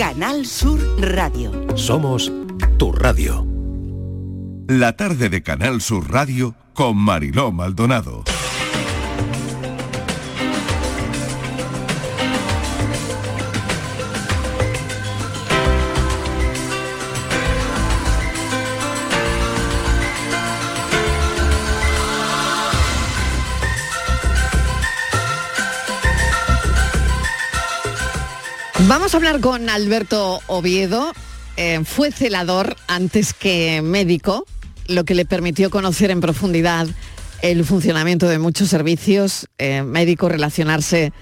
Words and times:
Canal 0.00 0.46
Sur 0.46 0.80
Radio. 0.98 1.52
Somos 1.76 2.32
tu 2.78 2.90
radio. 2.90 3.46
La 4.66 4.96
tarde 4.96 5.28
de 5.28 5.42
Canal 5.42 5.82
Sur 5.82 6.10
Radio 6.10 6.54
con 6.72 6.96
Mariló 6.96 7.52
Maldonado. 7.52 8.24
Vamos 28.90 29.14
a 29.14 29.18
hablar 29.18 29.38
con 29.38 29.70
Alberto 29.70 30.40
Oviedo. 30.48 31.12
Eh, 31.56 31.80
fue 31.84 32.10
celador 32.10 32.74
antes 32.88 33.32
que 33.32 33.82
médico, 33.82 34.44
lo 34.88 35.04
que 35.04 35.14
le 35.14 35.24
permitió 35.24 35.70
conocer 35.70 36.10
en 36.10 36.20
profundidad 36.20 36.88
el 37.40 37.64
funcionamiento 37.64 38.28
de 38.28 38.40
muchos 38.40 38.68
servicios 38.68 39.46
eh, 39.58 39.84
médicos, 39.84 40.32
relacionarse 40.32 41.12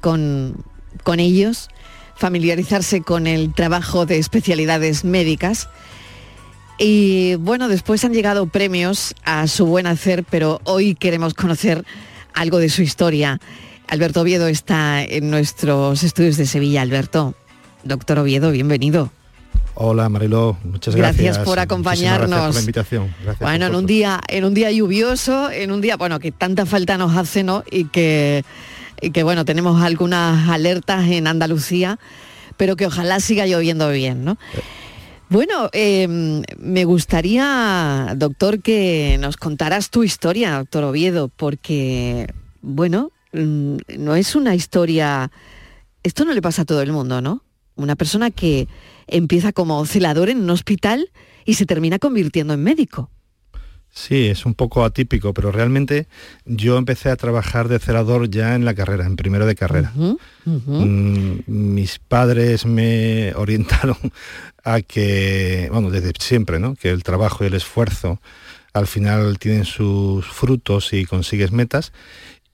con, 0.00 0.64
con 1.04 1.20
ellos, 1.20 1.68
familiarizarse 2.16 3.02
con 3.02 3.26
el 3.26 3.52
trabajo 3.52 4.06
de 4.06 4.16
especialidades 4.16 5.04
médicas. 5.04 5.68
Y 6.78 7.34
bueno, 7.34 7.68
después 7.68 8.02
han 8.02 8.14
llegado 8.14 8.46
premios 8.46 9.14
a 9.24 9.46
su 9.46 9.66
buen 9.66 9.86
hacer, 9.86 10.24
pero 10.24 10.62
hoy 10.64 10.94
queremos 10.94 11.34
conocer 11.34 11.84
algo 12.32 12.56
de 12.56 12.70
su 12.70 12.80
historia. 12.80 13.38
Alberto 13.90 14.20
Oviedo 14.20 14.46
está 14.46 15.02
en 15.02 15.30
nuestros 15.30 16.04
estudios 16.04 16.36
de 16.36 16.46
Sevilla. 16.46 16.80
Alberto, 16.80 17.34
doctor 17.82 18.20
Oviedo, 18.20 18.52
bienvenido. 18.52 19.10
Hola 19.74 20.08
Mariló, 20.08 20.56
muchas 20.62 20.94
gracias. 20.94 21.24
Gracias 21.24 21.44
por 21.44 21.58
acompañarnos. 21.58 22.28
Gracias 22.28 22.46
por 22.46 22.54
la 22.54 22.60
invitación. 22.60 23.14
Gracias 23.24 23.40
bueno, 23.40 23.66
en 23.66 23.74
un 23.74 23.86
día, 23.86 24.20
en 24.28 24.44
un 24.44 24.54
día 24.54 24.70
lluvioso, 24.70 25.50
en 25.50 25.72
un 25.72 25.80
día, 25.80 25.96
bueno, 25.96 26.20
que 26.20 26.30
tanta 26.30 26.66
falta 26.66 26.98
nos 26.98 27.16
hace, 27.16 27.42
¿no? 27.42 27.64
Y 27.68 27.86
que, 27.86 28.44
y 29.00 29.10
que 29.10 29.24
bueno, 29.24 29.44
tenemos 29.44 29.82
algunas 29.82 30.48
alertas 30.48 31.08
en 31.08 31.26
Andalucía, 31.26 31.98
pero 32.56 32.76
que 32.76 32.86
ojalá 32.86 33.18
siga 33.18 33.44
lloviendo 33.46 33.90
bien, 33.90 34.24
¿no? 34.24 34.38
Bueno, 35.30 35.68
eh, 35.72 36.06
me 36.58 36.84
gustaría, 36.84 38.14
doctor, 38.16 38.62
que 38.62 39.16
nos 39.18 39.36
contaras 39.36 39.90
tu 39.90 40.04
historia, 40.04 40.58
doctor 40.58 40.84
Oviedo, 40.84 41.26
porque, 41.26 42.32
bueno, 42.62 43.10
no 43.32 44.14
es 44.16 44.34
una 44.34 44.54
historia, 44.54 45.30
esto 46.02 46.24
no 46.24 46.32
le 46.32 46.42
pasa 46.42 46.62
a 46.62 46.64
todo 46.64 46.82
el 46.82 46.92
mundo, 46.92 47.20
¿no? 47.20 47.42
Una 47.76 47.96
persona 47.96 48.30
que 48.30 48.68
empieza 49.06 49.52
como 49.52 49.84
celador 49.86 50.28
en 50.28 50.40
un 50.40 50.50
hospital 50.50 51.10
y 51.44 51.54
se 51.54 51.66
termina 51.66 51.98
convirtiendo 51.98 52.54
en 52.54 52.62
médico. 52.62 53.10
Sí, 53.92 54.28
es 54.28 54.46
un 54.46 54.54
poco 54.54 54.84
atípico, 54.84 55.34
pero 55.34 55.50
realmente 55.50 56.06
yo 56.44 56.78
empecé 56.78 57.10
a 57.10 57.16
trabajar 57.16 57.66
de 57.68 57.80
celador 57.80 58.30
ya 58.30 58.54
en 58.54 58.64
la 58.64 58.74
carrera, 58.74 59.04
en 59.04 59.16
primero 59.16 59.46
de 59.46 59.56
carrera. 59.56 59.92
Mm, 60.44 61.38
mis 61.46 61.98
padres 61.98 62.66
me 62.66 63.32
orientaron 63.36 63.96
a 64.62 64.80
que, 64.80 65.68
bueno, 65.72 65.90
desde 65.90 66.12
siempre, 66.20 66.60
¿no? 66.60 66.76
Que 66.76 66.90
el 66.90 67.02
trabajo 67.02 67.42
y 67.42 67.48
el 67.48 67.54
esfuerzo 67.54 68.20
al 68.72 68.86
final 68.86 69.40
tienen 69.40 69.64
sus 69.64 70.24
frutos 70.24 70.92
y 70.92 71.04
consigues 71.04 71.50
metas. 71.50 71.92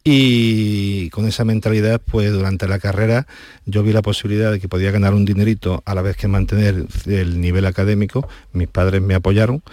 Y 0.08 1.10
con 1.10 1.26
esa 1.26 1.44
mentalidad, 1.44 2.00
pues 2.00 2.30
durante 2.32 2.68
la 2.68 2.78
carrera 2.78 3.26
yo 3.64 3.82
vi 3.82 3.92
la 3.92 4.02
posibilidad 4.02 4.52
de 4.52 4.60
que 4.60 4.68
podía 4.68 4.92
ganar 4.92 5.14
un 5.14 5.24
dinerito 5.24 5.82
a 5.84 5.96
la 5.96 6.02
vez 6.02 6.16
que 6.16 6.28
mantener 6.28 6.86
el 7.06 7.40
nivel 7.40 7.66
académico. 7.66 8.28
Mis 8.52 8.68
padres 8.68 9.02
me 9.02 9.14
apoyaron 9.16 9.64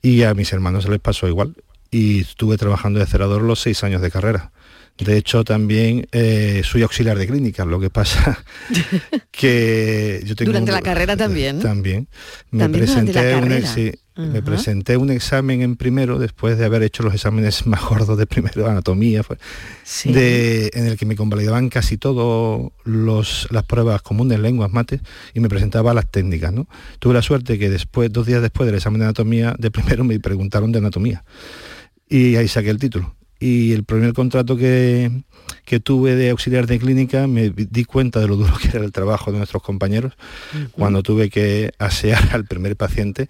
y 0.00 0.22
a 0.22 0.32
mis 0.32 0.50
hermanos 0.54 0.84
se 0.84 0.90
les 0.90 0.98
pasó 1.00 1.28
igual. 1.28 1.54
Y 1.90 2.20
estuve 2.22 2.56
trabajando 2.56 3.00
de 3.00 3.06
cerador 3.06 3.42
los 3.42 3.60
seis 3.60 3.84
años 3.84 4.00
de 4.00 4.10
carrera. 4.10 4.50
De 4.96 5.18
hecho, 5.18 5.44
también 5.44 6.08
eh, 6.10 6.62
soy 6.64 6.80
auxiliar 6.82 7.18
de 7.18 7.26
clínica, 7.26 7.66
lo 7.66 7.78
que 7.78 7.90
pasa 7.90 8.42
que 9.30 10.22
yo 10.24 10.34
tengo... 10.34 10.52
Durante 10.52 10.70
un- 10.70 10.74
la 10.74 10.80
carrera 10.82 11.18
también. 11.18 11.60
También. 11.60 12.08
Me 12.50 12.60
También 12.60 12.84
presenté, 12.86 13.32
la 13.32 13.38
un, 13.38 13.92
me 14.16 14.42
presenté 14.42 14.96
un 14.96 15.10
examen 15.10 15.60
en 15.60 15.76
primero, 15.76 16.18
después 16.18 16.56
de 16.56 16.64
haber 16.64 16.82
hecho 16.82 17.02
los 17.02 17.12
exámenes 17.14 17.66
más 17.66 17.84
gordos 17.84 18.16
de 18.16 18.26
primero, 18.26 18.66
anatomía, 18.68 19.22
fue, 19.22 19.38
Sí. 19.84 20.12
de, 20.12 20.70
en 20.74 20.86
el 20.86 20.96
que 20.96 21.04
me 21.06 21.16
convalidaban 21.16 21.68
casi 21.68 21.98
todas 21.98 22.70
las 22.84 23.64
pruebas 23.64 24.02
comunes, 24.02 24.40
lenguas, 24.40 24.72
mates, 24.72 25.00
y 25.34 25.40
me 25.40 25.48
presentaba 25.48 25.92
las 25.94 26.10
técnicas. 26.10 26.52
¿no? 26.52 26.66
Tuve 26.98 27.14
la 27.14 27.22
suerte 27.22 27.58
que 27.58 27.68
después, 27.68 28.10
dos 28.12 28.26
días 28.26 28.40
después 28.42 28.66
del 28.66 28.76
examen 28.76 29.00
de 29.00 29.06
anatomía, 29.06 29.54
de 29.58 29.70
primero 29.70 30.04
me 30.04 30.18
preguntaron 30.18 30.72
de 30.72 30.78
anatomía. 30.78 31.24
Y 32.08 32.36
ahí 32.36 32.48
saqué 32.48 32.70
el 32.70 32.78
título. 32.78 33.14
Y 33.38 33.72
el 33.72 33.84
primer 33.84 34.14
contrato 34.14 34.56
que, 34.56 35.10
que 35.66 35.78
tuve 35.78 36.14
de 36.16 36.30
auxiliar 36.30 36.66
de 36.66 36.78
clínica 36.78 37.26
me 37.26 37.50
di 37.50 37.84
cuenta 37.84 38.18
de 38.18 38.28
lo 38.28 38.36
duro 38.36 38.54
que 38.56 38.68
era 38.68 38.82
el 38.82 38.92
trabajo 38.92 39.30
de 39.30 39.36
nuestros 39.36 39.62
compañeros 39.62 40.14
cuando 40.72 41.02
tuve 41.02 41.28
que 41.28 41.72
asear 41.78 42.30
al 42.32 42.46
primer 42.46 42.76
paciente 42.76 43.28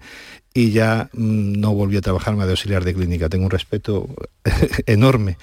y 0.57 0.71
ya 0.71 1.07
mm, 1.13 1.59
no 1.59 1.75
volví 1.75 1.97
a 1.97 2.01
trabajar 2.01 2.35
más 2.35 2.47
de 2.47 2.53
auxiliar 2.53 2.83
de 2.83 2.95
clínica. 2.95 3.29
Tengo 3.29 3.45
un 3.45 3.51
respeto 3.51 4.09
enorme, 4.87 5.37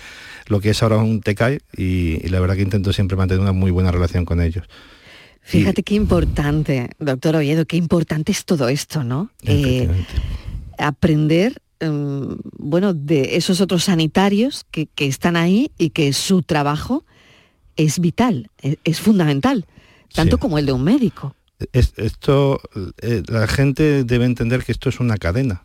lo 0.49 0.61
que 0.61 0.71
es 0.71 0.83
ahora 0.83 0.97
un 0.97 1.21
TECAI 1.21 1.61
y, 1.77 2.27
y 2.27 2.29
la 2.31 2.41
verdad 2.41 2.57
que 2.57 2.63
intento 2.63 2.93
siempre 2.93 3.17
mantener 3.17 3.41
una 3.41 3.53
muy 3.53 3.71
buena 3.71 3.93
relación 3.93 4.25
con 4.25 4.41
ellos. 4.41 4.67
Fíjate 5.41 5.85
qué 5.85 5.95
importante, 5.95 6.91
doctor 6.99 7.37
Oviedo, 7.37 7.65
qué 7.65 7.77
importante 7.77 8.33
es 8.33 8.45
todo 8.45 8.69
esto, 8.69 9.05
¿no? 9.05 9.31
Eh, 9.45 9.89
aprender, 10.79 11.61
em, 11.79 12.37
bueno, 12.59 12.93
de 12.93 13.37
esos 13.37 13.61
otros 13.61 13.85
sanitarios 13.85 14.65
que, 14.73 14.87
que 14.87 15.07
están 15.07 15.37
ahí 15.37 15.71
y 15.79 15.91
que 15.91 16.13
su 16.13 16.43
trabajo 16.43 17.05
es 17.77 18.01
vital, 18.01 18.51
es, 18.63 18.79
es 18.83 19.01
fundamental, 19.01 19.67
tanto 20.13 20.37
Sí. 20.37 20.41
como 20.41 20.59
el 20.59 20.67
de 20.67 20.73
un 20.73 20.83
médico. 20.83 21.37
Es- 21.73 21.95
esto, 21.97 22.61
eh, 23.01 23.23
la 23.29 23.47
gente 23.47 24.05
debe 24.05 24.25
entender 24.25 24.65
que 24.65 24.73
esto 24.73 24.89
es 24.89 25.01
una 25.01 25.17
cadena 25.17 25.65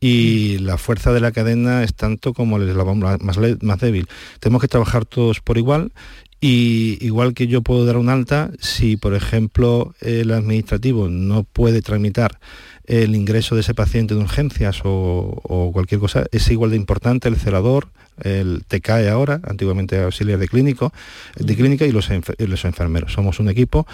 y 0.00 0.58
la 0.58 0.78
fuerza 0.78 1.12
de 1.12 1.20
la 1.20 1.30
cadena 1.32 1.82
es 1.84 1.94
tanto 1.94 2.32
como 2.32 2.56
el 2.56 2.68
eslabón 2.68 2.98
más, 2.98 3.18
más 3.62 3.80
débil. 3.80 4.08
Tenemos 4.40 4.62
que 4.62 4.68
trabajar 4.68 5.04
todos 5.04 5.40
por 5.40 5.58
igual 5.58 5.92
y 6.40 6.96
igual 7.02 7.34
que 7.34 7.46
yo 7.46 7.60
puedo 7.62 7.84
dar 7.84 7.96
un 7.98 8.08
alta, 8.08 8.50
si 8.60 8.96
por 8.96 9.14
ejemplo 9.14 9.94
el 10.00 10.32
administrativo 10.32 11.08
no 11.08 11.44
puede 11.44 11.82
tramitar 11.82 12.40
el 12.86 13.14
ingreso 13.14 13.54
de 13.54 13.60
ese 13.60 13.74
paciente 13.74 14.14
de 14.14 14.20
urgencias 14.20 14.80
o, 14.84 15.40
o 15.44 15.70
cualquier 15.72 16.00
cosa, 16.00 16.24
es 16.32 16.50
igual 16.50 16.70
de 16.70 16.76
importante 16.76 17.28
el 17.28 17.36
celador, 17.36 17.88
el 18.22 18.64
TCAE 18.66 19.08
ahora, 19.10 19.40
antiguamente 19.44 20.00
auxiliar 20.02 20.38
de 20.38 20.48
clínico, 20.48 20.92
de 21.36 21.54
clínica 21.54 21.84
y 21.86 21.92
los, 21.92 22.10
enfer- 22.10 22.34
y 22.38 22.46
los 22.46 22.64
enfermeros. 22.64 23.12
Somos 23.12 23.38
un 23.38 23.48
equipo 23.48 23.86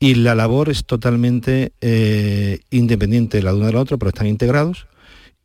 y 0.00 0.14
la 0.14 0.34
labor 0.34 0.68
es 0.68 0.84
totalmente 0.84 1.72
eh, 1.80 2.60
independiente 2.70 3.42
la 3.42 3.54
una 3.54 3.66
de 3.66 3.72
la 3.72 3.80
otra, 3.80 3.96
pero 3.96 4.10
están 4.10 4.26
integrados 4.26 4.86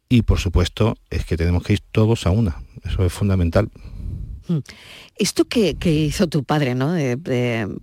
y 0.09 0.22
por 0.22 0.40
supuesto 0.40 0.96
es 1.09 1.25
que 1.25 1.38
tenemos 1.38 1.64
que 1.64 1.74
ir 1.74 1.80
todos 1.91 2.28
a 2.28 2.31
una, 2.31 2.62
eso 2.84 3.06
es 3.06 3.12
fundamental. 3.12 3.69
Esto 5.18 5.46
que, 5.46 5.75
hizo 5.84 6.28
tu 6.28 6.44
padre, 6.44 6.75
¿no? 6.75 6.96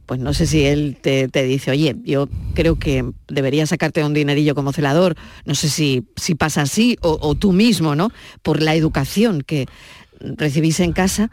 Pues 0.07 0.21
no 0.21 0.35
sé 0.35 0.47
si 0.47 0.65
él 0.65 0.99
te, 1.01 1.29
te 1.29 1.45
dice, 1.45 1.71
oye, 1.71 1.97
yo 2.05 2.29
creo 2.55 2.79
que 2.79 3.11
debería 3.29 3.67
sacarte 3.67 4.05
un 4.05 4.15
dinerillo 4.15 4.55
como 4.55 4.73
celador, 4.73 5.17
no 5.47 5.55
sé 5.55 5.71
si, 5.71 6.07
si 6.17 6.35
pasa 6.35 6.63
así, 6.63 6.99
o, 7.01 7.19
o 7.21 7.35
tú 7.35 7.53
mismo, 7.53 7.95
¿no? 7.95 8.11
Por 8.43 8.63
la 8.63 8.75
educación 8.75 9.41
que 9.41 9.67
recibís 10.21 10.81
en 10.81 10.93
casa. 10.93 11.31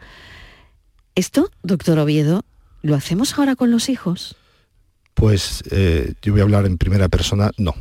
Esto, 1.14 1.50
doctor 1.62 1.98
Oviedo, 1.98 2.44
¿lo 2.82 2.94
hacemos 2.94 3.38
ahora 3.38 3.54
con 3.54 3.70
los 3.70 3.88
hijos? 3.88 4.36
Pues 5.18 5.64
eh, 5.72 6.12
yo 6.22 6.32
voy 6.32 6.40
a 6.40 6.44
hablar 6.44 6.64
en 6.64 6.78
primera 6.78 7.08
persona, 7.08 7.50
no, 7.58 7.74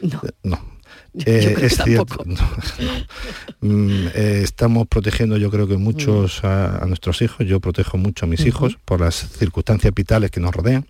No. 0.00 0.22
no. 0.44 0.70
Eh, 1.12 1.40
creo 1.42 1.56
que 1.56 1.66
es 1.66 1.76
cierto, 1.82 2.22
no, 2.24 2.36
no. 3.60 3.68
Mm, 3.68 4.06
eh, 4.14 4.40
estamos 4.44 4.86
protegiendo 4.86 5.36
yo 5.38 5.50
creo 5.50 5.66
que 5.66 5.76
muchos 5.76 6.44
a, 6.44 6.80
a 6.80 6.86
nuestros 6.86 7.20
hijos, 7.22 7.44
yo 7.48 7.58
protejo 7.58 7.98
mucho 7.98 8.26
a 8.26 8.28
mis 8.28 8.46
hijos 8.46 8.78
por 8.84 9.00
las 9.00 9.16
circunstancias 9.16 9.92
vitales 9.92 10.30
que 10.30 10.38
nos 10.38 10.54
rodean. 10.54 10.86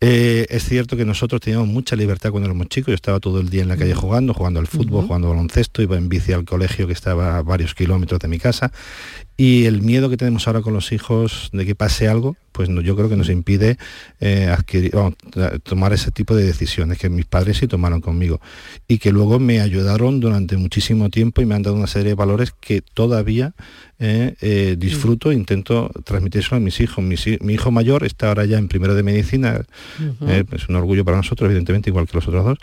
Eh, 0.00 0.46
es 0.50 0.64
cierto 0.64 0.96
que 0.96 1.04
nosotros 1.04 1.40
teníamos 1.40 1.66
mucha 1.66 1.96
libertad 1.96 2.30
cuando 2.30 2.48
éramos 2.48 2.68
chicos. 2.68 2.88
Yo 2.88 2.94
estaba 2.94 3.18
todo 3.18 3.40
el 3.40 3.50
día 3.50 3.62
en 3.62 3.68
la 3.68 3.76
calle 3.76 3.94
jugando, 3.94 4.32
jugando 4.32 4.60
al 4.60 4.68
fútbol, 4.68 5.06
jugando 5.06 5.28
al 5.28 5.34
baloncesto, 5.34 5.82
iba 5.82 5.96
en 5.96 6.08
bici 6.08 6.32
al 6.32 6.44
colegio 6.44 6.86
que 6.86 6.92
estaba 6.92 7.38
a 7.38 7.42
varios 7.42 7.74
kilómetros 7.74 8.20
de 8.20 8.28
mi 8.28 8.38
casa. 8.38 8.70
Y 9.36 9.64
el 9.66 9.82
miedo 9.82 10.08
que 10.08 10.16
tenemos 10.16 10.46
ahora 10.46 10.62
con 10.62 10.72
los 10.72 10.92
hijos 10.92 11.50
de 11.52 11.66
que 11.66 11.74
pase 11.74 12.08
algo, 12.08 12.36
pues 12.52 12.68
no, 12.68 12.80
yo 12.80 12.96
creo 12.96 13.08
que 13.08 13.16
nos 13.16 13.28
impide 13.28 13.76
eh, 14.20 14.48
adquirir, 14.48 14.92
tomar 15.62 15.92
ese 15.92 16.10
tipo 16.10 16.34
de 16.34 16.44
decisiones 16.44 16.98
que 16.98 17.08
mis 17.08 17.24
padres 17.24 17.58
sí 17.58 17.68
tomaron 17.68 18.00
conmigo 18.00 18.40
y 18.88 18.98
que 18.98 19.12
luego 19.12 19.38
me 19.38 19.60
ayudaron 19.60 20.18
durante 20.18 20.56
muchísimo 20.56 21.08
tiempo 21.08 21.40
y 21.40 21.46
me 21.46 21.54
han 21.54 21.62
dado 21.62 21.76
una 21.76 21.86
serie 21.86 22.10
de 22.10 22.14
valores 22.14 22.52
que 22.60 22.82
todavía 22.82 23.54
eh, 24.00 24.36
eh, 24.40 24.76
disfruto, 24.78 25.32
intento 25.32 25.90
transmitírselo 26.04 26.58
a 26.58 26.60
mis 26.60 26.80
hijos. 26.80 27.04
Mi, 27.04 27.16
hijo 27.52 27.70
mayor 27.70 28.04
está 28.04 28.28
ahora 28.28 28.44
ya 28.44 28.58
en 28.58 28.68
primero 28.68 28.94
de 28.94 29.02
medicina, 29.02 29.62
es 30.52 30.68
un 30.68 30.76
orgullo 30.76 31.04
para 31.04 31.16
nosotros, 31.16 31.46
evidentemente, 31.46 31.90
igual 31.90 32.06
que 32.06 32.16
los 32.16 32.28
otros 32.28 32.44
dos, 32.44 32.58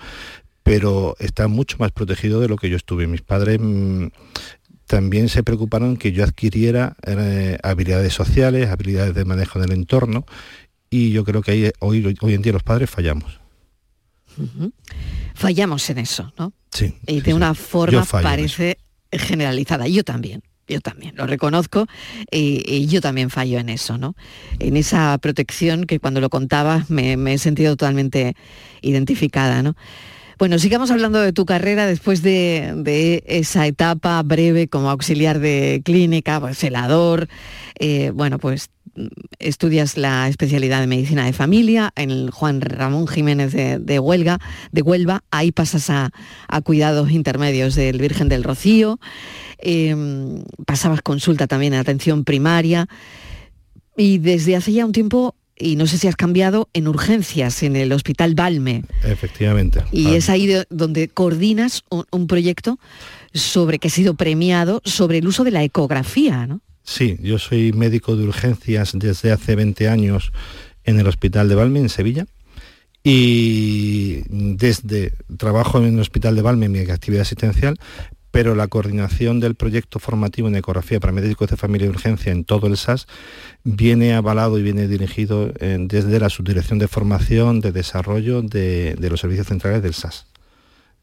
pero 0.64 1.16
está 1.20 1.48
mucho 1.48 1.78
más 1.80 1.92
protegido 1.92 2.40
de 2.40 2.48
lo 2.48 2.56
que 2.56 2.70
yo 2.70 2.78
estuve. 2.78 3.06
Mis 3.08 3.22
padres 3.22 3.60
mm, 3.62 4.08
también 4.88 5.28
se 5.28 5.44
preocuparon 5.44 5.98
que 5.98 6.14
yo 6.14 6.24
adquiriera 6.24 6.96
habilidades 7.64 8.14
sociales, 8.14 8.70
habilidades 8.70 9.14
de 9.14 9.26
manejo 9.26 9.60
del 9.60 9.74
entorno, 9.74 10.26
y 10.90 11.12
yo 11.12 11.26
creo 11.26 11.42
que 11.42 11.52
ahí, 11.52 11.72
hoy, 11.80 12.16
hoy 12.22 12.34
en 12.34 12.42
día 12.42 12.54
los 12.54 12.64
padres 12.64 12.90
fallamos. 12.90 13.42
Fallamos 15.34 15.90
en 15.90 15.98
eso, 15.98 16.34
¿no? 16.38 16.54
Sí. 16.72 16.94
Y 17.08 17.22
de 17.22 17.34
una 17.34 17.54
forma 17.54 18.06
parece 18.06 18.78
generalizada. 19.12 19.88
Yo 19.88 20.04
también. 20.04 20.42
Yo 20.68 20.82
también, 20.82 21.16
lo 21.16 21.28
reconozco 21.28 21.86
y, 22.32 22.88
yo 22.88 23.00
también 23.02 23.30
fallo 23.30 23.60
en 23.60 23.70
eso, 23.70 23.98
¿no? 23.98 24.16
En 24.60 24.78
esa 24.78 25.18
protección 25.20 25.86
que 25.86 26.00
cuando 26.00 26.22
lo 26.22 26.30
contabas 26.30 26.90
me, 26.90 27.14
he 27.14 27.38
sentido 27.38 27.76
totalmente 27.76 28.36
identificada, 28.82 29.62
¿no? 29.62 29.76
Bueno, 30.38 30.60
sigamos 30.60 30.92
hablando 30.92 31.22
de 31.22 31.32
tu 31.32 31.46
carrera 31.46 31.86
después 31.86 32.22
de, 32.22 33.24
esa 33.26 33.68
etapa 33.68 34.22
breve 34.24 34.68
como 34.68 34.90
auxiliar 34.90 35.40
de 35.40 35.82
clínica, 35.86 36.42
pues 36.42 36.62
eh, 37.80 38.12
bueno, 38.14 38.40
pues 38.40 38.70
estudias 39.40 39.98
la 39.98 40.28
especialidad 40.28 40.80
de 40.80 40.88
medicina 40.88 41.26
de 41.26 41.34
familia 41.34 41.92
en 41.96 42.32
Juan 42.32 42.62
Ramón 42.62 43.08
Jiménez 43.08 43.54
de, 43.54 44.00
Huelga, 44.00 44.40
de 44.72 44.82
Huelva, 44.82 45.24
ahí 45.32 45.52
pasas 45.52 45.90
a, 45.90 46.12
cuidados 46.64 47.12
intermedios 47.12 47.76
del 47.76 48.00
Virgen 48.00 48.30
del 48.30 48.44
Rocío, 48.44 49.00
em, 49.58 50.44
pasabas 50.66 51.02
consulta 51.02 51.48
también 51.48 51.74
en 51.74 51.80
atención 51.80 52.24
primaria 52.24 52.88
y 53.98 54.18
desde 54.18 54.56
hace 54.56 54.74
ya 54.74 54.86
un 54.86 54.92
tiempo 54.92 55.36
y 55.58 55.76
no 55.78 55.88
sé 55.88 55.98
si 55.98 56.08
has 56.08 56.16
cambiado 56.16 56.70
en 56.74 56.88
urgencias 56.88 57.64
en 57.64 57.76
el 57.76 57.92
Hospital 57.94 58.36
Balme. 58.36 58.84
Efectivamente. 59.04 59.84
Y 59.92 60.16
es 60.16 60.30
ahí 60.30 60.50
donde 60.70 61.08
coordinas 61.08 61.84
un, 61.90 62.28
proyecto 62.28 62.78
sobre 63.34 63.80
que 63.80 63.88
ha 63.88 63.92
sido 63.92 64.16
premiado 64.16 64.82
sobre 64.84 65.20
el 65.20 65.28
uso 65.28 65.44
de 65.44 65.52
la 65.52 65.64
ecografía, 65.64 66.46
¿no? 66.46 66.62
Sí, 66.84 67.18
yo 67.22 67.40
soy 67.40 67.72
médico 67.72 68.16
de 68.16 68.26
urgencias 68.26 68.92
desde 68.94 69.32
hace 69.32 69.56
20 69.56 69.88
años 69.88 70.32
en 70.84 71.00
el 71.00 71.08
Hospital 71.08 71.50
de 71.50 71.56
Valme, 71.56 71.80
en 71.80 71.90
Sevilla. 71.90 72.26
Y 73.04 74.24
desde 74.30 75.14
trabajo 75.38 75.80
en 75.80 75.94
el 75.94 76.00
Hospital 76.00 76.36
de 76.36 76.42
Valme, 76.42 76.70
mi 76.70 76.80
actividad 76.80 77.22
asistencial, 77.22 77.78
pero 78.36 78.54
la 78.54 78.68
coordinación 78.68 79.40
del 79.40 79.56
proyecto 79.56 79.98
formativo 79.98 80.50
en 80.50 80.58
ecografía 80.58 81.00
para 81.00 81.14
médicos 81.14 81.50
de 81.50 81.56
familia 81.56 81.86
y 81.86 81.90
urgencia 81.90 82.34
en 82.34 82.44
todo 82.44 82.68
el 82.68 82.76
SAS 82.76 83.08
viene 83.64 84.14
avalado 84.14 84.60
y 84.60 84.62
viene 84.62 84.90
dirigido 84.90 85.54
desde 85.58 86.20
la 86.20 86.28
subdirección 86.28 86.78
de 86.78 86.90
formación, 86.90 87.62
de 87.62 87.72
desarrollo 87.72 88.42
de, 88.42 88.98
los 89.10 89.22
servicios 89.22 89.48
centrales 89.48 89.82
del 89.82 89.94
SAS. 89.94 90.26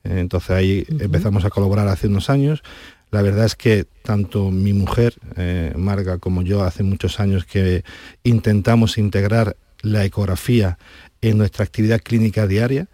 Entonces 0.04 0.50
ahí 0.50 0.84
empezamos 0.90 1.46
a 1.46 1.48
colaborar 1.48 1.88
hace 1.88 2.06
unos 2.06 2.28
años, 2.28 2.62
la 3.10 3.22
verdad 3.22 3.46
es 3.46 3.56
que 3.56 3.86
tanto 4.02 4.50
mi 4.50 4.74
mujer, 4.74 5.14
eh, 5.36 5.72
Marga, 5.74 6.18
como 6.18 6.42
yo, 6.42 6.62
hace 6.62 6.82
muchos 6.82 7.18
años 7.18 7.46
que 7.46 7.82
intentamos 8.24 8.98
integrar 8.98 9.56
la 9.80 10.04
ecografía 10.04 10.76
en 11.22 11.38
nuestra 11.38 11.64
actividad 11.64 12.02
clínica 12.02 12.46
diaria. 12.46 12.88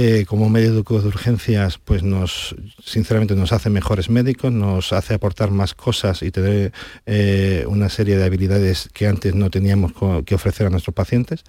Eh, 0.00 0.26
como 0.26 0.48
médicos 0.48 1.02
de 1.02 1.08
urgencias, 1.08 1.78
pues 1.78 2.04
nos, 2.04 2.54
sinceramente 2.84 3.34
nos 3.34 3.52
hace 3.52 3.68
mejores 3.68 4.08
médicos, 4.10 4.52
nos 4.52 4.92
hace 4.92 5.14
aportar 5.14 5.50
más 5.50 5.74
cosas 5.74 6.22
y 6.22 6.30
tener 6.30 6.72
eh, 7.04 7.64
una 7.66 7.88
serie 7.88 8.16
de 8.16 8.24
habilidades 8.24 8.88
que 8.92 9.08
antes 9.08 9.34
no 9.34 9.50
teníamos 9.50 9.92
que 10.24 10.36
ofrecer 10.36 10.68
a 10.68 10.70
nuestros 10.70 10.94
pacientes. 10.94 11.42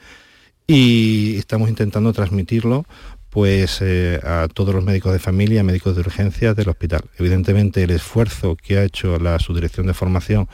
Y 0.65 1.37
estamos 1.37 1.69
intentando 1.69 2.11
transmitirlo 2.11 2.87
pues 3.29 3.81
eh, 3.81 4.19
a 4.23 4.47
todos 4.51 4.73
los 4.73 4.83
médicos 4.83 5.13
de 5.13 5.19
familia, 5.19 5.63
médicos 5.63 5.93
de 5.93 6.01
urgencias 6.01 6.55
del 6.55 6.69
hospital. 6.69 7.03
Evidentemente 7.19 7.83
el 7.83 7.91
esfuerzo 7.91 8.55
que 8.55 8.79
ha 8.79 8.83
hecho 8.83 9.19
la 9.19 9.37
subdirección 9.37 9.85
de 9.85 9.93
formación 9.93 10.49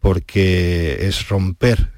porque 0.00 1.06
es 1.06 1.28
romper 1.28 1.95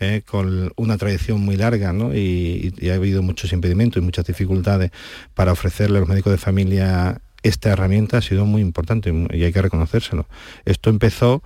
eh, 0.00 0.22
con 0.24 0.72
una 0.76 0.96
tradición 0.98 1.40
muy 1.40 1.56
larga 1.56 1.92
y, 2.14 2.72
ha 2.90 2.94
habido 2.94 3.22
muchos 3.22 3.52
impedimentos 3.52 4.02
y 4.02 4.04
muchas 4.04 4.26
dificultades 4.26 4.90
para 5.34 5.52
ofrecerle 5.52 5.98
a 5.98 6.00
los 6.00 6.08
médicos 6.08 6.32
de 6.32 6.38
familia 6.38 7.20
esta 7.42 7.70
herramienta 7.70 8.18
ha 8.18 8.22
sido 8.22 8.44
muy 8.44 8.60
importante 8.60 9.12
y 9.32 9.44
hay 9.44 9.52
que 9.52 9.62
reconocérselo. 9.62 10.26
Esto 10.64 10.90
empezó 10.90 11.42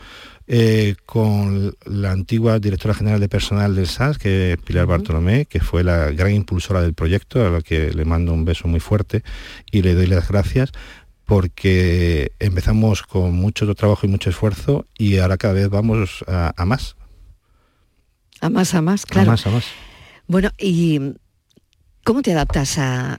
eh, 0.46 0.96
con 1.06 1.76
la 1.84 2.10
antigua 2.10 2.58
directora 2.58 2.94
general 2.94 3.20
de 3.20 3.28
personal 3.28 3.74
del 3.74 3.86
SAS, 3.86 4.18
que 4.18 4.52
es 4.52 4.58
Pilar 4.58 4.86
Bartolomé, 4.86 5.46
que 5.46 5.60
fue 5.60 5.84
la 5.84 6.10
gran 6.10 6.32
impulsora 6.32 6.82
del 6.82 6.94
proyecto, 6.94 7.46
a 7.46 7.50
la 7.50 7.62
que 7.62 7.92
le 7.92 8.04
mando 8.04 8.32
un 8.32 8.44
beso 8.44 8.68
muy 8.68 8.80
fuerte 8.80 9.22
y 9.70 9.82
le 9.82 9.94
doy 9.94 10.06
las 10.06 10.28
gracias 10.28 10.72
porque 11.24 12.32
empezamos 12.38 13.02
con 13.02 13.34
mucho 13.34 13.72
trabajo 13.74 14.06
y 14.06 14.10
mucho 14.10 14.30
esfuerzo 14.30 14.86
y 14.98 15.18
ahora 15.18 15.38
cada 15.38 15.54
vez 15.54 15.70
vamos 15.70 16.24
a, 16.26 16.52
más. 16.66 16.96
A 18.44 18.50
más, 18.50 18.74
a 18.74 18.82
más, 18.82 19.06
claro. 19.06 19.30
A 19.30 19.32
más, 19.32 19.46
a 19.46 19.50
más. 19.50 19.64
Bueno, 20.26 20.50
¿y 20.58 21.00
cómo 22.04 22.22
te 22.22 22.32
adaptas 22.32 22.78
a 22.78 23.18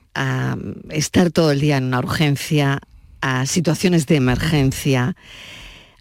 estar 0.89 1.31
todo 1.31 1.51
el 1.51 1.59
día 1.59 1.77
en 1.77 1.85
una 1.85 1.99
urgencia, 1.99 2.79
a 3.21 3.45
situaciones 3.45 4.05
de 4.05 4.15
emergencia? 4.17 5.15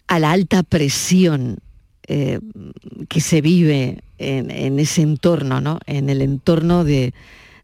a 0.07 0.19
la 0.19 0.31
alta 0.31 0.63
presión 0.63 1.57
eh, 2.07 2.39
que 3.09 3.21
se 3.21 3.41
vive 3.41 4.03
en, 4.17 4.79
ese 4.79 5.01
entorno, 5.01 5.61
¿no? 5.61 5.79
en 5.87 6.09
el 6.09 6.21
entorno 6.21 6.83
de, 6.83 7.13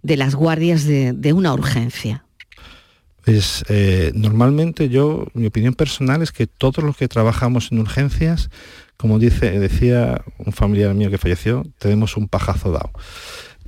las 0.04 0.36
guardias 0.36 0.86
de, 0.86 1.34
una 1.34 1.54
urgencia? 1.54 2.26
Pues 3.24 3.64
eh, 3.70 4.12
normalmente 4.16 4.90
yo, 4.90 5.28
mi 5.34 5.46
opinión 5.46 5.76
personal 5.76 6.24
es 6.24 6.32
que 6.32 6.48
todos 6.48 6.84
los 6.84 6.98
que 6.98 7.08
trabajamos 7.08 7.72
en 7.72 7.80
urgencias, 7.80 8.50
como 9.02 9.18
dice, 9.18 9.60
decía 9.60 10.22
un 10.38 10.54
familiar 10.54 10.94
mío 10.94 11.10
que 11.10 11.18
falleció, 11.18 11.66
tenemos 11.80 12.18
un 12.18 12.28
pajazo 12.28 12.72
dado. 12.72 12.92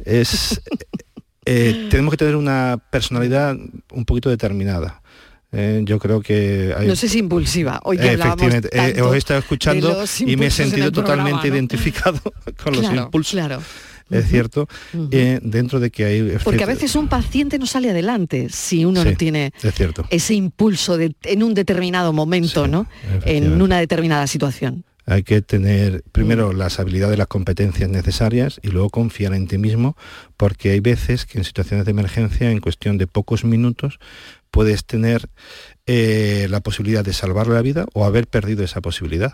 Es, 0.06 0.62
eh, 1.46 1.88
tenemos 1.90 2.12
que 2.12 2.18
tener 2.18 2.36
una 2.36 2.78
personalidad 2.92 3.58
un 3.92 4.06
poquito 4.06 4.30
determinada. 4.30 5.02
Eh, 5.52 5.82
yo 5.86 5.98
creo 5.98 6.22
que 6.22 6.74
hay... 6.78 6.88
No 6.88 6.96
sé 6.96 7.10
si 7.10 7.18
impulsiva, 7.18 7.80
hoy 7.84 7.98
que 7.98 8.14
Efectivamente, 8.14 8.70
eh, 8.74 9.02
os 9.02 9.16
he 9.16 9.18
estado 9.18 9.40
escuchando 9.40 10.04
y 10.20 10.36
me 10.36 10.48
he 10.48 10.52
sentido 10.52 10.92
totalmente 10.92 11.48
identificado 11.48 12.20
con 12.64 12.76
los 12.76 12.86
impulsos. 12.86 13.34
Claro. 13.34 13.60
Es 14.12 14.28
cierto, 14.28 14.68
eh, 15.12 15.40
dentro 15.42 15.80
de 15.80 15.90
que 15.90 16.06
hay... 16.06 16.38
Porque 16.44 16.64
a 16.64 16.68
veces 16.68 16.96
un 16.96 17.08
paciente 17.08 17.58
no 17.58 17.66
sale 17.66 17.90
adelante 17.90 18.50
si 18.52 18.86
uno 18.86 19.04
no 19.04 19.14
tiene 19.16 19.52
ese 20.12 20.36
impulso 20.36 20.98
de, 20.98 21.16
en 21.24 21.42
un 21.42 21.56
determinado 21.56 22.14
momento, 22.14 22.68
¿no? 22.68 22.86
En 23.26 23.60
una 23.60 23.80
determinada 23.80 24.28
situación. 24.28 24.86
Hay 25.06 25.24
que 25.24 25.42
tener 25.42 26.04
primero 26.12 26.52
mm. 26.52 26.58
las 26.58 26.80
habilidades, 26.80 27.18
las 27.18 27.28
competencias 27.28 27.90
necesarias 27.90 28.60
y 28.64 28.70
luego 28.70 28.90
confiar 28.90 29.34
en 29.34 29.48
ti 29.48 29.58
mismo, 29.58 29.98
porque 30.38 30.72
hay 30.72 30.80
veces 30.80 31.26
que 31.26 31.38
en 31.38 31.44
situaciones 31.44 31.86
de 31.86 31.92
emergencia, 31.92 32.52
en 32.52 32.60
cuestión 32.60 32.98
de 32.98 33.08
pocos 33.08 33.44
minutos, 33.44 34.00
puedes 34.52 34.86
tener 34.86 35.30
eh, 35.88 36.48
la 36.50 36.62
posibilidad 36.62 37.04
de 37.04 37.14
salvarle 37.14 37.56
la 37.56 37.62
vida 37.62 37.86
o 37.94 38.06
haber 38.06 38.28
perdido 38.28 38.64
esa 38.64 38.82
posibilidad. 38.82 39.34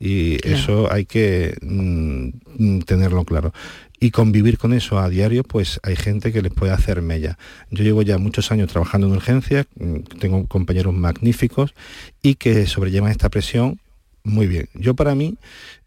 Y 0.00 0.38
eso 0.46 0.92
hay 0.92 1.06
que 1.06 1.56
mm, 1.60 2.80
tenerlo 2.80 3.24
claro. 3.24 3.52
Y 4.00 4.12
convivir 4.12 4.56
con 4.56 4.72
eso 4.72 5.00
a 5.00 5.08
diario, 5.08 5.42
pues 5.42 5.80
hay 5.82 5.96
gente 5.96 6.32
que 6.32 6.40
les 6.40 6.52
puede 6.52 6.72
hacer 6.72 7.02
mella. 7.02 7.36
Yo 7.70 7.82
llevo 7.82 8.02
ya 8.02 8.16
muchos 8.16 8.52
años 8.52 8.70
trabajando 8.70 9.08
en 9.08 9.14
urgencias, 9.14 9.66
mm, 9.74 9.96
tengo 10.20 10.46
compañeros 10.46 10.94
magníficos 10.94 11.74
y 12.22 12.36
que 12.36 12.66
sobrellevan 12.66 13.10
esta 13.10 13.28
presión 13.28 13.80
muy 14.28 14.46
bien. 14.46 14.68
Yo 14.74 14.94
para 14.94 15.14
mí, 15.14 15.36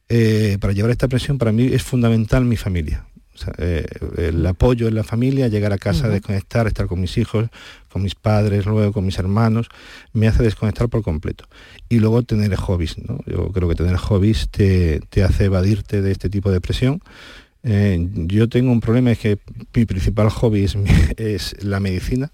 eh, 0.09 0.57
para 0.59 0.73
llevar 0.73 0.91
esta 0.91 1.07
presión, 1.07 1.37
para 1.37 1.51
mí 1.51 1.69
es 1.71 1.83
fundamental 1.83 2.45
mi 2.45 2.57
familia. 2.57 3.05
Eh, 3.57 3.85
el 4.17 4.45
apoyo 4.45 4.87
en 4.87 4.95
la 4.95 5.03
familia, 5.03 5.47
llegar 5.47 5.73
a 5.73 5.77
casa, 5.77 6.09
desconectar, 6.09 6.67
estar 6.67 6.87
con 6.87 6.99
mis 6.99 7.17
hijos, 7.17 7.49
con 7.89 8.03
mis 8.03 8.15
padres, 8.15 8.65
luego 8.65 8.91
con 8.91 9.05
mis 9.05 9.17
hermanos, 9.17 9.69
me 10.13 10.27
hace 10.27 10.43
desconectar 10.43 10.89
por 10.89 11.01
completo. 11.01 11.45
Y 11.89 11.99
luego 11.99 12.23
tener 12.23 12.55
hobbies, 12.55 12.97
¿no? 12.99 13.19
Yo 13.25 13.51
creo 13.51 13.69
que 13.69 13.75
tener 13.75 13.95
hobbies 13.97 14.49
te, 14.49 15.01
hace 15.23 15.45
evadirte 15.45 16.01
de 16.01 16.11
este 16.11 16.29
tipo 16.29 16.51
de 16.51 16.61
presión. 16.61 17.01
Eh, 17.63 18.07
yo 18.27 18.49
tengo 18.49 18.71
un 18.71 18.79
problema, 18.79 19.11
es 19.11 19.19
que 19.19 19.37
mi 19.75 19.85
principal 19.85 20.29
hobby 20.29 20.63
es, 20.63 20.75
es 21.17 21.55
la 21.63 21.79
medicina 21.79 22.31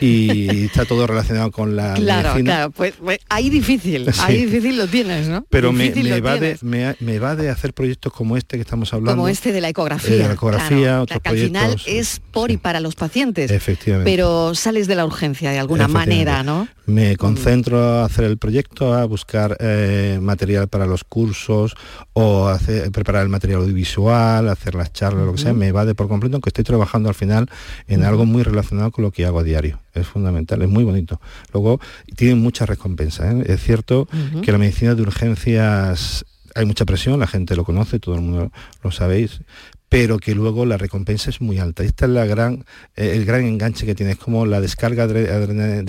y 0.00 0.64
está 0.66 0.84
todo 0.84 1.06
relacionado 1.06 1.50
con 1.50 1.74
la 1.76 1.94
Claro, 1.94 2.28
medicina. 2.30 2.52
claro, 2.56 2.70
pues, 2.70 2.94
pues 3.00 3.18
ahí 3.28 3.50
difícil, 3.50 4.06
Sí. 4.12 4.20
ahí 4.22 4.46
difícil 4.46 4.76
lo 4.78 4.86
tienes, 4.86 5.28
¿no? 5.28 5.44
Pero 5.50 5.72
me, 5.72 5.90
me 5.90 6.20
va 6.20 6.34
de, 6.34 6.56
tienes. 6.56 6.62
me, 6.62 6.94
me 7.00 7.18
va 7.18 7.34
de 7.36 7.50
hacer 7.50 7.72
proyectos 7.74 8.12
como 8.12 8.36
este 8.36 8.56
que 8.56 8.62
estamos 8.62 8.92
hablando. 8.92 9.16
Como 9.16 9.28
este 9.28 9.52
de 9.52 9.60
la 9.60 9.68
ecografía. 9.68 10.14
Eh, 10.14 10.18
la 10.28 10.32
ecografía, 10.34 10.78
claro, 10.78 11.02
otros 11.02 11.20
que 11.22 11.28
al 11.28 11.38
final 11.38 11.66
proyectos, 11.70 11.92
es 11.94 12.20
por 12.30 12.50
y 12.50 12.56
para 12.56 12.80
los 12.80 12.94
pacientes. 12.94 13.50
Efectivamente. 13.50 14.10
Pero 14.10 14.54
sales 14.54 14.86
de 14.86 14.94
la 14.94 15.04
urgencia 15.06 15.50
de 15.50 15.58
alguna 15.58 15.88
manera, 15.88 16.42
¿no? 16.42 16.68
Me 16.86 17.16
concentro 17.16 17.82
a 17.82 18.04
hacer 18.04 18.24
el 18.24 18.38
proyecto, 18.38 18.94
a 18.94 19.04
buscar 19.06 19.56
eh, 19.58 20.20
material 20.22 20.68
para 20.68 20.86
los 20.86 21.02
cursos 21.02 21.74
o 22.12 22.46
hacer- 22.46 22.92
preparar 22.92 23.24
el 23.24 23.28
material 23.28 23.62
audiovisual, 23.62 24.35
hacer 24.38 24.74
las 24.74 24.92
charlas, 24.92 25.26
lo 25.26 25.32
que 25.32 25.38
sea. 25.38 25.52
Me 25.52 25.72
va 25.72 25.84
de 25.84 25.94
por 25.94 26.08
completo, 26.08 26.36
aunque 26.36 26.50
estoy 26.50 26.64
trabajando 26.64 27.08
al 27.08 27.14
final 27.14 27.48
en 27.88 28.04
algo 28.04 28.26
muy 28.26 28.42
relacionado 28.42 28.90
con 28.90 29.04
lo 29.04 29.10
que 29.10 29.24
hago 29.24 29.40
a 29.40 29.42
diario. 29.42 29.80
Es 29.94 30.06
fundamental, 30.06 30.62
es 30.62 30.68
muy 30.68 30.84
bonito. 30.84 31.20
Luego, 31.52 31.80
tienen 32.16 32.38
muchas 32.38 32.68
recompensas. 32.68 33.34
¿eh? 33.34 33.44
Es 33.46 33.62
cierto 33.62 34.08
que 34.42 34.52
la 34.52 34.58
medicina 34.58 34.94
de 34.94 35.02
urgencias 35.02 36.24
hay 36.54 36.64
mucha 36.64 36.86
presión, 36.86 37.20
la 37.20 37.26
gente 37.26 37.54
lo 37.54 37.64
conoce, 37.64 37.98
todo 37.98 38.14
el 38.14 38.22
mundo 38.22 38.50
lo 38.82 38.90
sabéis, 38.90 39.42
pero 39.88 40.18
que 40.18 40.34
luego 40.34 40.66
la 40.66 40.76
recompensa 40.76 41.30
es 41.30 41.40
muy 41.40 41.58
alta. 41.58 41.84
Esta 41.84 42.06
es 42.06 42.10
la 42.10 42.24
gran, 42.26 42.64
eh, 42.96 43.12
el 43.14 43.24
gran 43.24 43.44
enganche 43.44 43.86
que 43.86 43.94
tienes, 43.94 44.16
como 44.16 44.44
la 44.46 44.60
descarga 44.60 45.06
de 45.06 45.30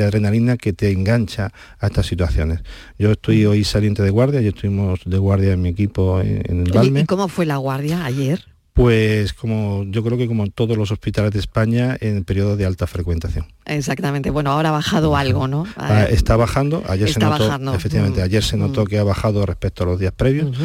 adrenalina 0.04 0.56
que 0.58 0.74
te 0.74 0.92
engancha 0.92 1.52
a 1.80 1.88
estas 1.88 2.06
situaciones. 2.06 2.60
Yo 3.00 3.12
estoy 3.12 3.46
hoy 3.46 3.64
saliente 3.64 4.04
de 4.04 4.10
guardia, 4.12 4.42
yo 4.42 4.50
estuvimos 4.50 5.00
de 5.06 5.18
guardia 5.18 5.54
en 5.54 5.62
mi 5.62 5.70
equipo 5.70 6.22
en, 6.22 6.44
en 6.48 6.66
el 6.68 6.72
Balme. 6.72 7.02
¿Y 7.02 7.06
cómo 7.06 7.28
fue 7.28 7.46
la 7.46 7.58
guardia 7.58 8.06
ayer? 8.06 8.46
Pues 8.74 9.34
como 9.34 9.86
yo 9.88 10.04
creo 10.04 10.20
que 10.20 10.28
como 10.28 10.44
en 10.44 10.52
todos 10.52 10.78
los 10.78 10.92
hospitales 10.92 11.32
de 11.32 11.40
España 11.40 11.98
en 12.00 12.24
periodo 12.24 12.56
de 12.56 12.64
alta 12.68 12.86
frecuentación. 12.86 13.48
Exactamente. 13.66 14.30
Bueno, 14.30 14.52
ahora 14.52 14.70
ha 14.70 14.74
bajado 14.74 15.16
algo, 15.18 15.48
¿no? 15.48 15.66
Ah, 15.78 16.04
está 16.04 16.36
bajando, 16.36 16.84
ayer 16.88 17.08
Está 17.08 17.22
se 17.22 17.26
notó, 17.26 17.46
bajando. 17.48 17.74
efectivamente, 17.74 18.22
Mm, 18.22 18.26
ayer 18.26 18.44
se 18.44 18.56
notó 18.56 18.86
que 18.86 19.00
ha 19.00 19.04
bajado 19.04 19.44
respecto 19.48 19.82
a 19.82 19.88
los 19.88 20.00
días 20.00 20.14
previos, 20.16 20.56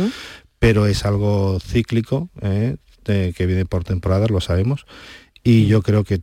pero 0.59 0.85
es 0.87 1.07
algo 1.07 1.59
cíclico, 1.67 2.29
¿eh? 2.43 2.77
Que 3.05 3.47
viene 3.47 3.65
por 3.67 3.85
temporadas, 3.85 4.31
lo 4.31 4.41
sabemos, 4.41 4.87
y 5.45 5.67
yo 5.67 5.83
creo 5.83 6.05
que 6.05 6.21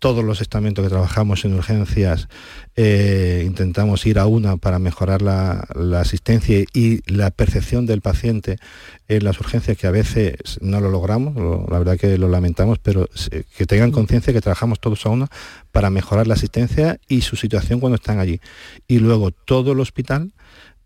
todos 0.00 0.24
los 0.24 0.40
estamentos 0.40 0.84
que 0.84 0.88
trabajamos 0.88 1.44
en 1.44 1.54
urgencias 1.54 2.28
eh, 2.74 3.44
intentamos 3.46 4.04
ir 4.06 4.18
a 4.18 4.26
una 4.26 4.56
para 4.56 4.78
mejorar 4.80 5.22
la, 5.22 5.68
asistencia 6.00 6.64
y 6.74 7.00
la 7.12 7.30
percepción 7.30 7.86
del 7.86 8.00
paciente 8.00 8.58
en 9.06 9.22
las 9.24 9.38
urgencias 9.40 9.76
que 9.76 9.86
a 9.86 9.92
veces 9.92 10.34
no 10.60 10.80
lo 10.80 10.90
logramos, 10.90 11.36
lo- 11.36 11.64
la 11.70 11.78
verdad 11.78 11.96
que 11.96 12.18
lo 12.18 12.28
lamentamos, 12.28 12.78
pero 12.80 13.08
que 13.56 13.66
tengan 13.66 13.92
conciencia 13.92 14.32
que 14.32 14.40
trabajamos 14.40 14.80
todos 14.80 15.06
a 15.06 15.10
una 15.10 15.28
para 15.70 15.90
mejorar 15.90 16.26
la 16.26 16.34
asistencia 16.34 16.98
y 17.08 17.20
su 17.20 17.36
situación 17.36 17.78
cuando 17.78 17.96
están 17.96 18.18
allí. 18.18 18.40
Y 18.88 18.98
luego 18.98 19.30
todo 19.30 19.72
el 19.72 19.80
hospital 19.80 20.32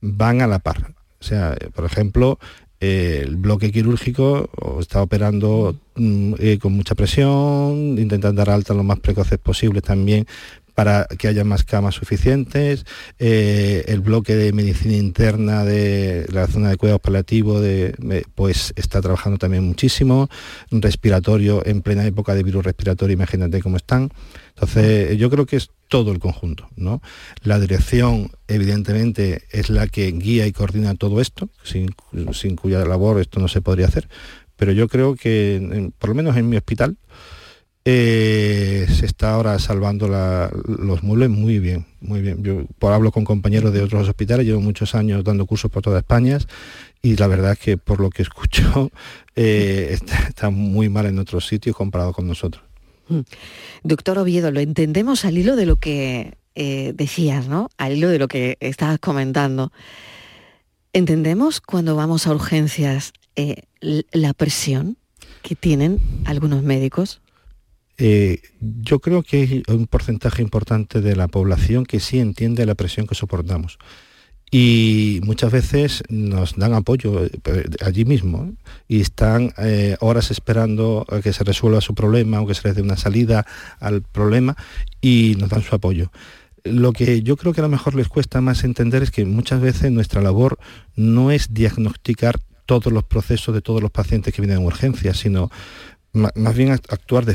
van 0.03 0.43
a 0.43 0.47
la 0.47 0.59
par. 0.59 0.95
O 1.21 1.25
sea, 1.25 1.57
por 1.75 1.85
ejemplo, 1.85 2.39
eh, 2.85 3.23
el 3.23 3.37
bloque 3.37 3.71
quirúrgico 3.71 4.51
está 4.81 5.03
operando 5.03 5.77
mm, 5.95 6.35
eh, 6.41 6.59
con 6.59 6.73
mucha 6.73 6.97
presión, 6.97 7.97
intentan 7.97 8.35
dar 8.35 8.51
alta 8.51 8.75
lo 8.75 8.83
más 8.83 8.99
precoces 8.99 9.39
posible 9.39 9.81
también 9.81 10.27
para 10.75 11.07
que 11.19 11.29
haya 11.29 11.45
más 11.45 11.65
camas 11.65 11.95
suficientes, 11.95 12.85
eh, 13.19 13.85
el 13.89 14.01
bloque 14.01 14.35
de 14.35 14.53
medicina 14.53 14.95
interna 14.95 15.65
de 15.65 16.27
la 16.33 16.47
zona 16.47 16.71
de 16.71 16.77
cuidados 16.77 17.01
paliativos 17.01 17.61
de, 17.61 17.95
eh, 18.11 18.23
pues 18.35 18.73
está 18.77 19.01
trabajando 19.01 19.39
también 19.39 19.65
muchísimo, 19.65 20.29
respiratorio 20.71 21.63
en 21.67 21.83
plena 21.83 22.07
época 22.07 22.35
de 22.35 22.43
virus 22.43 22.65
respiratorio, 22.65 23.15
imagínate 23.15 23.61
cómo 23.61 23.77
están. 23.77 24.11
Entonces, 24.55 25.17
yo 25.19 25.31
creo 25.31 25.47
que 25.47 25.57
es 25.57 25.71
todo 25.89 26.13
el 26.13 26.19
conjunto, 26.19 26.69
¿no? 26.77 27.03
La 27.43 27.59
dirección, 27.59 28.31
evidentemente, 28.49 29.43
es 29.51 29.69
la 29.69 29.87
que 29.89 30.11
guía 30.13 30.47
y 30.47 30.53
coordina 30.53 30.95
todo 30.95 31.21
esto, 31.21 31.51
sin, 31.65 31.91
cuya 32.57 32.85
labor 32.85 33.21
esto 33.21 33.41
no 33.41 33.49
se 33.49 33.61
podría 33.61 33.89
hacer. 33.89 34.09
Pero 34.57 34.73
yo 34.73 34.89
creo 34.89 35.17
que, 35.17 35.91
por 35.99 36.11
lo 36.11 36.15
menos 36.15 36.37
en 36.37 36.49
mi 36.49 36.57
hospital, 36.57 36.97
eh, 37.85 38.87
se 38.89 39.07
está 39.07 39.35
ahora 39.35 39.59
salvando 39.59 40.07
la- 40.09 40.51
los 40.67 41.03
muebles 41.03 41.31
muy 41.31 41.59
bien, 41.59 41.87
muy 42.01 42.21
bien. 42.21 42.43
Yo 42.45 42.65
por, 42.79 42.93
hablo 42.93 43.11
con 43.11 43.25
compañeros 43.25 43.73
de 43.73 43.83
otros 43.83 44.09
hospitales, 44.09 44.47
llevo 44.47 44.61
muchos 44.61 44.95
años 44.95 45.25
dando 45.25 45.47
cursos 45.47 45.71
por 45.71 45.83
toda 45.83 45.99
España 45.99 46.39
y 47.03 47.17
la 47.17 47.27
verdad 47.27 47.53
es 47.53 47.59
que 47.59 47.77
por 47.79 48.01
lo 48.01 48.11
que 48.11 48.23
escucho 48.23 48.91
eh, 49.37 49.99
está, 50.29 50.51
muy 50.51 50.89
mal 50.89 51.07
en 51.07 51.19
otros 51.19 51.47
sitios 51.47 51.75
comparado 51.77 52.13
con 52.13 52.27
nosotros. 52.27 52.63
Doctor 53.83 54.19
Oviedo, 54.19 54.51
lo 54.53 54.61
entendemos 54.61 55.25
al 55.25 55.37
hilo 55.37 55.57
de 55.57 55.67
lo 55.67 55.77
que 55.77 56.35
eh, 56.55 56.93
decías, 56.95 57.49
¿no? 57.49 57.69
Al 57.77 57.97
hilo 57.97 58.09
de 58.09 58.19
lo 58.19 58.29
que 58.29 58.57
estabas 58.61 58.99
comentando. 59.01 59.73
¿Entendemos 60.93 61.61
cuando 61.61 61.97
vamos 61.97 62.27
a 62.27 62.33
urgencias 62.35 63.13
la 63.81 64.35
presión 64.35 64.97
que 65.43 65.57
tienen 65.57 65.99
algunos 66.27 66.63
médicos? 66.63 67.21
Eh, 68.05 68.41
yo 68.59 68.99
creo 68.99 69.23
que 69.23 69.37
hay 69.37 69.63
un 69.69 69.87
porcentaje 69.87 70.43
importante 70.43 71.01
de 71.01 71.15
la 71.15 71.29
población 71.29 71.87
que 71.87 72.01
sí 72.01 72.19
entiende 72.19 72.67
la 72.67 72.75
presión 72.75 73.07
que 73.07 73.15
soportamos. 73.15 73.79
Y 74.51 75.21
muchas 75.23 75.53
veces 75.53 76.03
nos 76.09 76.57
dan 76.57 76.75
apoyo 76.75 77.25
eh, 77.25 77.31
allí 77.81 78.05
mismo 78.05 78.55
y 78.89 79.03
están 79.03 79.55
eh, 79.57 79.97
horas 80.01 80.33
esperando 80.33 81.07
a 81.09 81.21
que 81.21 81.33
se 81.33 81.45
resuelva 81.45 81.81
su 81.81 81.95
problema 81.95 82.41
o 82.41 82.47
que 82.49 82.55
se 82.55 82.67
les 82.67 82.75
dé 82.75 82.83
una 82.83 82.97
salida 82.97 83.47
al 83.79 84.03
problema 84.03 84.57
y 85.01 85.37
nos 85.39 85.51
dan 85.51 85.63
su 85.63 85.77
apoyo. 85.77 86.11
Lo 86.65 86.93
que 86.93 87.23
yo 87.23 87.37
creo 87.37 87.53
que 87.53 87.61
a 87.61 87.65
lo 87.65 87.71
mejor 87.71 87.95
les 87.95 88.09
cuesta 88.09 88.41
más 88.41 88.65
entender 88.65 89.05
es 89.05 89.13
que 89.13 89.25
muchas 89.25 89.61
veces 89.61 89.93
nuestra 89.93 90.21
labor 90.21 90.59
no 90.97 91.31
es 91.31 91.55
diagnosticar 91.55 92.41
todos 92.67 92.93
los 92.93 93.05
procesos 93.05 93.55
de 93.55 93.61
todos 93.61 93.83
los 93.83 93.91
pacientes 93.91 94.33
que 94.33 94.43
vienen 94.43 94.59
en 94.59 94.67
urgencia, 94.67 95.15
sino 95.15 95.51
más 96.13 96.57
bien 96.57 96.71
act- 96.71 96.93
actuar 96.93 97.25
de 97.25 97.35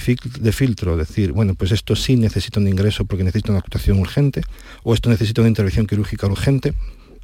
filtro, 0.51 0.97
decir, 0.97 1.31
bueno, 1.31 1.55
pues 1.55 1.71
esto 1.71 1.95
sí 1.95 2.15
necesita 2.15 2.59
un 2.59 2.67
ingreso 2.67 3.05
porque 3.05 3.23
necesita 3.23 3.51
una 3.51 3.59
actuación 3.59 3.99
urgente, 3.99 4.41
o 4.83 4.93
esto 4.93 5.09
necesita 5.09 5.41
una 5.41 5.49
intervención 5.49 5.87
quirúrgica 5.87 6.27
urgente, 6.27 6.73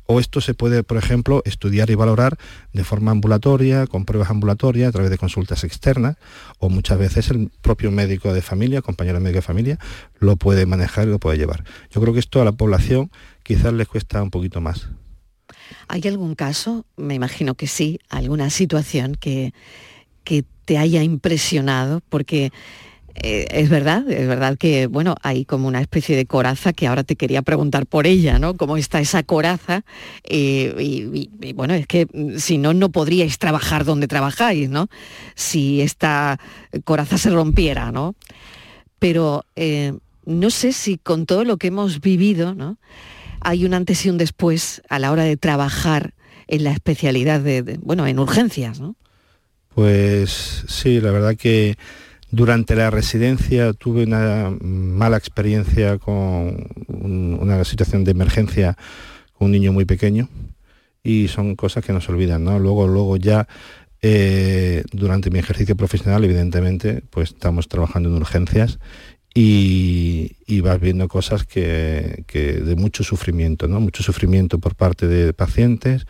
o 0.05 0.19
esto 0.19 0.41
se 0.41 0.53
puede, 0.53 0.83
por 0.83 0.97
ejemplo, 0.97 1.41
estudiar 1.45 1.89
y 1.89 1.95
valorar 1.95 2.37
de 2.73 2.83
forma 2.83 3.11
ambulatoria, 3.11 3.87
con 3.87 4.03
pruebas 4.03 4.29
ambulatorias, 4.29 4.89
a 4.89 4.91
través 4.91 5.09
de 5.09 5.17
consultas 5.17 5.63
externas, 5.63 6.17
o 6.59 6.69
muchas 6.69 6.97
veces 6.97 7.29
el 7.29 7.49
propio 7.61 7.89
médico 7.89 8.33
de 8.33 8.41
familia, 8.41 8.81
compañero 8.81 9.19
médico 9.21 9.37
de 9.37 9.43
familia, 9.43 9.79
lo 10.19 10.35
puede 10.35 10.65
manejar 10.65 11.07
y 11.07 11.11
lo 11.11 11.19
puede 11.19 11.37
llevar. 11.37 11.63
Yo 11.89 12.01
creo 12.01 12.13
que 12.13 12.19
esto 12.19 12.41
a 12.41 12.45
la 12.45 12.51
población 12.51 13.11
quizás 13.43 13.71
les 13.73 13.87
cuesta 13.87 14.21
un 14.21 14.29
poquito 14.29 14.59
más. 14.59 14.89
¿Hay 15.87 16.01
algún 16.07 16.35
caso, 16.35 16.85
me 16.97 17.13
imagino 17.13 17.55
que 17.55 17.67
sí, 17.67 17.99
alguna 18.09 18.49
situación 18.49 19.15
que, 19.15 19.53
que 20.23 20.43
te 20.65 20.77
haya 20.77 21.03
impresionado? 21.03 22.01
Porque 22.09 22.51
eh, 23.15 23.45
es 23.51 23.69
verdad, 23.69 24.09
es 24.09 24.27
verdad 24.27 24.57
que, 24.57 24.87
bueno, 24.87 25.15
hay 25.21 25.45
como 25.45 25.67
una 25.67 25.81
especie 25.81 26.15
de 26.15 26.25
coraza 26.25 26.73
que 26.73 26.87
ahora 26.87 27.03
te 27.03 27.15
quería 27.15 27.41
preguntar 27.43 27.85
por 27.85 28.07
ella, 28.07 28.39
¿no? 28.39 28.55
¿Cómo 28.55 28.75
está 28.77 28.99
esa 28.99 29.21
coraza? 29.23 29.83
Eh, 30.23 30.73
y, 30.79 31.53
bueno, 31.53 31.75
es 31.75 31.85
que 31.85 32.07
mm, 32.11 32.37
si 32.37 32.57
no, 32.57 32.73
no 32.73 32.89
podríais 32.89 33.37
trabajar 33.37 33.85
donde 33.85 34.07
trabajáis, 34.07 34.69
¿no? 34.69 34.87
Si 35.35 35.81
esta 35.81 36.39
coraza 36.85 37.17
se 37.19 37.29
rompiera, 37.29 37.91
¿no? 37.91 38.15
Pero 38.99 39.45
eh, 39.55 39.93
no 40.25 40.49
sé 40.49 40.71
si 40.73 40.97
con 40.97 41.25
todo 41.25 41.43
lo 41.43 41.57
que 41.57 41.67
hemos 41.67 41.99
vivido, 42.01 42.55
¿no? 42.55 42.77
Hay 43.41 43.65
un 43.65 43.73
antes 43.73 44.05
y 44.05 44.09
un 44.09 44.17
después 44.17 44.81
a 44.89 44.97
la 44.99 45.11
hora 45.11 45.23
de 45.23 45.35
trabajar 45.37 46.13
en 46.47 46.63
la 46.63 46.71
especialidad 46.71 47.41
de, 47.41 47.61
de- 47.61 47.77
bueno, 47.77 48.07
en 48.07 48.17
urgencias, 48.17 48.79
¿no? 48.79 48.95
Pues 49.75 50.63
sí, 50.67 51.01
la 51.01 51.11
verdad 51.11 51.35
que 51.35 51.77
durante 52.31 52.75
la 52.75 52.89
residencia 52.91 53.73
tuve 53.73 54.03
una 54.03 54.51
mala 54.61 55.17
experiencia 55.17 55.97
con 55.99 56.67
un- 56.87 57.37
una 57.41 57.63
situación 57.65 58.03
de 58.03 58.11
emergencia 58.11 58.77
con 59.33 59.47
un 59.47 59.51
niño 59.53 59.73
muy 59.73 59.85
pequeño 59.85 60.29
y 61.03 61.27
son 61.29 61.55
cosas 61.55 61.85
que 61.85 61.93
no 61.93 62.01
se 62.01 62.11
olvidan, 62.11 62.43
¿no? 62.45 62.59
Luego, 62.59 62.87
luego 62.87 63.17
ya 63.17 63.47
eh, 64.03 64.83
durante 64.93 65.31
mi 65.31 65.39
ejercicio 65.39 65.75
profesional, 65.77 66.23
evidentemente, 66.25 67.03
pues 67.11 67.31
estamos 67.31 67.67
trabajando 67.69 68.09
en 68.09 68.15
urgencias 68.15 68.79
y, 69.35 70.37
y 70.47 70.61
vas 70.61 70.79
viendo 70.79 71.07
cosas 71.07 71.45
que, 71.45 72.23
que 72.27 72.53
de 72.53 72.75
mucho 72.75 73.03
sufrimiento, 73.03 73.67
¿no? 73.67 73.79
Mucho 73.81 74.03
sufrimiento 74.03 74.59
por 74.59 74.75
parte 74.75 75.07
de 75.07 75.33
pacientes, 75.33 76.05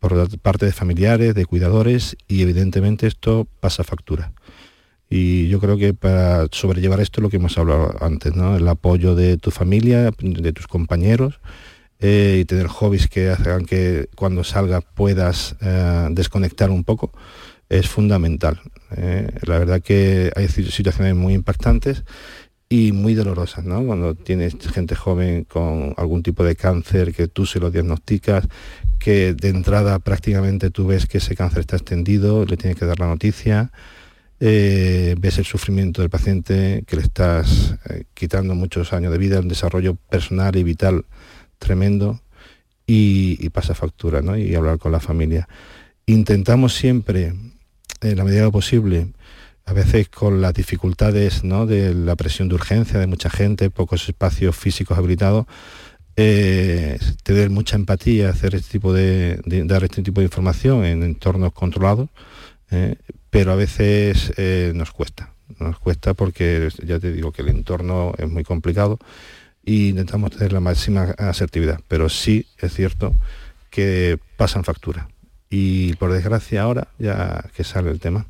por 0.00 0.38
parte 0.38 0.66
de 0.66 0.72
familiares, 0.72 1.34
de 1.34 1.46
cuidadores 1.46 2.16
y 2.28 2.42
evidentemente 2.42 3.06
esto 3.06 3.46
pasa 3.60 3.84
factura. 3.84 4.32
Y 5.10 5.48
yo 5.48 5.58
creo 5.58 5.76
que 5.78 5.94
para 5.94 6.46
sobrellevar 6.52 7.00
esto 7.00 7.20
lo 7.20 7.30
que 7.30 7.36
hemos 7.36 7.56
hablado 7.56 7.94
antes. 8.00 8.34
El 8.34 8.68
apoyo 8.68 9.14
de 9.14 9.38
tu 9.38 9.50
familia, 9.50 10.10
de 10.20 10.52
tus 10.52 10.66
compañeros 10.66 11.40
eh, 11.98 12.38
y 12.40 12.44
tener 12.44 12.66
hobbies 12.66 13.08
que 13.08 13.30
hagan 13.30 13.64
que 13.64 14.08
cuando 14.14 14.44
salgas 14.44 14.84
puedas 14.94 15.56
eh, 15.62 16.08
desconectar 16.10 16.70
un 16.70 16.84
poco 16.84 17.12
es 17.70 17.88
fundamental. 17.88 18.60
eh. 18.96 19.28
La 19.42 19.58
verdad 19.58 19.82
que 19.82 20.30
hay 20.36 20.48
si- 20.48 20.70
situaciones 20.70 21.14
muy 21.14 21.34
impactantes 21.34 22.04
y 22.68 22.92
muy 22.92 23.14
dolorosas, 23.14 23.64
¿no? 23.64 23.84
Cuando 23.84 24.14
tienes 24.14 24.54
gente 24.72 24.94
joven 24.94 25.44
con 25.44 25.94
algún 25.96 26.22
tipo 26.22 26.44
de 26.44 26.54
cáncer 26.54 27.14
que 27.14 27.28
tú 27.28 27.46
se 27.46 27.60
lo 27.60 27.70
diagnosticas, 27.70 28.46
que 28.98 29.34
de 29.34 29.48
entrada 29.48 29.98
prácticamente 30.00 30.70
tú 30.70 30.86
ves 30.86 31.06
que 31.06 31.18
ese 31.18 31.34
cáncer 31.34 31.60
está 31.60 31.76
extendido, 31.76 32.44
le 32.44 32.56
tienes 32.56 32.78
que 32.78 32.84
dar 32.84 32.98
la 32.98 33.06
noticia, 33.06 33.70
eh, 34.40 35.14
ves 35.18 35.38
el 35.38 35.44
sufrimiento 35.44 36.02
del 36.02 36.10
paciente, 36.10 36.84
que 36.86 36.96
le 36.96 37.02
estás 37.02 37.74
eh, 37.88 38.04
quitando 38.14 38.54
muchos 38.54 38.92
años 38.92 39.12
de 39.12 39.18
vida, 39.18 39.40
un 39.40 39.48
desarrollo 39.48 39.94
personal 39.94 40.54
y 40.56 40.62
vital 40.62 41.06
tremendo, 41.58 42.20
y, 42.90 43.50
pasa 43.50 43.74
factura, 43.74 44.22
¿no? 44.22 44.36
Y 44.36 44.54
hablar 44.54 44.78
con 44.78 44.92
la 44.92 45.00
familia. 45.00 45.46
Intentamos 46.06 46.74
siempre, 46.74 47.34
en 48.00 48.16
la 48.16 48.24
medida 48.24 48.50
posible, 48.50 49.08
a 49.68 49.74
veces 49.74 50.08
con 50.08 50.40
las 50.40 50.54
dificultades 50.54 51.42
de 51.42 51.94
la 51.94 52.16
presión 52.16 52.48
de 52.48 52.54
urgencia 52.54 52.98
de 52.98 53.06
mucha 53.06 53.28
gente, 53.28 53.68
pocos 53.68 54.08
espacios 54.08 54.56
físicos 54.56 54.96
habilitados, 54.96 55.44
eh, 56.16 56.98
tener 57.22 57.50
mucha 57.50 57.76
empatía, 57.76 58.30
hacer 58.30 58.54
este 58.54 58.70
tipo 58.72 58.94
de, 58.94 59.40
dar 59.66 59.84
este 59.84 60.02
tipo 60.02 60.22
de 60.22 60.26
información 60.26 60.86
en 60.86 61.02
entornos 61.02 61.52
controlados, 61.52 62.08
eh, 62.70 62.96
pero 63.28 63.52
a 63.52 63.56
veces 63.56 64.32
eh, 64.38 64.72
nos 64.74 64.90
cuesta, 64.90 65.34
nos 65.58 65.78
cuesta 65.78 66.14
porque 66.14 66.70
ya 66.82 66.98
te 66.98 67.12
digo 67.12 67.32
que 67.32 67.42
el 67.42 67.48
entorno 67.48 68.14
es 68.16 68.28
muy 68.28 68.44
complicado 68.44 68.98
y 69.62 69.90
intentamos 69.90 70.30
tener 70.30 70.54
la 70.54 70.60
máxima 70.60 71.14
asertividad, 71.18 71.80
pero 71.88 72.08
sí 72.08 72.46
es 72.56 72.72
cierto 72.72 73.14
que 73.68 74.18
pasan 74.38 74.64
factura 74.64 75.10
y 75.50 75.92
por 75.96 76.10
desgracia 76.10 76.62
ahora 76.62 76.88
ya 76.98 77.44
que 77.54 77.64
sale 77.64 77.90
el 77.90 78.00
tema 78.00 78.26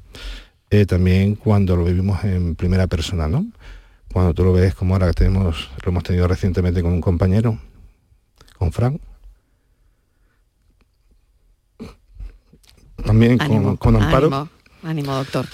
eh, 0.71 0.87
también 0.87 1.35
cuando 1.35 1.77
lo 1.77 1.85
vivimos 1.85 2.25
en 2.25 2.55
primera 2.55 2.87
persona, 2.87 3.29
¿no? 3.29 3.47
Cuando 4.13 4.35
tú 4.35 4.45
lo 4.45 4.53
ves 4.53 4.75
como 4.75 4.95
ahora 4.95 5.09
que 5.09 5.15
tenemos, 5.15 5.71
lo 5.85 5.91
hemos 5.91 6.03
tenido 6.03 6.27
recientemente 6.29 6.83
con 6.83 6.93
un 6.93 7.01
compañero, 7.01 7.59
con 8.59 8.73
Frank. 8.73 9.01
También 13.05 13.39
con, 13.79 13.97
Amparo. 13.97 14.49
Ánimo, 14.83 15.15
doctor. 15.15 15.47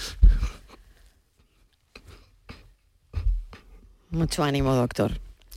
Mucho 4.10 4.44
ánimo, 4.44 4.74
doctor. 4.74 5.12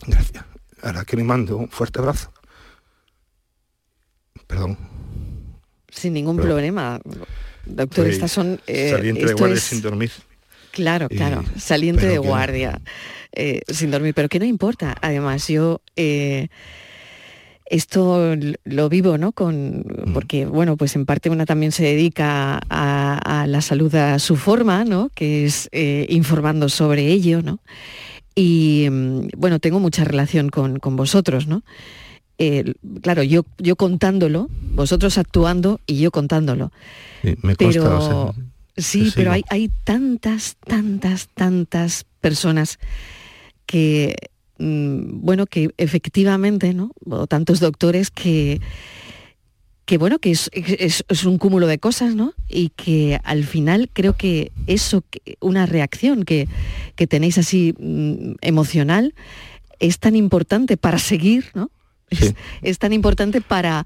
Gracias. 0.06 0.44
Ahora 0.82 1.06
que 1.06 1.16
le 1.16 1.24
mando 1.24 1.58
un 1.58 1.70
fuerte 1.70 2.00
abrazo. 2.00 2.32
Perdón. 4.48 4.78
Sin 5.90 6.14
ningún 6.14 6.38
problema. 6.38 7.00
Doctor, 7.68 8.06
pues, 8.06 8.16
estas 8.16 8.32
son... 8.32 8.60
Eh, 8.68 8.92
saliente 8.92 9.26
de 9.26 9.34
guardia 9.34 9.58
sin 9.60 9.82
dormir. 9.82 10.12
Claro, 10.72 11.10
claro, 11.10 11.44
saliente 11.58 12.08
de 12.08 12.20
guardia 12.20 12.80
eh, 13.32 13.62
sin 13.68 13.90
dormir, 13.90 14.14
pero 14.14 14.30
que 14.30 14.40
no 14.40 14.46
importa. 14.46 14.96
Además, 15.02 15.48
yo... 15.48 15.82
Eh, 15.96 16.48
esto 17.70 18.34
lo 18.64 18.88
vivo, 18.88 19.18
¿no? 19.18 19.34
Con, 19.34 19.80
mm. 19.80 20.14
porque, 20.14 20.46
bueno, 20.46 20.78
pues 20.78 20.96
en 20.96 21.06
parte 21.06 21.30
una 21.30 21.46
también 21.46 21.74
se 21.74 21.84
dedica 21.84 22.62
a, 22.70 23.46
la 23.46 23.60
salud 23.60 23.94
a 23.94 24.20
su 24.20 24.38
forma, 24.38 24.86
¿no? 24.86 25.10
Que 25.14 25.44
es 25.44 25.70
informando 25.74 26.70
sobre 26.70 27.08
ello, 27.08 27.42
¿no? 27.42 27.60
Y, 28.36 28.88
mm, 28.90 29.30
bueno, 29.36 29.60
tengo 29.60 29.82
mucha 29.82 30.06
relación 30.06 30.48
con, 30.50 30.80
con 30.80 30.96
vosotros, 30.96 31.48
¿no? 31.48 31.64
Claro, 33.02 33.24
yo, 33.24 33.46
yo 33.58 33.76
contándolo, 33.76 34.50
vosotros 34.74 35.18
actuando 35.18 35.80
y 35.88 36.00
yo 36.00 36.12
contándolo. 36.12 36.72
me 37.42 37.56
pero, 37.56 38.36
sí, 38.76 39.12
pero 39.16 39.32
hay, 39.32 39.44
hay 39.50 39.72
tantas, 39.84 40.56
tantas, 40.66 41.30
tantas 41.34 42.06
personas 42.22 42.80
que, 43.66 44.16
mm, 44.60 45.22
bueno, 45.22 45.48
que 45.48 45.70
efectivamente, 45.78 46.74
¿no? 46.74 46.92
O 47.10 47.26
tantos 47.28 47.60
doctores 47.60 48.12
que, 48.12 48.62
que 49.86 49.98
bueno, 49.98 50.20
que 50.20 50.32
es, 50.32 50.50
es, 50.54 51.24
un 51.26 51.38
cúmulo 51.38 51.66
de 51.66 51.80
cosas, 51.80 52.14
¿no? 52.14 52.34
Y 52.48 52.70
que 52.70 53.20
al 53.24 53.46
final 53.46 53.90
creo 53.92 54.14
que 54.14 54.52
eso, 54.68 55.04
una 55.40 55.66
reacción 55.66 56.24
que, 56.24 56.48
que 56.96 57.08
tenéis 57.08 57.38
así 57.38 57.74
mm, 57.80 58.34
emocional, 58.42 59.16
es 59.80 60.00
tan 60.00 60.16
importante 60.16 60.78
para 60.78 61.00
seguir, 61.00 61.46
¿no? 61.54 61.72
Es, 62.62 62.80
tan 62.80 62.94
importante 62.94 63.42
para 63.42 63.86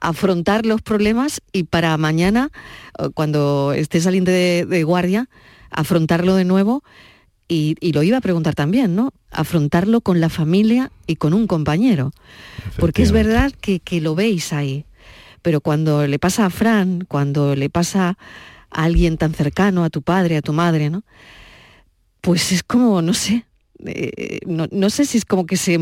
afrontar 0.00 0.66
los 0.66 0.82
problemas 0.82 1.42
y 1.52 1.64
para 1.64 1.96
mañana, 1.96 2.50
eh, 2.98 3.08
cuando 3.14 3.72
esté 3.72 4.00
saliendo 4.00 4.30
de, 4.30 4.84
guardia, 4.84 5.28
afrontarlo 5.70 6.34
de 6.34 6.44
nuevo. 6.44 6.82
Y, 7.48 7.76
lo 7.92 8.02
iba 8.02 8.16
a 8.16 8.22
preguntar 8.22 8.54
también, 8.54 8.96
¿no? 8.96 9.12
Afrontarlo 9.30 10.00
con 10.00 10.20
la 10.20 10.30
familia 10.30 10.90
y 11.06 11.16
con 11.16 11.34
un 11.34 11.46
compañero. 11.46 12.12
Porque 12.78 13.02
es 13.02 13.12
verdad 13.12 13.52
que, 13.60 13.78
que, 13.78 14.00
lo 14.00 14.14
veis 14.14 14.54
ahí. 14.54 14.86
Pero 15.42 15.60
cuando 15.60 16.06
le 16.06 16.18
pasa 16.18 16.46
a 16.46 16.50
Fran, 16.50 17.04
cuando 17.06 17.54
le 17.54 17.68
pasa 17.68 18.16
a 18.70 18.84
alguien 18.84 19.18
tan 19.18 19.34
cercano, 19.34 19.84
a 19.84 19.90
tu 19.90 20.00
padre, 20.00 20.38
a 20.38 20.42
tu 20.42 20.54
madre, 20.54 20.88
¿no? 20.88 21.02
Pues 22.22 22.52
es 22.52 22.62
como, 22.62 23.02
no 23.02 23.12
sé, 23.12 23.44
eh, 23.86 24.40
no, 24.46 24.90
sé 24.90 25.04
si 25.04 25.18
es 25.18 25.24
como 25.24 25.46
que 25.46 25.56
se, 25.56 25.78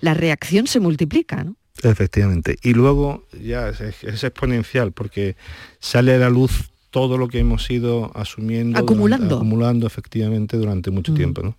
la 0.00 0.14
reacción 0.14 0.66
se 0.66 0.80
multiplica, 0.80 1.44
¿no? 1.44 1.56
Efectivamente. 1.82 2.56
Y 2.62 2.72
luego 2.72 3.24
ya 3.42 3.68
es, 3.68 3.80
exponencial 4.24 4.92
porque 4.92 5.36
sale 5.78 6.14
a 6.14 6.18
la 6.18 6.30
luz 6.30 6.70
todo 6.90 7.18
lo 7.18 7.28
que 7.28 7.38
hemos 7.38 7.70
ido 7.70 8.10
asumiendo, 8.14 8.78
acumulando, 8.78 9.36
acumulando 9.36 9.86
efectivamente 9.86 10.56
durante 10.56 10.90
mucho 10.90 11.12
mm. 11.12 11.14
tiempo. 11.14 11.42
¿no? 11.42 11.56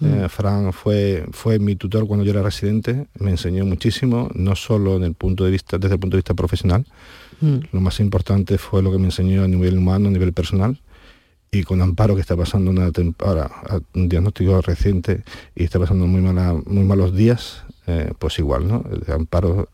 Mm. 0.00 0.24
Eh, 0.24 0.28
Fran 0.28 0.72
fue, 0.72 1.24
fue 1.30 1.58
mi 1.58 1.76
tutor 1.76 2.06
cuando 2.06 2.24
yo 2.24 2.32
era 2.32 2.42
residente, 2.42 3.06
me 3.18 3.30
enseñó 3.30 3.64
muchísimo, 3.64 4.28
no 4.34 4.56
solo 4.56 4.96
en 4.96 5.04
el 5.04 5.14
punto 5.14 5.44
de 5.44 5.52
vista, 5.52 5.78
desde 5.78 5.94
el 5.94 6.00
punto 6.00 6.16
de 6.16 6.18
vista 6.18 6.34
profesional, 6.34 6.84
mm. 7.40 7.58
lo 7.72 7.80
más 7.80 8.00
importante 8.00 8.58
fue 8.58 8.82
lo 8.82 8.90
que 8.90 8.98
me 8.98 9.06
enseñó 9.06 9.44
a 9.44 9.48
nivel 9.48 9.78
humano, 9.78 10.08
a 10.08 10.10
nivel 10.10 10.32
personal, 10.32 10.80
y 11.50 11.62
con 11.62 11.80
Amparo 11.80 12.14
que 12.14 12.20
está 12.20 12.36
pasando 12.36 12.70
una 12.70 12.90
ahora 13.20 13.50
un 13.94 14.08
diagnóstico 14.08 14.60
reciente 14.60 15.22
y 15.54 15.64
está 15.64 15.78
pasando 15.78 16.06
muy 16.06 16.20
mala, 16.20 16.54
muy 16.66 16.84
malos 16.84 17.14
días, 17.14 17.64
eh, 17.86 18.12
pues 18.18 18.38
igual, 18.38 18.68
¿no? 18.68 18.84
Amparo, 19.08 19.68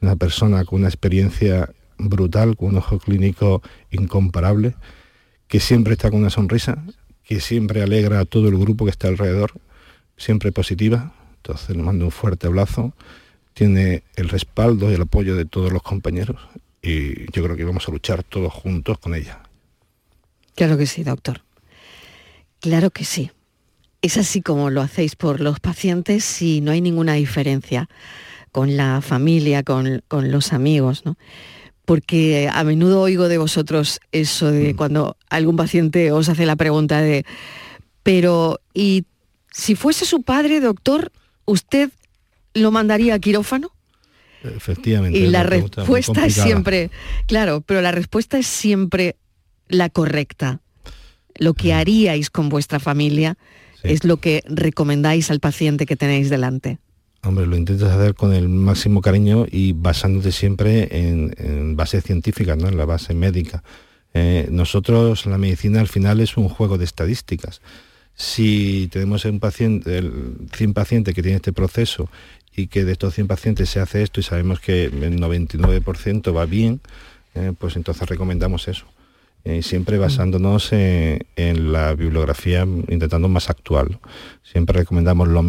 una 0.00 0.16
persona 0.16 0.64
con 0.64 0.80
una 0.80 0.88
experiencia 0.88 1.70
brutal, 1.98 2.56
con 2.56 2.70
un 2.70 2.76
ojo 2.76 2.98
clínico 2.98 3.62
incomparable, 3.90 4.74
que 5.48 5.60
siempre 5.60 5.94
está 5.94 6.10
con 6.10 6.20
una 6.20 6.30
sonrisa, 6.30 6.82
que 7.24 7.40
siempre 7.40 7.82
alegra 7.82 8.20
a 8.20 8.24
todo 8.24 8.48
el 8.48 8.56
grupo 8.56 8.84
que 8.84 8.90
está 8.90 9.08
alrededor, 9.08 9.52
siempre 10.16 10.52
positiva. 10.52 11.12
Entonces 11.36 11.76
le 11.76 11.82
mando 11.82 12.04
un 12.04 12.10
fuerte 12.10 12.46
abrazo. 12.46 12.94
Tiene 13.54 14.02
el 14.16 14.28
respaldo 14.28 14.90
y 14.90 14.94
el 14.94 15.02
apoyo 15.02 15.34
de 15.34 15.44
todos 15.44 15.72
los 15.72 15.82
compañeros 15.82 16.36
y 16.82 17.30
yo 17.32 17.42
creo 17.42 17.56
que 17.56 17.64
vamos 17.64 17.88
a 17.88 17.92
luchar 17.92 18.22
todos 18.22 18.52
juntos 18.52 18.98
con 18.98 19.14
ella. 19.14 19.47
Claro 20.58 20.76
que 20.76 20.86
sí, 20.86 21.04
doctor. 21.04 21.42
Claro 22.58 22.90
que 22.90 23.04
sí. 23.04 23.30
Es 24.02 24.16
así 24.16 24.42
como 24.42 24.70
lo 24.70 24.82
hacéis 24.82 25.14
por 25.14 25.40
los 25.40 25.60
pacientes 25.60 26.42
y 26.42 26.60
no 26.62 26.72
hay 26.72 26.80
ninguna 26.80 27.12
diferencia 27.12 27.88
con 28.50 28.76
la 28.76 29.00
familia, 29.00 29.62
con, 29.62 30.02
los 30.10 30.52
amigos, 30.52 31.04
¿no? 31.04 31.16
Porque 31.84 32.50
a 32.52 32.64
menudo 32.64 33.02
oigo 33.02 33.28
de 33.28 33.38
vosotros 33.38 34.00
eso 34.10 34.50
de 34.50 34.74
mm. 34.74 34.76
cuando 34.76 35.16
algún 35.30 35.54
paciente 35.54 36.10
os 36.10 36.28
hace 36.28 36.44
la 36.44 36.56
pregunta 36.56 37.02
de, 37.02 37.24
pero 38.02 38.58
¿y 38.74 39.04
si 39.52 39.76
fuese 39.76 40.06
su 40.06 40.24
padre, 40.24 40.58
doctor, 40.58 41.12
usted 41.44 41.90
lo 42.54 42.72
mandaría 42.72 43.14
a 43.14 43.20
quirófano? 43.20 43.70
Efectivamente. 44.42 45.20
Y 45.20 45.28
la 45.28 45.44
respuesta 45.44 46.26
es 46.26 46.34
siempre, 46.34 46.90
claro, 47.28 47.60
pero 47.60 47.80
la 47.80 47.92
respuesta 47.92 48.38
es 48.38 48.48
siempre 48.48 49.14
la 49.68 49.88
correcta. 49.88 50.60
Lo 51.36 51.54
que 51.54 51.72
haríais 51.72 52.30
con 52.30 52.48
vuestra 52.48 52.80
familia 52.80 53.36
es 53.82 54.04
lo 54.04 54.16
que 54.18 54.42
recomendáis 54.46 55.30
al 55.30 55.40
paciente 55.40 55.86
que 55.86 55.96
tenéis 55.96 56.30
delante. 56.30 56.78
Hombre, 57.22 57.46
lo 57.46 57.56
intentas 57.56 57.90
hacer 57.90 58.14
con 58.14 58.32
el 58.32 58.48
máximo 58.48 59.00
cariño 59.00 59.46
y 59.50 59.72
basándote 59.72 60.32
siempre 60.32 60.88
en, 60.90 61.76
base 61.76 62.00
científica, 62.00 62.56
¿no? 62.56 62.68
en 62.68 62.76
la 62.76 62.84
base 62.84 63.14
médica. 63.14 63.62
Eh, 64.14 64.48
nosotros, 64.50 65.26
la 65.26 65.38
medicina 65.38 65.80
al 65.80 65.88
final 65.88 66.20
es 66.20 66.36
un 66.36 66.48
juego 66.48 66.78
de 66.78 66.84
estadísticas. 66.84 67.60
Si 68.14 68.88
tenemos 68.92 69.24
un 69.24 69.40
paciente, 69.40 69.98
el 69.98 70.48
100 70.52 70.74
pacientes 70.74 71.14
que 71.14 71.22
tiene 71.22 71.36
este 71.36 71.52
proceso 71.52 72.08
y 72.56 72.66
que 72.66 72.84
de 72.84 72.92
estos 72.92 73.14
100 73.14 73.28
pacientes 73.28 73.68
se 73.68 73.80
hace 73.80 74.02
esto 74.02 74.20
y 74.20 74.24
sabemos 74.24 74.60
que 74.60 74.84
el 74.84 75.20
99% 75.20 76.36
va 76.36 76.44
bien, 76.44 76.80
eh, 77.34 77.52
pues 77.56 77.76
entonces 77.76 78.08
recomendamos 78.08 78.66
eso. 78.66 78.86
Eh, 79.48 79.62
siempre 79.62 79.96
basándonos 79.96 80.74
en, 80.74 81.72
la 81.72 81.94
bibliografía, 81.94 82.66
intentando 82.88 83.28
más 83.28 83.48
actual. 83.48 83.98
Siempre 84.42 84.80
recomendamos, 84.80 85.26
lo, 85.26 85.42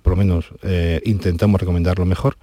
por 0.00 0.12
lo 0.12 0.16
menos 0.16 0.46
eh, 0.62 1.02
intentamos 1.04 1.60
recomendar 1.60 1.98
lo 1.98 2.06
mejor. 2.06 2.38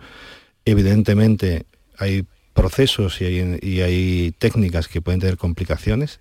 Evidentemente 0.66 1.66
hay 1.98 2.28
procesos 2.54 3.22
y 3.22 3.82
hay, 3.82 4.36
técnicas 4.38 4.88
que 4.88 5.02
pueden 5.02 5.20
tener 5.20 5.38
complicaciones, 5.38 6.20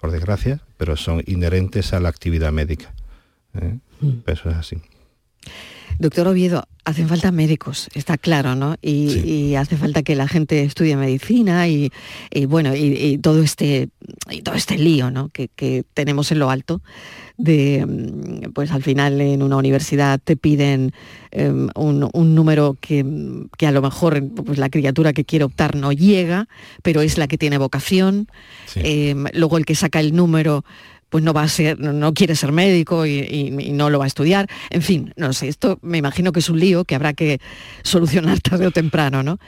por 0.00 0.10
desgracia, 0.10 0.60
pero 0.78 0.96
son 0.96 1.22
inherentes 1.26 1.92
a 1.92 2.00
la 2.00 2.08
actividad 2.08 2.50
médica. 2.50 2.92
¿eh? 3.54 3.78
Mm. 4.00 4.12
Eso 4.26 4.50
es 4.50 4.56
así. 4.56 4.78
Doctor 5.98 6.28
Oviedo, 6.28 6.64
hacen 6.84 7.08
falta 7.08 7.32
médicos, 7.32 7.88
está 7.94 8.18
claro, 8.18 8.54
¿no? 8.54 8.76
Y, 8.82 9.54
hace 9.54 9.76
falta 9.76 10.02
que 10.02 10.14
la 10.14 10.28
gente 10.28 10.62
estudie 10.64 10.96
medicina 10.96 11.66
y, 11.68 11.90
bueno, 12.46 12.74
y, 12.74 13.18
todo 13.18 13.42
este 13.42 13.88
y 14.30 14.42
todo 14.42 14.54
este 14.54 14.76
lío, 14.76 15.10
¿no? 15.10 15.30
Que, 15.30 15.84
tenemos 15.94 16.30
en 16.32 16.40
lo 16.40 16.50
alto 16.50 16.82
de, 17.36 17.84
mm, 17.86 18.52
pues 18.52 18.70
al 18.70 18.82
final 18.82 19.20
en 19.20 19.42
una 19.42 19.56
universidad 19.56 20.20
te 20.22 20.36
piden 20.36 20.92
em, 21.30 21.68
un, 21.74 22.34
número 22.34 22.76
que, 22.80 23.04
a 23.66 23.72
lo 23.72 23.82
mejor 23.82 24.22
pues, 24.44 24.58
la 24.58 24.68
criatura 24.68 25.12
que 25.12 25.24
quiere 25.24 25.44
optar 25.44 25.74
no 25.76 25.92
llega, 25.92 26.48
pero 26.82 27.00
es 27.00 27.18
la 27.18 27.28
que 27.28 27.38
tiene 27.38 27.58
vocación. 27.58 28.28
Em, 28.76 29.24
luego 29.32 29.56
el 29.56 29.64
que 29.64 29.74
saca 29.74 30.00
el 30.00 30.14
número 30.14 30.64
pues 31.08 31.22
no 31.22 31.32
va 31.32 31.42
a 31.42 31.48
ser, 31.48 31.78
no 31.78 32.12
quiere 32.14 32.34
ser 32.34 32.52
médico 32.52 33.06
y, 33.06 33.50
no 33.72 33.90
lo 33.90 33.98
va 33.98 34.04
a 34.04 34.08
estudiar. 34.08 34.48
En 34.70 34.82
fin, 34.82 35.12
no 35.16 35.32
sé, 35.32 35.48
esto 35.48 35.78
me 35.82 35.98
imagino 35.98 36.32
que 36.32 36.40
es 36.40 36.48
un 36.48 36.58
lío 36.58 36.84
que 36.84 36.94
habrá 36.94 37.14
que 37.14 37.40
solucionar 37.82 38.40
tarde 38.40 38.66
o 38.66 38.70
temprano, 38.70 39.22
¿no? 39.22 39.38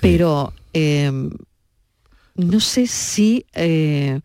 Pero 0.00 0.52
em, 0.72 1.30
no 2.34 2.60
sé 2.60 2.86
si 2.86 3.44
eh, 3.54 4.20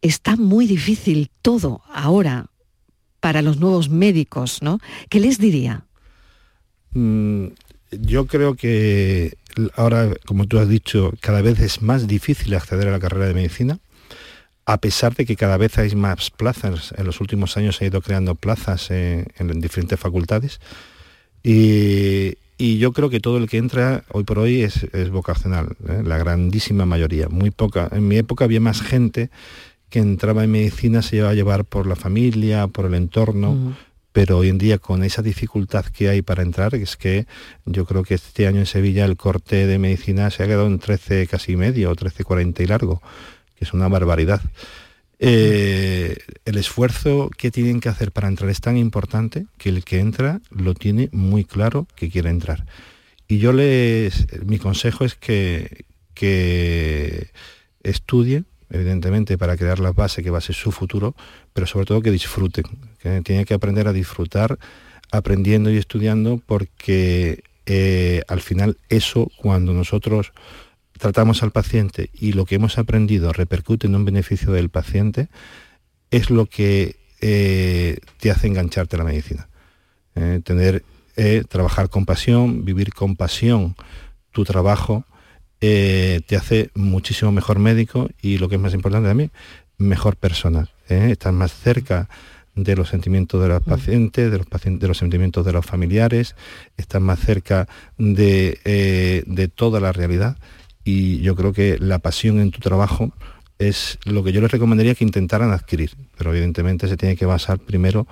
está 0.00 0.36
muy 0.36 0.66
difícil 0.66 1.30
todo 1.42 1.82
ahora 1.92 2.46
para 3.20 3.42
los 3.42 3.58
nuevos 3.58 3.90
médicos, 3.90 4.62
¿no? 4.62 4.78
¿Qué 5.08 5.20
les 5.20 5.38
diría? 5.38 5.84
Mm, 6.92 7.48
yo 7.90 8.26
creo 8.26 8.54
que 8.54 9.36
ahora, 9.74 10.10
como 10.26 10.46
tú 10.46 10.58
has 10.58 10.68
dicho, 10.68 11.12
cada 11.20 11.42
vez 11.42 11.60
es 11.60 11.82
más 11.82 12.06
difícil 12.06 12.54
acceder 12.54 12.88
a 12.88 12.92
la 12.92 13.00
carrera 13.00 13.26
de 13.26 13.34
medicina 13.34 13.78
a 14.72 14.78
pesar 14.78 15.14
de 15.16 15.26
que 15.26 15.34
cada 15.34 15.56
vez 15.56 15.78
hay 15.78 15.96
más 15.96 16.30
plazas, 16.30 16.94
en 16.96 17.04
los 17.04 17.20
últimos 17.20 17.56
años 17.56 17.76
se 17.76 17.84
ha 17.84 17.88
ido 17.88 18.00
creando 18.00 18.36
plazas 18.36 18.90
en, 18.92 19.26
diferentes 19.60 19.98
facultades 19.98 20.60
y, 21.42 22.36
yo 22.58 22.92
creo 22.92 23.08
que 23.08 23.20
todo 23.20 23.38
el 23.38 23.48
que 23.48 23.56
entra 23.56 24.04
hoy 24.10 24.24
por 24.24 24.38
hoy 24.38 24.62
es, 24.62 25.10
vocacional, 25.10 25.76
¿eh? 25.88 26.02
la 26.04 26.18
grandísima 26.18 26.84
mayoría, 26.84 27.28
muy 27.30 27.50
poca. 27.50 27.88
En 27.90 28.06
mi 28.06 28.18
época 28.18 28.44
había 28.44 28.60
más 28.60 28.82
gente 28.82 29.30
que 29.88 29.98
entraba 29.98 30.44
en 30.44 30.50
medicina, 30.50 31.00
se 31.00 31.16
iba 31.16 31.30
a 31.30 31.34
llevar 31.34 31.64
por 31.64 31.86
la 31.86 31.96
familia, 31.96 32.66
por 32.66 32.84
el 32.84 32.94
entorno, 32.94 33.74
pero 34.12 34.36
hoy 34.36 34.50
en 34.50 34.58
día 34.58 34.76
con 34.76 35.02
esa 35.04 35.22
dificultad 35.22 35.86
que 35.86 36.10
hay 36.10 36.20
para 36.20 36.42
entrar, 36.42 36.74
es 36.74 36.98
que 36.98 37.26
yo 37.64 37.86
creo 37.86 38.04
que 38.04 38.14
este 38.14 38.46
año 38.46 38.58
en 38.58 38.66
Sevilla 38.66 39.06
el 39.06 39.16
corte 39.16 39.66
de 39.66 39.78
medicina 39.78 40.30
se 40.30 40.42
ha 40.42 40.46
quedado 40.46 40.66
en 40.66 40.78
13 40.78 41.26
casi 41.28 41.56
medio 41.56 41.90
o 41.90 41.96
13.40 41.96 42.60
y 42.60 42.66
largo 42.66 43.00
es 43.60 43.72
una 43.72 43.88
barbaridad. 43.88 44.40
Eh, 45.22 46.16
el 46.46 46.56
esfuerzo 46.56 47.30
que 47.36 47.50
tienen 47.50 47.80
que 47.80 47.90
hacer 47.90 48.10
para 48.10 48.26
entrar 48.26 48.50
es 48.50 48.62
tan 48.62 48.78
importante 48.78 49.46
que 49.58 49.68
el 49.68 49.84
que 49.84 50.00
entra 50.00 50.40
lo 50.50 50.72
tiene 50.72 51.10
muy 51.12 51.44
claro 51.44 51.86
que 51.94 52.08
quiere 52.08 52.30
entrar. 52.30 52.64
Y 53.28 53.38
yo 53.38 53.52
les, 53.52 54.26
mi 54.44 54.58
consejo 54.58 55.04
es 55.04 55.14
que, 55.14 55.84
que 56.14 57.28
estudien, 57.82 58.46
evidentemente, 58.70 59.36
para 59.36 59.56
crear 59.56 59.78
la 59.78 59.92
base 59.92 60.22
que 60.22 60.30
va 60.30 60.38
a 60.38 60.40
ser 60.40 60.56
su 60.56 60.72
futuro, 60.72 61.14
pero 61.52 61.66
sobre 61.66 61.86
todo 61.86 62.02
que 62.02 62.10
disfruten, 62.10 62.64
que 62.98 63.20
tienen 63.20 63.44
que 63.44 63.54
aprender 63.54 63.88
a 63.88 63.92
disfrutar 63.92 64.58
aprendiendo 65.12 65.70
y 65.70 65.76
estudiando 65.76 66.40
porque 66.44 67.42
eh, 67.66 68.22
al 68.26 68.40
final 68.40 68.78
eso 68.88 69.30
cuando 69.36 69.74
nosotros 69.74 70.32
tratamos 71.00 71.42
al 71.42 71.50
paciente 71.50 72.10
y 72.12 72.34
lo 72.34 72.44
que 72.44 72.56
hemos 72.56 72.78
aprendido 72.78 73.32
repercute 73.32 73.86
en 73.86 73.94
un 73.94 74.04
beneficio 74.04 74.52
del 74.52 74.68
paciente, 74.68 75.28
es 76.10 76.28
lo 76.28 76.46
que 76.46 76.96
eh, 77.22 77.98
te 78.18 78.30
hace 78.30 78.48
engancharte 78.48 78.96
a 78.96 78.98
la 78.98 79.04
medicina. 79.04 79.48
Eh, 80.14 80.40
tener, 80.44 80.84
eh, 81.16 81.42
trabajar 81.48 81.88
con 81.88 82.04
pasión, 82.04 82.66
vivir 82.66 82.92
con 82.92 83.16
pasión 83.16 83.76
tu 84.30 84.44
trabajo, 84.44 85.04
te 85.58 86.36
hace 86.38 86.70
muchísimo 86.74 87.32
mejor 87.32 87.58
médico 87.58 88.08
y 88.22 88.38
lo 88.38 88.48
que 88.48 88.54
es 88.54 88.60
más 88.60 88.72
importante 88.72 89.08
también, 89.08 89.30
mejor 89.76 90.16
persona. 90.16 90.70
Estás 90.88 91.34
más 91.34 91.52
cerca 91.52 92.08
de 92.54 92.76
los 92.76 92.88
sentimientos 92.88 93.42
de 93.42 93.48
los 93.48 93.66
mm. 93.66 93.68
pacientes, 93.68 94.30
de 94.30 94.38
los 94.38 94.46
pacientes, 94.46 94.80
de 94.80 94.88
los 94.88 94.96
sentimientos 94.96 95.44
de 95.44 95.52
los 95.52 95.66
familiares, 95.66 96.34
estás 96.78 97.02
más 97.02 97.20
cerca 97.20 97.68
de, 97.98 99.24
de 99.26 99.48
toda 99.48 99.80
la 99.80 99.92
realidad 99.92 100.38
y 100.84 101.20
yo 101.20 101.36
creo 101.36 101.52
que 101.52 101.78
la 101.78 101.98
pasión 101.98 102.40
en 102.40 102.50
tu 102.50 102.60
trabajo 102.60 103.12
es 103.58 103.98
lo 104.04 104.24
que 104.24 104.32
yo 104.32 104.40
les 104.40 104.50
recomendaría 104.50 104.94
que 104.94 105.04
intentaran 105.04 105.52
adquirir, 105.52 105.90
pero 106.16 106.30
evidentemente 106.30 106.88
se 106.88 106.96
tiene 106.96 107.16
que 107.16 107.26
basar 107.26 107.58
primero 107.58 108.06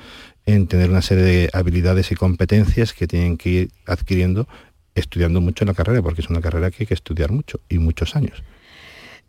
en 0.45 0.67
tener 0.67 0.91
una 0.91 1.03
serie 1.03 1.25
de 1.25 1.51
habilidades 1.53 2.13
y 2.13 2.15
competencias 2.15 2.93
que 2.93 3.07
tienen 3.07 3.37
que 3.37 3.49
ir 3.49 3.71
adquiriendo 3.87 4.47
estudiando 4.99 5.41
mucho 5.41 5.65
en 5.65 5.69
la 5.69 5.75
carrera, 5.75 6.03
porque 6.03 6.21
es 6.21 6.29
una 6.29 6.41
carrera 6.41 6.71
que 6.71 6.83
hay 6.83 6.87
que 6.87 6.95
estudiar 6.95 7.31
mucho 7.31 7.61
y 7.69 7.79
muchos 7.79 8.17
años. 8.17 8.43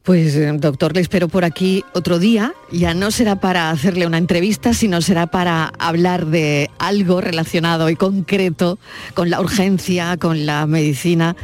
Pues 0.04 0.36
eh, 0.36 0.52
doctor, 0.54 0.96
le 0.96 1.02
espero 1.02 1.28
por 1.28 1.44
aquí 1.44 1.84
otro 1.94 2.20
día. 2.20 2.54
Ya 2.72 2.94
no 2.94 3.12
será 3.12 3.36
para 3.36 3.70
hacerle 3.70 4.08
una 4.08 4.18
entrevista, 4.18 4.74
sino 4.74 5.02
será 5.02 5.28
para 5.28 5.74
hablar 5.78 6.26
de 6.26 6.70
algo 6.80 7.22
relacionado 7.22 7.90
y 7.90 7.96
concreto 7.96 8.80
con 9.14 9.30
la 9.30 9.42
urgencia, 9.42 10.18
con 10.18 10.46
la 10.46 10.66
medicina 10.66 11.36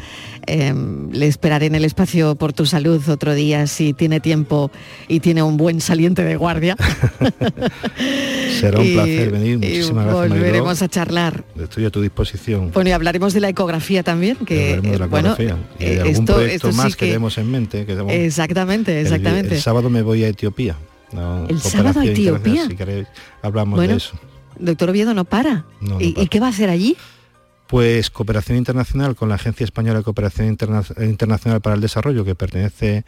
Em, 0.47 1.11
le 1.11 1.27
esperaré 1.27 1.65
en 1.67 1.75
el 1.75 1.85
espacio 1.85 2.35
por 2.35 2.53
tu 2.53 2.65
salud 2.65 3.01
otro 3.09 3.33
día 3.33 3.67
si 3.67 3.93
tiene 3.93 4.19
tiempo 4.19 4.71
y 5.07 5.19
tiene 5.19 5.41
un 5.43 5.57
buen 5.57 5.81
saliente 5.81 6.23
de 6.23 6.35
guardia. 6.35 6.75
Será 8.59 8.79
un 8.79 8.93
placer 8.93 9.31
venir. 9.31 9.57
Muchísimas 9.57 10.05
gracias. 10.05 10.29
Volveremos 10.29 10.81
a 10.81 10.87
charlar. 10.87 11.43
Estoy 11.59 11.85
a 11.85 11.89
tu 11.89 12.01
disposición. 12.01 12.71
Bueno, 12.71 12.89
y 12.89 12.93
hablaremos 12.93 13.33
de 13.33 13.39
la 13.39 13.49
ecografía 13.49 14.03
también, 14.03 14.37
que 14.37 14.79
de 14.81 14.99
la 14.99 15.07
bueno, 15.07 15.35
y 15.39 15.45
de 15.45 15.53
eh, 15.79 16.01
algún 16.01 16.13
esto, 16.13 16.35
proyecto 16.35 16.71
más 16.73 16.95
que, 16.95 17.07
tenemos 17.07 17.37
en 17.37 17.51
mente. 17.51 17.85
exactamente, 18.25 19.01
exactamente. 19.01 19.55
El, 19.55 19.61
sábado 19.61 19.89
me 19.89 20.01
voy 20.01 20.23
a 20.23 20.27
Etiopía. 20.27 20.75
el 21.49 21.59
sábado 21.59 22.01
a 22.01 22.05
Etiopía. 22.05 22.67
Si 22.67 22.75
queréis, 22.75 23.07
hablamos 23.41 23.79
de 23.79 23.95
eso. 23.95 24.15
Doctor 24.59 24.89
Oviedo 24.89 25.13
no 25.13 25.25
para. 25.25 25.65
¿Y 25.99 26.27
qué 26.27 26.39
va 26.39 26.47
a 26.47 26.49
hacer 26.49 26.69
allí? 26.69 26.97
Pues 27.67 28.11
cooperación 28.11 28.57
internacional 28.57 29.15
con 29.15 29.29
la 29.29 29.35
Agencia 29.35 29.63
Española 29.63 29.99
de 29.99 30.03
Cooperación 30.03 30.47
Internacional 30.49 31.61
para 31.61 31.75
el 31.75 31.81
Desarrollo, 31.81 32.23
que 32.23 32.35
pertenece 32.35 33.05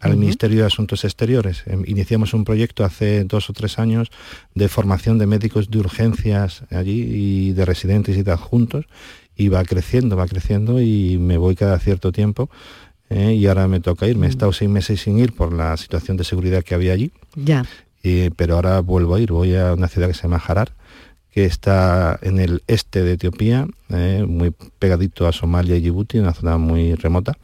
al 0.00 0.16
Ministerio 0.16 0.60
de 0.60 0.66
Asuntos 0.66 1.04
Exteriores. 1.04 1.62
Em, 1.66 1.84
iniciamos 1.86 2.34
un 2.34 2.44
proyecto 2.44 2.84
hace 2.84 3.24
dos 3.24 3.50
o 3.50 3.52
tres 3.52 3.78
años 3.78 4.10
de 4.54 4.68
formación 4.68 5.18
de 5.18 5.26
médicos 5.26 5.70
de 5.70 5.78
urgencias 5.78 6.64
allí 6.70 7.02
y 7.02 7.52
de 7.52 7.64
residentes 7.64 8.16
y 8.16 8.22
de 8.22 8.32
adjuntos, 8.32 8.86
y 9.36 9.48
va 9.48 9.62
creciendo, 9.64 10.16
va 10.16 10.26
creciendo 10.26 10.80
y 10.80 11.18
me 11.18 11.36
voy 11.36 11.54
cada 11.54 11.78
cierto 11.78 12.12
tiempo. 12.12 12.50
Eh, 13.10 13.34
y 13.34 13.46
ahora 13.46 13.68
me 13.68 13.80
toca 13.80 14.06
ir. 14.06 14.16
Me 14.16 14.26
he 14.26 14.30
estado 14.30 14.52
seis 14.52 14.70
meses 14.70 15.00
sin 15.00 15.18
ir 15.18 15.34
por 15.34 15.52
la 15.52 15.76
situación 15.76 16.16
de 16.16 16.24
seguridad 16.24 16.62
que 16.62 16.74
había 16.74 16.92
allí. 16.92 17.12
Ya. 17.34 17.64
pero 18.36 18.54
ahora 18.54 18.80
vuelvo 18.80 19.14
a 19.14 19.20
ir. 19.20 19.32
Voy 19.32 19.54
a 19.56 19.74
una 19.74 19.88
ciudad 19.88 20.08
que 20.08 20.14
se 20.14 20.22
llama 20.22 20.42
Harar, 20.46 20.72
que 21.30 21.44
está 21.44 22.18
en 22.22 22.38
el 22.38 22.62
este 22.66 23.02
de 23.02 23.12
Etiopía, 23.12 23.66
eh, 23.88 24.24
muy 24.26 24.52
pegadito 24.78 25.26
a 25.26 25.32
Somalia 25.32 25.76
y 25.76 25.80
Djibouti, 25.80 26.18
una 26.18 26.34
zona 26.34 26.58
muy 26.58 26.94
remota. 26.94 27.36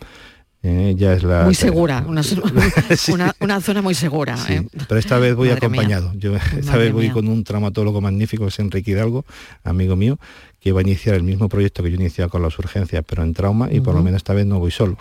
Eh, 0.63 0.95
ya 0.97 1.13
es 1.13 1.23
la, 1.23 1.45
muy 1.45 1.55
segura, 1.55 2.05
una, 2.09 3.61
zona 3.61 3.83
muy 3.83 3.95
segura. 3.95 4.37
¿eh? 4.49 4.67
Pero 4.89 4.99
esta 4.99 5.19
vez 5.19 5.37
voy 5.37 5.51
acompañado. 5.51 6.13
Yo 6.17 6.35
esta 6.35 6.77
vez 6.77 6.93
voy 6.93 7.11
con 7.11 7.29
un 7.29 7.45
traumatólogo 7.45 8.01
magnífico, 8.01 8.45
que 8.45 8.49
es 8.49 8.59
Enrique 8.59 8.91
Hidalgo, 8.91 9.25
amigo 9.63 9.95
mío, 9.95 10.19
que 10.59 10.73
va 10.73 10.81
a 10.81 10.83
iniciar 10.83 11.15
el 11.15 11.23
mismo 11.23 11.49
proyecto 11.49 11.85
que 11.85 11.91
yo 11.91 11.97
inicié 11.97 12.29
con 12.29 12.43
las 12.43 12.59
urgencias, 12.59 13.05
pero 13.07 13.23
en 13.23 13.33
trauma, 13.33 13.69
y 13.71 13.81
por 13.81 13.95
lo 13.95 14.03
menos 14.03 14.19
esta 14.19 14.35
vez 14.35 14.47
no 14.47 14.59
voy 14.59 14.73
solo. 14.73 14.97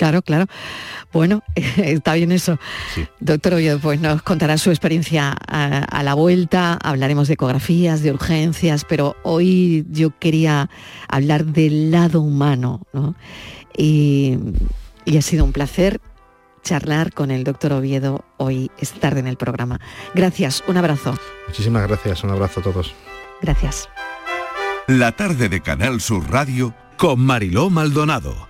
Claro, 0.00 0.22
claro. 0.22 0.46
Bueno, 1.12 1.42
está 1.76 2.14
bien 2.14 2.32
eso. 2.32 2.58
Doctor 3.20 3.52
Oviedo, 3.52 3.78
pues 3.80 4.00
nos 4.00 4.22
contará 4.22 4.56
su 4.56 4.70
experiencia 4.70 5.36
a, 5.46 6.02
la 6.02 6.14
vuelta, 6.14 6.78
hablaremos 6.82 7.28
de 7.28 7.34
ecografías, 7.34 8.02
de 8.02 8.10
urgencias, 8.10 8.86
pero 8.88 9.14
hoy 9.24 9.84
yo 9.90 10.18
quería 10.18 10.70
hablar 11.06 11.44
del 11.44 11.90
lado 11.90 12.22
humano, 12.22 12.80
¿no? 12.94 13.14
Y, 13.76 14.38
ha 15.06 15.20
sido 15.20 15.44
un 15.44 15.52
placer 15.52 16.00
charlar 16.62 17.12
con 17.12 17.30
el 17.30 17.44
doctor 17.44 17.74
Oviedo 17.74 18.24
hoy, 18.38 18.70
esta 18.78 19.00
tarde 19.00 19.20
en 19.20 19.26
el 19.26 19.36
programa. 19.36 19.80
Gracias, 20.14 20.64
un 20.66 20.78
abrazo. 20.78 21.14
Muchísimas 21.46 21.86
gracias, 21.86 22.24
un 22.24 22.30
abrazo 22.30 22.60
a 22.60 22.62
todos. 22.62 22.94
Gracias. 23.42 23.90
La 24.86 25.12
tarde 25.12 25.50
de 25.50 25.60
Canal 25.60 26.00
Sur 26.00 26.30
Radio 26.30 26.74
con 26.96 27.20
Mariló 27.20 27.68
Maldonado 27.68 28.49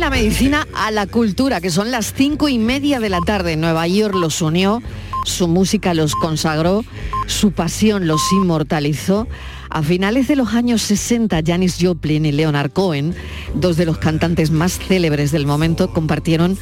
La 0.00 0.08
medicina 0.08 0.66
a 0.74 0.90
la 0.90 1.06
cultura, 1.06 1.60
que 1.60 1.68
son 1.68 1.90
las 1.90 2.14
cinco 2.14 2.48
y 2.48 2.58
media 2.58 3.00
de 3.00 3.10
la 3.10 3.20
tarde. 3.20 3.56
Nueva 3.56 3.86
York 3.86 4.14
los 4.14 4.40
unió, 4.40 4.82
su 5.26 5.46
música 5.46 5.92
los 5.92 6.14
consagró, 6.14 6.86
su 7.26 7.52
pasión 7.52 8.06
los 8.06 8.22
inmortalizó. 8.32 9.28
A 9.68 9.82
finales 9.82 10.26
de 10.26 10.36
los 10.36 10.54
años 10.54 10.80
60, 10.82 11.42
Janis 11.44 11.76
Joplin 11.78 12.24
y 12.24 12.32
Leonard 12.32 12.70
Cohen, 12.70 13.14
dos 13.54 13.76
de 13.76 13.84
los 13.84 13.98
cantantes 13.98 14.50
más 14.50 14.78
célebres 14.78 15.32
del 15.32 15.46
momento, 15.46 15.92
compartieron 15.92 16.56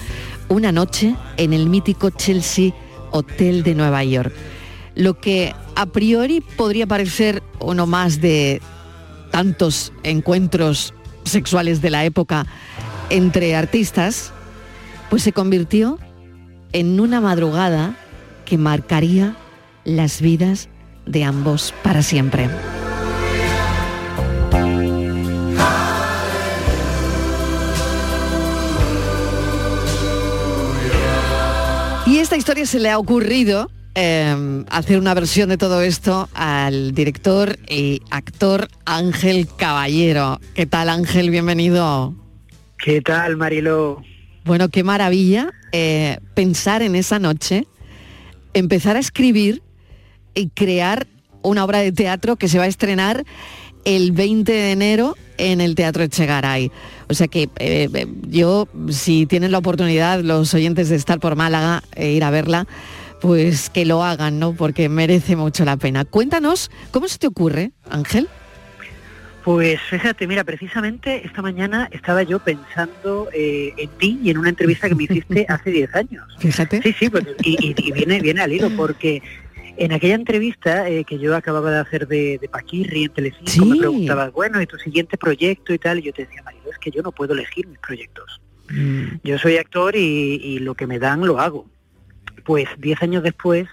una 0.48 0.72
noche 0.72 1.14
en 1.37 1.53
el 1.53 1.68
mítico 1.68 2.11
Chelsea 2.11 2.72
Hotel 3.12 3.62
de 3.62 3.77
Nueva 3.77 4.03
York. 4.03 4.35
Lo 4.96 5.20
que 5.20 5.55
a 5.77 5.87
priori 5.87 6.40
podría 6.40 6.88
parecer 6.88 7.44
uno 7.61 7.87
más 7.87 8.20
de 8.20 8.61
tantos 9.31 9.92
encuentros 10.03 10.92
sexuales 11.24 11.81
de 11.83 11.90
la 11.90 12.05
época 12.05 12.46
entre 13.11 13.57
artistas, 13.57 14.33
pues 15.11 15.23
se 15.23 15.33
convirtió 15.33 15.99
en 16.73 17.01
una 17.01 17.21
madrugada 17.21 17.94
que 18.44 18.59
marcaría 18.59 19.37
las 19.85 20.21
vidas 20.21 20.68
de 21.07 21.25
ambos 21.25 21.75
para 21.83 22.03
siempre. 22.03 22.49
Y 32.07 32.18
esta 32.18 32.37
historia 32.37 32.64
se 32.64 32.79
le 32.79 32.90
ha 32.90 32.99
ocurrido 32.99 33.71
eh, 33.94 34.64
hacer 34.71 34.99
una 34.99 35.12
versión 35.12 35.49
de 35.49 35.59
todo 35.59 35.83
esto 35.83 36.29
al 36.35 36.94
director 36.94 37.59
y 37.68 38.01
actor 38.11 38.68
Ángel 38.87 39.49
Caballero. 39.57 40.40
¿Qué 40.55 40.66
tal 40.66 40.88
Ángel? 40.88 41.31
Bienvenido. 41.31 42.14
¿Qué 42.79 43.01
tal, 43.03 43.37
Marilo? 43.37 44.03
Bueno, 44.45 44.69
qué 44.69 44.85
maravilla 44.85 45.51
eh, 45.73 46.19
pensar 46.35 46.83
en 46.83 46.95
esa 46.95 47.19
noche, 47.19 47.67
empezar 48.55 48.97
a 48.97 49.01
escribir 49.01 49.62
y 50.35 50.49
crear 50.51 51.07
una 51.43 51.64
obra 51.64 51.79
de 51.81 51.93
teatro 51.93 52.37
que 52.37 52.49
se 52.49 52.59
va 52.59 52.64
a 52.64 52.69
estrenar 52.69 53.25
el 53.85 54.12
20 54.12 54.53
de 54.53 54.73
enero 54.73 55.17
en 55.38 55.61
el 55.61 55.75
Teatro 55.75 56.03
Echegaray. 56.03 56.71
O 57.09 57.14
sea 57.14 57.27
que 57.29 57.45
eh, 57.59 57.88
eh, 57.93 58.07
yo, 58.29 58.69
si 58.91 59.27
tienen 59.27 59.53
la 59.53 59.59
oportunidad 59.59 60.21
los 60.21 60.55
oyentes 60.55 60.88
de 60.88 60.97
estar 60.97 61.21
por 61.21 61.37
Málaga 61.37 61.83
e 61.95 62.12
ir 62.12 62.25
a 62.25 62.31
verla, 62.31 62.67
pues 63.21 63.71
que 63.71 63.85
lo 63.85 64.05
hagan, 64.05 64.38
¿no? 64.38 64.53
Porque 64.53 64.88
merece 64.88 65.37
mucho 65.37 65.64
la 65.64 65.77
pena. 65.77 66.05
Cuéntanos, 66.05 66.71
¿cómo 66.91 67.09
se 67.09 67.19
te 67.19 67.27
ocurre, 67.27 67.73
Ángel? 67.91 68.29
Pues 69.48 69.80
fíjate, 69.80 70.26
mira, 70.26 70.44
precisamente 70.44 71.22
esta 71.24 71.40
mañana 71.40 71.88
estaba 71.90 72.22
yo 72.22 72.38
pensando 72.38 73.30
eh, 73.32 73.72
en 73.78 73.88
ti 73.92 74.20
y 74.22 74.28
en 74.28 74.37
una 74.37 74.50
entrevista 74.50 74.90
que 74.90 74.94
me 74.94 75.04
hiciste 75.04 75.46
hace 75.48 75.70
10 75.70 75.94
años. 75.94 76.26
Fíjate. 76.38 76.82
Sí, 76.82 76.92
sí, 76.92 77.08
pues, 77.08 77.24
y, 77.42 77.90
viene, 77.92 78.20
viene 78.20 78.42
al 78.42 78.52
hilo 78.52 78.68
porque 78.76 79.22
en 79.78 79.92
aquella 79.92 80.16
entrevista 80.16 80.87
eh, 80.90 81.02
que 81.02 81.18
yo 81.18 81.34
acababa 81.34 81.70
de 81.70 81.78
hacer 81.78 82.06
de, 82.06 82.37
de 82.37 82.46
Paquirri 82.50 83.04
en 83.04 83.11
Telecinco, 83.11 83.64
me 83.64 83.78
preguntabas, 83.78 84.32
bueno, 84.34 84.61
¿y 84.61 84.66
tu 84.66 84.76
siguiente 84.76 85.16
proyecto 85.16 85.72
y 85.72 85.78
tal? 85.78 86.00
Y 86.00 86.02
yo 86.02 86.12
te 86.12 86.26
decía, 86.26 86.42
Marido, 86.42 86.70
es 86.70 86.78
que 86.78 86.90
yo 86.90 87.00
no 87.00 87.11
puedo 87.11 87.32
elegir 87.32 87.66
mis 87.68 87.78
proyectos. 87.78 88.42
Mm. 88.68 89.06
Yo 89.24 89.38
soy 89.38 89.56
actor 89.56 89.96
y, 89.96 90.42
y 90.44 90.58
lo 90.58 90.74
que 90.74 90.87
me 90.87 90.98
dan 90.98 91.26
lo 91.26 91.40
hago. 91.40 91.64
Pues 92.44 92.68
10 92.76 93.02
años 93.02 93.22
después 93.22 93.66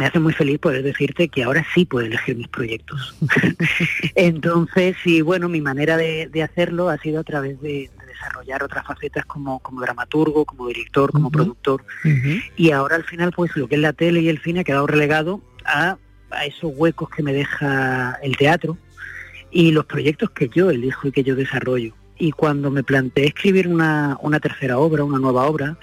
me 0.00 0.06
hace 0.06 0.18
muy 0.18 0.32
feliz 0.32 0.58
poder 0.58 0.82
decirte 0.82 1.28
que 1.28 1.42
ahora 1.42 1.62
sí 1.74 1.84
puedo 1.84 2.06
elegir 2.06 2.34
mis 2.34 2.48
proyectos. 2.48 3.14
Entonces, 4.14 4.96
sí, 5.04 5.20
bueno, 5.20 5.46
mi 5.50 5.60
manera 5.60 5.98
de, 5.98 6.42
hacerlo 6.42 6.88
ha 6.88 6.96
sido 6.96 7.20
a 7.20 7.22
través 7.22 7.60
de, 7.60 7.90
desarrollar 8.06 8.62
otras 8.62 8.86
facetas 8.86 9.26
como, 9.26 9.58
como 9.58 9.82
dramaturgo, 9.82 10.46
como 10.46 10.68
director, 10.68 11.12
como 11.12 11.30
productor. 11.30 11.84
Y 12.56 12.70
ahora 12.70 12.96
al 12.96 13.04
final, 13.04 13.30
pues 13.30 13.54
lo 13.56 13.68
que 13.68 13.74
es 13.74 13.80
la 13.82 13.92
tele 13.92 14.22
y 14.22 14.30
el 14.30 14.40
cine 14.40 14.60
ha 14.60 14.64
quedado 14.64 14.86
relegado 14.86 15.42
a, 15.66 15.98
a 16.30 16.46
esos 16.46 16.72
huecos 16.74 17.10
que 17.10 17.22
me 17.22 17.34
deja 17.34 18.18
el 18.22 18.38
teatro 18.38 18.78
y 19.50 19.70
los 19.70 19.84
proyectos 19.84 20.30
que 20.30 20.48
yo 20.48 20.70
elijo 20.70 21.08
y 21.08 21.12
que 21.12 21.24
yo 21.24 21.36
desarrollo. 21.36 21.94
Y 22.18 22.32
cuando 22.32 22.70
me 22.70 22.82
planteé 22.82 23.26
escribir 23.26 23.68
una, 23.68 24.16
una 24.22 24.40
tercera 24.40 24.78
obra, 24.78 25.04
una 25.04 25.18
nueva 25.18 25.44
obra, 25.44 25.76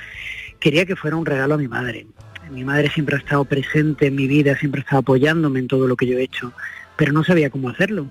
quería 0.59 0.87
que 0.87 0.95
fuera 0.95 1.17
un 1.17 1.25
regalo 1.25 1.53
a 1.53 1.59
mi 1.59 1.67
madre 1.67 2.07
mi 2.51 2.63
madre 2.63 2.89
siempre 2.89 3.15
ha 3.15 3.19
estado 3.19 3.45
presente 3.45 4.07
en 4.07 4.15
mi 4.15 4.27
vida, 4.27 4.57
siempre 4.57 4.81
ha 4.81 4.83
estado 4.83 4.99
apoyándome 4.99 5.59
en 5.59 5.67
todo 5.67 5.87
lo 5.87 5.95
que 5.95 6.07
yo 6.07 6.17
he 6.17 6.23
hecho, 6.23 6.53
pero 6.95 7.13
no 7.13 7.23
sabía 7.23 7.49
cómo 7.49 7.69
hacerlo. 7.69 8.07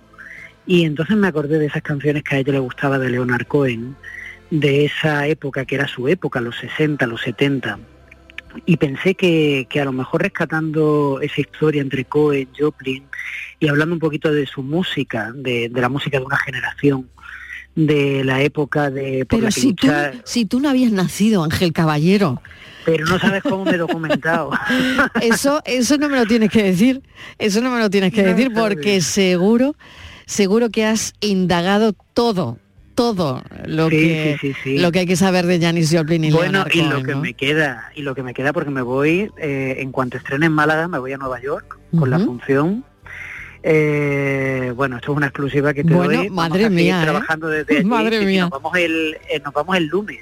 Y 0.66 0.84
entonces 0.84 1.16
me 1.16 1.28
acordé 1.28 1.58
de 1.58 1.66
esas 1.66 1.82
canciones 1.82 2.24
que 2.24 2.36
a 2.36 2.38
ella 2.38 2.54
le 2.54 2.58
gustaba 2.58 2.98
de 2.98 3.10
Leonard 3.10 3.46
Cohen, 3.46 3.96
de 4.50 4.84
esa 4.84 5.26
época 5.26 5.64
que 5.64 5.76
era 5.76 5.86
su 5.86 6.08
época, 6.08 6.40
los 6.40 6.56
60, 6.56 7.06
los 7.06 7.20
70. 7.22 7.78
Y 8.64 8.76
pensé 8.76 9.14
que, 9.14 9.66
a 9.80 9.84
lo 9.84 9.92
mejor 9.92 10.22
rescatando 10.22 11.20
esa 11.20 11.40
historia 11.40 11.82
entre 11.82 12.04
Cohen, 12.04 12.48
Joplin, 12.58 13.04
y 13.60 13.68
hablando 13.68 13.94
un 13.94 14.00
poquito 14.00 14.32
de 14.32 14.46
su 14.46 14.62
música, 14.62 15.30
de, 15.34 15.70
la 15.72 15.88
música 15.88 16.18
de 16.18 16.24
una 16.24 16.38
generación, 16.38 17.08
de 17.74 18.24
la 18.24 18.42
época 18.42 18.90
de... 18.90 19.26
Pero 19.28 19.50
si, 19.50 19.74
tú, 19.74 19.88
si 20.24 20.46
tú 20.46 20.60
no 20.60 20.70
habías 20.70 20.90
nacido, 20.90 21.44
Ángel 21.44 21.72
Caballero, 21.74 22.40
pero 22.86 23.04
no 23.04 23.18
sabes 23.18 23.42
cómo 23.42 23.64
me 23.64 23.72
he 23.72 23.76
documentado. 23.78 24.50
eso, 25.20 25.60
eso 25.66 25.98
no 25.98 26.08
me 26.08 26.16
lo 26.16 26.24
tienes 26.24 26.50
que 26.50 26.62
decir, 26.62 27.02
eso 27.38 27.60
no 27.60 27.70
me 27.70 27.80
lo 27.80 27.90
tienes 27.90 28.12
que 28.14 28.22
decir 28.22 28.52
porque 28.54 29.00
seguro, 29.02 29.74
seguro 30.24 30.70
que 30.70 30.86
has 30.86 31.12
indagado 31.20 31.92
todo, 32.14 32.58
todo 32.94 33.42
lo 33.66 33.90
que 33.90 34.38
lo 34.78 34.92
que 34.92 35.00
hay 35.00 35.06
que 35.06 35.16
saber 35.16 35.46
de 35.46 35.60
Janis 35.60 35.92
Joplin 35.94 36.24
y 36.24 36.30
bueno 36.30 36.64
y 36.72 36.80
lo 36.80 37.02
que 37.02 37.14
me 37.14 37.34
queda 37.34 37.90
y 37.94 38.00
lo 38.00 38.14
que 38.14 38.22
me 38.22 38.32
queda 38.32 38.54
porque 38.54 38.70
me 38.70 38.80
voy 38.80 39.30
eh, 39.36 39.76
en 39.80 39.92
cuanto 39.92 40.16
estrene 40.16 40.46
en 40.46 40.52
Málaga 40.52 40.88
me 40.88 40.98
voy 40.98 41.12
a 41.12 41.18
Nueva 41.18 41.38
York 41.42 41.78
con 41.98 42.08
la 42.08 42.18
función 42.18 42.84
Eh, 43.68 44.72
bueno, 44.76 44.96
esto 44.96 45.10
es 45.10 45.16
una 45.16 45.26
exclusiva 45.26 45.74
que 45.74 45.82
te 45.82 45.92
Bueno, 45.92 46.18
doy. 46.18 46.30
Madre 46.30 46.70
mía, 46.70 47.00
¿eh? 47.00 47.02
trabajando 47.02 47.48
desde 47.48 47.76
allí, 47.78 47.84
Madre 47.84 48.22
y 48.22 48.26
mía. 48.26 48.42
Nos 48.42 48.50
vamos, 48.50 48.76
el, 48.76 49.16
eh, 49.28 49.40
nos 49.44 49.52
vamos 49.52 49.76
el 49.76 49.86
lunes. 49.86 50.18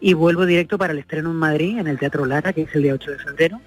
Y 0.00 0.12
vuelvo 0.14 0.44
directo 0.46 0.76
para 0.78 0.92
el 0.92 0.98
estreno 0.98 1.30
en 1.30 1.36
Madrid, 1.36 1.78
en 1.78 1.86
el 1.86 1.98
Teatro 1.98 2.26
Lara, 2.26 2.52
que 2.52 2.62
es 2.62 2.74
el 2.74 2.82
día 2.82 2.94
8 2.94 3.10
de 3.12 3.18
febrero. 3.18 3.60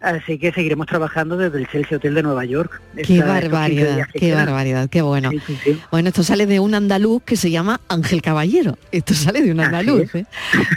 Así 0.00 0.38
que 0.38 0.52
seguiremos 0.52 0.86
trabajando 0.86 1.38
desde 1.38 1.56
el 1.58 1.66
Chelsea 1.66 1.96
Hotel 1.96 2.14
de 2.14 2.22
Nueva 2.22 2.44
York. 2.44 2.82
Qué 2.94 3.00
Esta- 3.02 3.14
estos 3.14 3.16
15 3.16 3.48
barbaridad, 3.48 4.06
qué 4.12 4.18
quedan. 4.20 4.44
barbaridad, 4.46 4.88
qué 4.90 5.00
bueno. 5.00 5.30
Sí, 5.30 5.40
sí, 5.46 5.58
sí. 5.64 5.80
Bueno, 5.90 6.08
esto 6.08 6.22
sale 6.22 6.44
de 6.46 6.60
un 6.60 6.74
andaluz 6.74 7.22
que 7.24 7.36
se 7.36 7.50
llama 7.50 7.80
Ángel 7.88 8.20
Caballero. 8.20 8.76
Esto 8.92 9.14
sale 9.14 9.40
de 9.40 9.50
un 9.52 9.60
andaluz. 9.60 10.14
¿eh? 10.14 10.26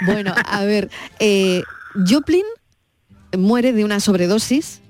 Bueno, 0.06 0.34
a 0.46 0.64
ver, 0.64 0.90
eh, 1.20 1.62
Joplin 2.08 2.44
muere 3.38 3.74
de 3.74 3.84
una 3.84 4.00
sobredosis 4.00 4.82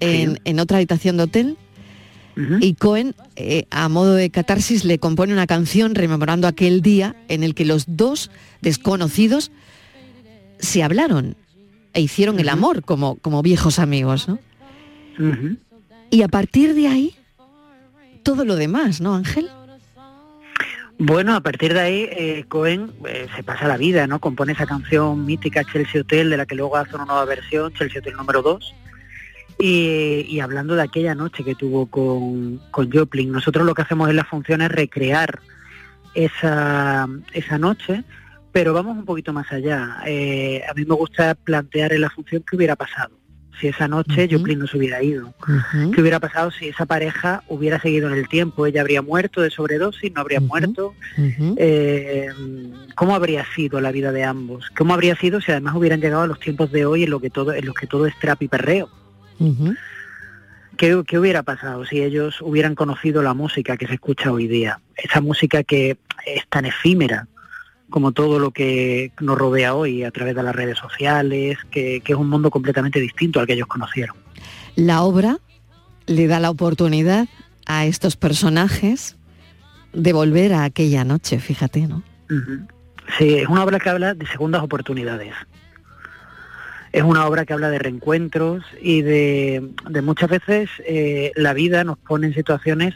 en, 0.00 0.40
en 0.44 0.58
otra 0.58 0.78
habitación 0.78 1.16
de 1.18 1.22
hotel 1.22 1.56
y 2.36 2.74
Cohen, 2.74 3.14
eh, 3.36 3.66
a 3.70 3.88
modo 3.88 4.14
de 4.14 4.30
catarsis, 4.30 4.84
le 4.84 4.98
compone 4.98 5.32
una 5.32 5.46
canción 5.46 5.94
rememorando 5.94 6.46
aquel 6.48 6.80
día 6.80 7.16
en 7.28 7.42
el 7.42 7.54
que 7.54 7.64
los 7.64 7.84
dos 7.86 8.30
desconocidos 8.62 9.50
se 10.58 10.82
hablaron 10.82 11.36
e 11.92 12.00
hicieron 12.00 12.38
el 12.40 12.48
amor 12.48 12.82
como, 12.82 13.16
como 13.16 13.42
viejos 13.42 13.78
amigos, 13.78 14.28
¿no? 14.28 14.38
Y 16.10 16.22
a 16.22 16.28
partir 16.28 16.74
de 16.74 16.88
ahí, 16.88 17.14
todo 18.22 18.44
lo 18.44 18.56
demás, 18.56 19.00
¿no, 19.00 19.14
Ángel? 19.14 19.48
Bueno, 20.98 21.34
a 21.34 21.40
partir 21.40 21.72
de 21.72 21.80
ahí, 21.80 22.08
eh, 22.10 22.44
Cohen 22.48 22.92
eh, 23.06 23.26
se 23.34 23.42
pasa 23.42 23.66
la 23.66 23.76
vida, 23.76 24.06
¿no? 24.06 24.18
Compone 24.18 24.52
esa 24.52 24.66
canción 24.66 25.24
mítica 25.24 25.64
Chelsea 25.64 26.02
Hotel, 26.02 26.28
de 26.28 26.36
la 26.36 26.46
que 26.46 26.54
luego 26.54 26.76
hace 26.76 26.94
una 26.94 27.06
nueva 27.06 27.24
versión, 27.24 27.72
Chelsea 27.72 28.00
Hotel 28.00 28.14
número 28.14 28.42
2. 28.42 28.74
Y, 29.60 30.26
y 30.28 30.40
hablando 30.40 30.74
de 30.74 30.82
aquella 30.82 31.14
noche 31.14 31.44
que 31.44 31.54
tuvo 31.54 31.86
con, 31.86 32.60
con 32.70 32.90
Joplin, 32.90 33.30
nosotros 33.30 33.66
lo 33.66 33.74
que 33.74 33.82
hacemos 33.82 34.08
en 34.08 34.16
la 34.16 34.24
función 34.24 34.62
es 34.62 34.70
recrear 34.70 35.40
esa, 36.14 37.08
esa 37.32 37.58
noche, 37.58 38.04
pero 38.52 38.72
vamos 38.72 38.96
un 38.96 39.04
poquito 39.04 39.32
más 39.32 39.50
allá. 39.52 39.98
Eh, 40.06 40.62
a 40.68 40.74
mí 40.74 40.84
me 40.84 40.94
gusta 40.94 41.34
plantear 41.34 41.92
en 41.92 42.00
la 42.00 42.10
función 42.10 42.42
qué 42.48 42.56
hubiera 42.56 42.76
pasado 42.76 43.20
si 43.60 43.68
esa 43.68 43.86
noche 43.88 44.28
Joplin 44.30 44.58
no 44.58 44.66
se 44.66 44.78
hubiera 44.78 45.02
ido. 45.02 45.34
¿Qué 45.94 46.00
hubiera 46.00 46.18
pasado 46.18 46.50
si 46.50 46.68
esa 46.68 46.86
pareja 46.86 47.42
hubiera 47.48 47.78
seguido 47.78 48.08
en 48.08 48.14
el 48.14 48.28
tiempo? 48.28 48.66
Ella 48.66 48.80
habría 48.80 49.02
muerto 49.02 49.42
de 49.42 49.50
sobredosis, 49.50 50.12
no 50.14 50.22
habría 50.22 50.40
muerto. 50.40 50.94
Eh, 51.56 52.28
¿Cómo 52.94 53.14
habría 53.14 53.44
sido 53.54 53.80
la 53.80 53.92
vida 53.92 54.12
de 54.12 54.24
ambos? 54.24 54.70
¿Cómo 54.76 54.94
habría 54.94 55.14
sido 55.16 55.40
si 55.40 55.52
además 55.52 55.74
hubieran 55.74 56.00
llegado 56.00 56.22
a 56.22 56.26
los 56.26 56.40
tiempos 56.40 56.72
de 56.72 56.86
hoy 56.86 57.04
en, 57.04 57.10
lo 57.10 57.20
que 57.20 57.28
todo, 57.28 57.52
en 57.52 57.66
los 57.66 57.74
que 57.74 57.86
todo 57.86 58.06
es 58.06 58.18
trap 58.18 58.42
y 58.42 58.48
perreo? 58.48 58.88
¿Qué, 60.76 61.02
qué 61.06 61.18
hubiera 61.18 61.42
pasado 61.42 61.84
si 61.84 62.02
ellos 62.02 62.40
hubieran 62.40 62.74
conocido 62.74 63.22
la 63.22 63.34
música 63.34 63.76
que 63.76 63.86
se 63.86 63.94
escucha 63.94 64.32
hoy 64.32 64.46
día? 64.46 64.80
Esa 64.96 65.20
música 65.20 65.62
que 65.62 65.98
es 66.26 66.46
tan 66.48 66.66
efímera 66.66 67.26
como 67.90 68.12
todo 68.12 68.38
lo 68.38 68.52
que 68.52 69.12
nos 69.20 69.36
rodea 69.36 69.74
hoy 69.74 70.04
a 70.04 70.10
través 70.10 70.36
de 70.36 70.42
las 70.42 70.54
redes 70.54 70.78
sociales, 70.78 71.58
que, 71.70 72.00
que 72.02 72.12
es 72.12 72.18
un 72.18 72.28
mundo 72.28 72.50
completamente 72.50 73.00
distinto 73.00 73.40
al 73.40 73.46
que 73.46 73.54
ellos 73.54 73.66
conocieron. 73.66 74.16
La 74.76 75.02
obra 75.02 75.38
le 76.06 76.26
da 76.26 76.40
la 76.40 76.50
oportunidad 76.50 77.26
a 77.66 77.86
estos 77.86 78.16
personajes 78.16 79.16
de 79.92 80.12
volver 80.12 80.52
a 80.52 80.64
aquella 80.64 81.04
noche, 81.04 81.38
fíjate, 81.40 81.86
¿no? 81.86 82.02
Sí, 83.18 83.34
es 83.34 83.48
una 83.48 83.64
obra 83.64 83.78
que 83.80 83.90
habla 83.90 84.14
de 84.14 84.26
segundas 84.26 84.62
oportunidades. 84.62 85.34
Es 86.92 87.02
una 87.02 87.26
obra 87.26 87.44
que 87.44 87.52
habla 87.52 87.70
de 87.70 87.78
reencuentros 87.78 88.64
y 88.80 89.02
de, 89.02 89.70
de 89.88 90.02
muchas 90.02 90.28
veces 90.28 90.68
eh, 90.86 91.32
la 91.36 91.54
vida 91.54 91.84
nos 91.84 91.98
pone 91.98 92.26
en 92.26 92.34
situaciones 92.34 92.94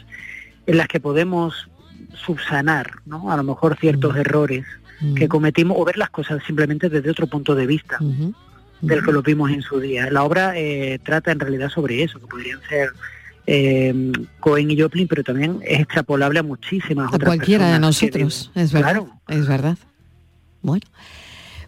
en 0.65 0.77
las 0.77 0.87
que 0.87 0.99
podemos 0.99 1.69
subsanar, 2.13 2.99
¿no? 3.05 3.31
A 3.31 3.37
lo 3.37 3.43
mejor 3.43 3.77
ciertos 3.79 4.15
errores 4.15 4.65
que 5.15 5.27
cometimos 5.27 5.77
o 5.77 5.83
ver 5.83 5.97
las 5.97 6.09
cosas 6.09 6.41
simplemente 6.47 6.89
desde 6.89 7.09
otro 7.11 7.27
punto 7.27 7.53
de 7.53 7.67
vista 7.67 7.99
del 8.81 9.03
que 9.03 9.11
lo 9.11 9.21
vimos 9.21 9.51
en 9.51 9.61
su 9.61 9.79
día. 9.79 10.09
La 10.09 10.23
obra 10.23 10.57
eh, 10.57 10.99
trata 11.03 11.31
en 11.31 11.39
realidad 11.39 11.69
sobre 11.69 12.01
eso, 12.01 12.19
que 12.19 12.27
podrían 12.27 12.59
ser 12.67 12.89
eh, 13.47 14.11
Cohen 14.39 14.71
y 14.71 14.79
Joplin, 14.79 15.07
pero 15.07 15.23
también 15.23 15.59
es 15.63 15.81
extrapolable 15.81 16.39
a 16.39 16.43
muchísimas 16.43 17.11
A 17.11 17.15
otras 17.15 17.27
cualquiera 17.27 17.71
de 17.71 17.79
nosotros, 17.79 18.51
es 18.55 18.71
verdad. 18.71 18.91
Claro. 18.91 19.09
Es 19.27 19.47
verdad. 19.47 19.77
Bueno, 20.61 20.85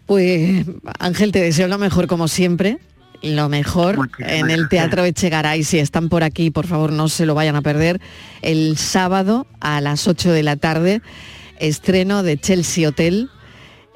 pues 0.08 0.64
Ángel, 0.98 1.32
te 1.32 1.40
deseo 1.42 1.68
lo 1.68 1.76
mejor 1.76 2.06
como 2.06 2.28
siempre. 2.28 2.78
Lo 3.20 3.50
mejor 3.50 4.08
en 4.20 4.48
el 4.48 4.70
Teatro 4.70 5.04
Echegaray. 5.04 5.64
Si 5.64 5.78
están 5.78 6.08
por 6.08 6.24
aquí, 6.24 6.50
por 6.50 6.66
favor, 6.66 6.92
no 6.92 7.08
se 7.08 7.26
lo 7.26 7.34
vayan 7.34 7.56
a 7.56 7.62
perder. 7.62 8.00
El 8.40 8.78
sábado 8.78 9.46
a 9.60 9.82
las 9.82 10.08
8 10.08 10.32
de 10.32 10.42
la 10.42 10.56
tarde, 10.56 11.02
estreno 11.58 12.22
de 12.22 12.38
Chelsea 12.38 12.88
Hotel. 12.88 13.28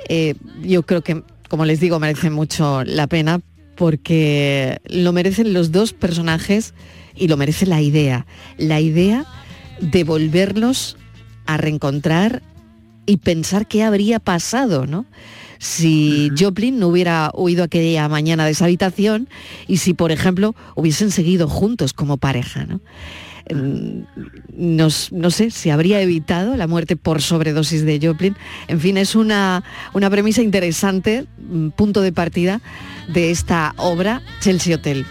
Eh, 0.07 0.35
yo 0.63 0.83
creo 0.83 1.01
que, 1.01 1.23
como 1.49 1.65
les 1.65 1.81
digo, 1.81 1.99
merece 1.99 2.29
mucho 2.29 2.85
la 2.85 3.07
pena 3.07 3.41
porque 3.75 4.83
lo 4.85 5.15
merecen 5.15 5.55
los 5.55 5.73
dos 5.73 5.95
personajes 5.95 6.75
y 7.17 7.29
lo 7.29 7.39
merece 7.39 7.65
la 7.65 7.81
idea. 7.81 8.27
La 8.59 8.81
idea 8.81 9.25
de 9.81 10.05
volverlos 10.05 10.99
a 11.47 11.57
reencontrar 11.57 12.43
y 13.07 13.17
pensar 13.17 13.67
qué 13.67 13.83
habría 13.83 14.19
pasado, 14.19 14.87
¿no? 14.87 15.07
Si 15.65 16.33
Joplin 16.37 16.81
no 16.81 16.89
hubiera 16.89 17.31
huido 17.35 17.63
aquella 17.63 18.09
mañana 18.09 18.45
de 18.45 18.51
esa 18.51 18.65
habitación 18.65 19.29
y 19.69 19.77
si, 19.77 19.95
por 19.95 20.11
ejemplo, 20.11 20.57
hubiesen 20.75 21.13
seguido 21.13 21.47
juntos 21.49 21.93
como 21.93 22.17
pareja, 22.17 22.65
¿no? 22.65 22.81
Nos- 24.57 25.13
no 25.13 25.31
sé 25.31 25.51
si 25.53 25.71
habría 25.71 26.01
evitado 26.01 26.57
la 26.57 26.67
muerte 26.67 26.97
por 26.97 27.23
sobredosis 27.23 27.85
de 27.85 28.01
Joplin. 28.03 28.35
En 28.67 28.81
fin, 28.81 28.97
es 28.97 29.15
una, 29.15 29.63
una 29.95 30.11
premisa 30.11 30.43
interesante, 30.43 31.27
mm, 31.39 31.69
punto 31.71 32.01
de 32.01 32.13
partida 32.13 32.61
de 33.13 33.31
esta 33.31 33.75
obra, 33.77 34.21
Chelsea 34.41 34.75
Hotel. 34.77 35.07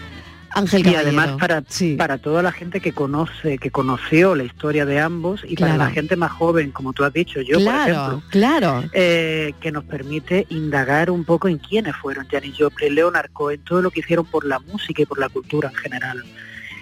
Ángel 0.54 0.86
y 0.86 0.94
además 0.94 1.32
para, 1.38 1.62
para 1.96 2.18
toda 2.18 2.42
la 2.42 2.52
gente 2.52 2.80
que 2.80 2.92
conoce, 2.92 3.58
que 3.58 3.70
conoció 3.70 4.34
la 4.34 4.44
historia 4.44 4.84
de 4.84 5.00
ambos 5.00 5.44
y 5.46 5.56
para 5.56 5.76
la 5.76 5.90
gente 5.90 6.16
más 6.16 6.32
joven, 6.32 6.70
como 6.70 6.92
tú 6.92 7.04
has 7.04 7.12
dicho, 7.12 7.40
yo 7.40 7.56
por 7.56 7.64
claro, 7.64 7.92
ejemplo, 7.92 8.22
claro. 8.30 8.84
eh, 8.92 9.54
que 9.60 9.72
nos 9.72 9.84
permite 9.84 10.46
indagar 10.50 11.10
un 11.10 11.24
poco 11.24 11.48
en 11.48 11.58
quiénes 11.58 11.96
fueron 11.96 12.26
Janis 12.28 12.56
Joplin, 12.58 12.94
Leonard 12.94 13.30
Cohen, 13.32 13.60
todo 13.64 13.82
lo 13.82 13.90
que 13.90 14.00
hicieron 14.00 14.26
por 14.26 14.44
la 14.44 14.58
música 14.58 15.02
y 15.02 15.06
por 15.06 15.18
la 15.18 15.28
cultura 15.28 15.70
en 15.70 15.76
general. 15.76 16.24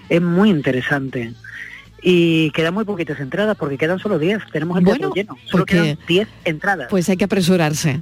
Es 0.08 0.20
muy 0.20 0.50
interesante. 0.50 1.32
Y 2.02 2.50
quedan 2.52 2.72
muy 2.74 2.84
poquitas 2.84 3.20
entradas 3.20 3.56
porque 3.58 3.76
quedan 3.76 3.98
solo 3.98 4.18
10. 4.18 4.38
Tenemos 4.52 4.78
el 4.78 4.84
teatro 4.84 5.12
lleno. 5.14 5.36
Solo 5.44 5.64
porque- 5.64 5.74
quedan 5.74 5.98
10 6.08 6.28
entradas. 6.44 6.86
Pues 6.88 7.08
hay 7.08 7.16
que 7.16 7.24
apresurarse. 7.24 8.00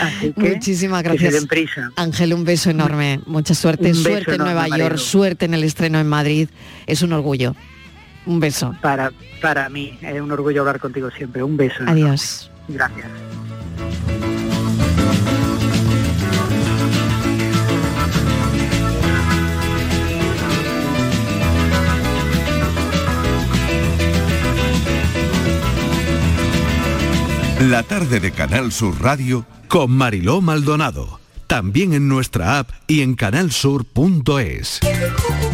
Así 0.00 0.32
que 0.40 0.54
Muchísimas 0.54 1.02
que 1.02 1.10
se 1.10 1.14
gracias. 1.16 1.34
den 1.34 1.46
prisa. 1.48 1.90
Ángel, 1.96 2.34
un 2.34 2.44
beso 2.44 2.70
enorme. 2.70 3.20
Mucha 3.26 3.54
suerte. 3.54 3.94
Suerte 3.94 4.32
en 4.34 4.38
Nueva 4.38 4.66
York, 4.76 4.96
suerte 4.98 5.44
en 5.44 5.54
el 5.54 5.62
estreno 5.64 5.98
en 6.00 6.08
Madrid. 6.08 6.48
Es 6.86 7.02
un 7.02 7.12
orgullo. 7.12 7.54
Un 8.26 8.40
beso. 8.40 8.74
Para, 8.82 9.12
para 9.40 9.68
mí 9.68 9.96
es 10.02 10.20
un 10.20 10.32
orgullo 10.32 10.62
hablar 10.62 10.80
contigo 10.80 11.08
siempre. 11.12 11.42
Un 11.44 11.56
beso. 11.56 11.84
Adiós. 11.86 12.50
Gracias. 12.68 13.06
La 27.60 27.82
tarde 27.82 28.20
de 28.20 28.32
Canal 28.32 28.70
Sur 28.70 29.00
Radio 29.00 29.46
con 29.68 29.90
Mariló 29.90 30.42
Maldonado. 30.42 31.20
También 31.46 31.94
en 31.94 32.06
nuestra 32.06 32.58
app 32.58 32.68
y 32.86 33.00
en 33.00 33.14
canalsur.es. 33.14 34.80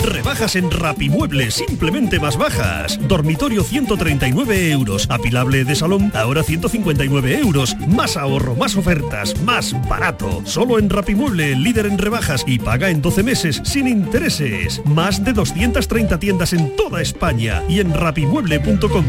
Rebajas 0.05 0.57
en 0.57 0.73
Rapimueble, 0.73 1.53
simplemente 1.53 2.19
más 2.19 2.37
bajas. 2.37 2.99
Dormitorio 3.07 3.62
139 3.62 4.73
euros. 4.73 5.07
Apilable 5.11 5.65
de 5.65 5.77
salón, 5.77 6.11
ahora 6.17 6.43
159 6.43 7.38
euros. 7.38 7.77
Más 7.87 8.17
ahorro, 8.17 8.57
más 8.57 8.75
ofertas, 8.75 9.41
más 9.43 9.73
barato. 9.88 10.43
Solo 10.45 10.81
en 10.81 10.91
Rapimueble, 10.91 11.55
líder 11.55 11.87
en 11.87 11.99
rebajas 11.99 12.43
y 12.49 12.59
paga 12.59 12.91
en 12.91 13.01
12 13.01 13.23
meses 13.23 13.61
sin 13.65 13.87
intereses. 13.87 14.83
Más 14.87 15.25
de 15.25 15.35
230 15.35 16.19
tiendas 16.19 16.53
en 16.53 16.75
toda 16.75 17.01
España 17.01 17.62
y 17.69 17.79
en 17.79 17.95
rapimueble.com. 17.95 19.05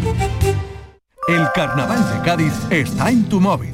El 1.28 1.48
carnaval 1.56 2.00
de 2.14 2.22
Cádiz 2.26 2.54
está 2.70 3.10
en 3.10 3.24
tu 3.30 3.40
móvil. 3.40 3.74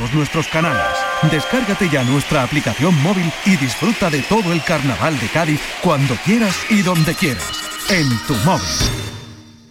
nuestros 0.13 0.47
canales. 0.47 0.97
Descárgate 1.29 1.89
ya 1.89 2.03
nuestra 2.03 2.43
aplicación 2.43 2.95
móvil 3.03 3.31
y 3.45 3.55
disfruta 3.57 4.09
de 4.09 4.21
todo 4.23 4.51
el 4.51 4.63
carnaval 4.63 5.19
de 5.19 5.27
Cádiz 5.27 5.61
cuando 5.81 6.15
quieras 6.25 6.55
y 6.69 6.81
donde 6.81 7.13
quieras. 7.13 7.51
En 7.89 8.07
tu 8.27 8.33
móvil. 8.45 8.65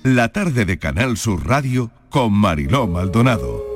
La 0.02 0.28
tarde 0.28 0.64
de 0.64 0.78
Canal 0.78 1.16
Sur 1.16 1.46
Radio 1.46 1.90
con 2.08 2.32
Mariló 2.32 2.86
Maldonado. 2.86 3.69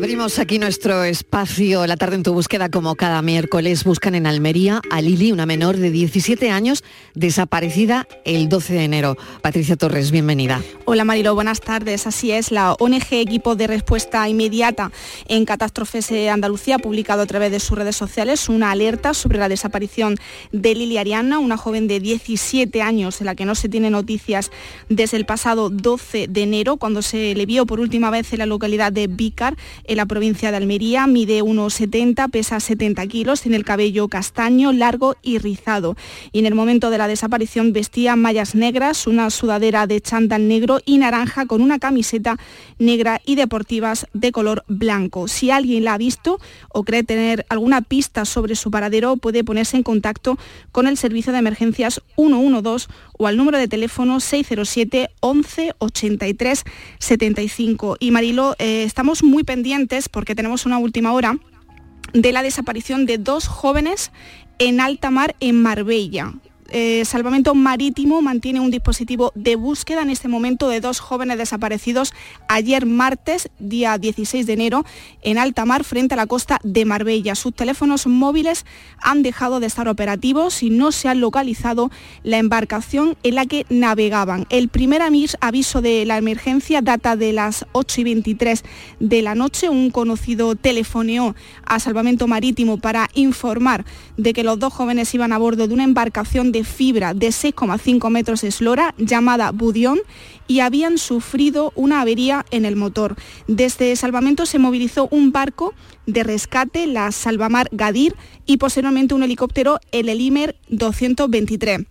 Abrimos 0.00 0.38
aquí 0.38 0.58
nuestro 0.58 1.04
espacio 1.04 1.86
La 1.86 1.98
tarde 1.98 2.16
en 2.16 2.22
tu 2.22 2.32
búsqueda 2.32 2.70
como 2.70 2.94
cada 2.94 3.20
miércoles. 3.20 3.84
Buscan 3.84 4.14
en 4.14 4.26
Almería 4.26 4.80
a 4.90 5.02
Lili, 5.02 5.30
una 5.30 5.44
menor 5.44 5.76
de 5.76 5.90
17 5.90 6.50
años, 6.50 6.82
desaparecida 7.14 8.08
el 8.24 8.48
12 8.48 8.72
de 8.72 8.84
enero. 8.84 9.18
Patricia 9.42 9.76
Torres, 9.76 10.10
bienvenida. 10.10 10.62
Hola 10.86 11.04
Marilo, 11.04 11.34
buenas 11.34 11.60
tardes. 11.60 12.06
Así 12.06 12.32
es, 12.32 12.50
la 12.50 12.72
ONG 12.72 13.08
Equipo 13.10 13.56
de 13.56 13.66
Respuesta 13.66 14.26
Inmediata 14.26 14.90
en 15.28 15.44
Catástrofes 15.44 16.10
Andalucía 16.32 16.76
ha 16.76 16.78
publicado 16.78 17.20
a 17.20 17.26
través 17.26 17.52
de 17.52 17.60
sus 17.60 17.76
redes 17.76 17.94
sociales 17.94 18.48
una 18.48 18.70
alerta 18.70 19.12
sobre 19.12 19.38
la 19.38 19.50
desaparición 19.50 20.16
de 20.50 20.74
Lili 20.74 20.96
Ariana, 20.96 21.38
una 21.38 21.58
joven 21.58 21.88
de 21.88 22.00
17 22.00 22.80
años 22.80 23.18
de 23.18 23.26
la 23.26 23.34
que 23.34 23.44
no 23.44 23.54
se 23.54 23.68
tiene 23.68 23.90
noticias 23.90 24.50
desde 24.88 25.18
el 25.18 25.26
pasado 25.26 25.68
12 25.68 26.26
de 26.26 26.42
enero, 26.42 26.78
cuando 26.78 27.02
se 27.02 27.34
le 27.34 27.44
vio 27.44 27.66
por 27.66 27.80
última 27.80 28.08
vez 28.08 28.32
en 28.32 28.38
la 28.38 28.46
localidad 28.46 28.92
de 28.92 29.06
Vícar 29.08 29.58
en 29.90 29.96
la 29.96 30.06
provincia 30.06 30.52
de 30.52 30.56
Almería, 30.56 31.08
mide 31.08 31.42
1,70, 31.42 32.30
pesa 32.30 32.60
70 32.60 33.04
kilos, 33.08 33.40
tiene 33.40 33.56
el 33.56 33.64
cabello 33.64 34.06
castaño, 34.06 34.72
largo 34.72 35.16
y 35.20 35.38
rizado. 35.38 35.96
Y 36.30 36.38
en 36.38 36.46
el 36.46 36.54
momento 36.54 36.90
de 36.90 36.98
la 36.98 37.08
desaparición 37.08 37.72
vestía 37.72 38.14
mallas 38.14 38.54
negras, 38.54 39.08
una 39.08 39.30
sudadera 39.30 39.88
de 39.88 40.00
chándal 40.00 40.46
negro 40.46 40.78
y 40.84 40.98
naranja 40.98 41.46
con 41.46 41.60
una 41.60 41.80
camiseta 41.80 42.38
negra 42.78 43.20
y 43.26 43.34
deportivas 43.34 44.06
de 44.12 44.30
color 44.30 44.62
blanco. 44.68 45.26
Si 45.26 45.50
alguien 45.50 45.82
la 45.82 45.94
ha 45.94 45.98
visto 45.98 46.38
o 46.68 46.84
cree 46.84 47.02
tener 47.02 47.44
alguna 47.48 47.82
pista 47.82 48.24
sobre 48.26 48.54
su 48.54 48.70
paradero, 48.70 49.16
puede 49.16 49.42
ponerse 49.42 49.76
en 49.76 49.82
contacto 49.82 50.38
con 50.70 50.86
el 50.86 50.98
servicio 50.98 51.32
de 51.32 51.40
emergencias 51.40 52.00
112 52.14 52.86
o 53.18 53.26
al 53.26 53.36
número 53.36 53.58
de 53.58 53.66
teléfono 53.66 54.20
607 54.20 55.10
11 55.18 55.74
83 55.78 56.64
75. 57.00 57.96
Y 57.98 58.12
Marilo, 58.12 58.54
eh, 58.60 58.84
estamos 58.84 59.24
muy 59.24 59.42
pendientes 59.42 59.69
porque 60.08 60.34
tenemos 60.34 60.66
una 60.66 60.78
última 60.78 61.12
hora 61.12 61.38
de 62.12 62.32
la 62.32 62.42
desaparición 62.42 63.06
de 63.06 63.18
dos 63.18 63.46
jóvenes 63.46 64.10
en 64.58 64.80
alta 64.80 65.10
mar 65.10 65.36
en 65.40 65.62
Marbella. 65.62 66.34
Eh, 66.72 67.04
Salvamento 67.04 67.56
Marítimo 67.56 68.22
mantiene 68.22 68.60
un 68.60 68.70
dispositivo 68.70 69.32
de 69.34 69.56
búsqueda 69.56 70.02
en 70.02 70.10
este 70.10 70.28
momento 70.28 70.68
de 70.68 70.80
dos 70.80 71.00
jóvenes 71.00 71.36
desaparecidos 71.36 72.12
ayer 72.46 72.86
martes, 72.86 73.50
día 73.58 73.98
16 73.98 74.46
de 74.46 74.52
enero, 74.52 74.84
en 75.22 75.38
alta 75.38 75.64
mar 75.64 75.82
frente 75.82 76.14
a 76.14 76.16
la 76.16 76.28
costa 76.28 76.60
de 76.62 76.84
Marbella. 76.84 77.34
Sus 77.34 77.54
teléfonos 77.54 78.06
móviles 78.06 78.66
han 79.00 79.24
dejado 79.24 79.58
de 79.58 79.66
estar 79.66 79.88
operativos 79.88 80.62
y 80.62 80.70
no 80.70 80.92
se 80.92 81.08
ha 81.08 81.14
localizado 81.14 81.90
la 82.22 82.38
embarcación 82.38 83.16
en 83.24 83.34
la 83.34 83.46
que 83.46 83.66
navegaban. 83.68 84.46
El 84.48 84.68
primer 84.68 85.02
aviso 85.02 85.82
de 85.82 86.06
la 86.06 86.18
emergencia 86.18 86.82
data 86.82 87.16
de 87.16 87.32
las 87.32 87.66
8 87.72 88.00
y 88.02 88.04
23 88.04 88.64
de 89.00 89.22
la 89.22 89.34
noche. 89.34 89.68
Un 89.70 89.90
conocido 89.90 90.54
telefoneó 90.54 91.34
a 91.64 91.80
Salvamento 91.80 92.28
Marítimo 92.28 92.78
para 92.78 93.08
informar 93.14 93.84
de 94.16 94.32
que 94.32 94.44
los 94.44 94.60
dos 94.60 94.72
jóvenes 94.72 95.12
iban 95.14 95.32
a 95.32 95.38
bordo 95.38 95.66
de 95.66 95.74
una 95.74 95.84
embarcación 95.84 96.52
de 96.52 96.59
fibra 96.64 97.14
de 97.14 97.28
6,5 97.28 98.10
metros 98.10 98.44
eslora 98.44 98.94
llamada 98.98 99.50
Budión 99.50 99.98
y 100.46 100.60
habían 100.60 100.98
sufrido 100.98 101.72
una 101.76 102.00
avería 102.00 102.44
en 102.50 102.64
el 102.64 102.76
motor. 102.76 103.16
Desde 103.46 103.94
Salvamento 103.96 104.46
se 104.46 104.58
movilizó 104.58 105.08
un 105.10 105.32
barco 105.32 105.74
de 106.06 106.24
rescate, 106.24 106.86
la 106.86 107.12
Salvamar 107.12 107.68
Gadir, 107.72 108.16
y 108.46 108.56
posteriormente 108.56 109.14
un 109.14 109.22
helicóptero, 109.22 109.78
el 109.92 110.08
Elimer 110.08 110.56
223. 110.68 111.86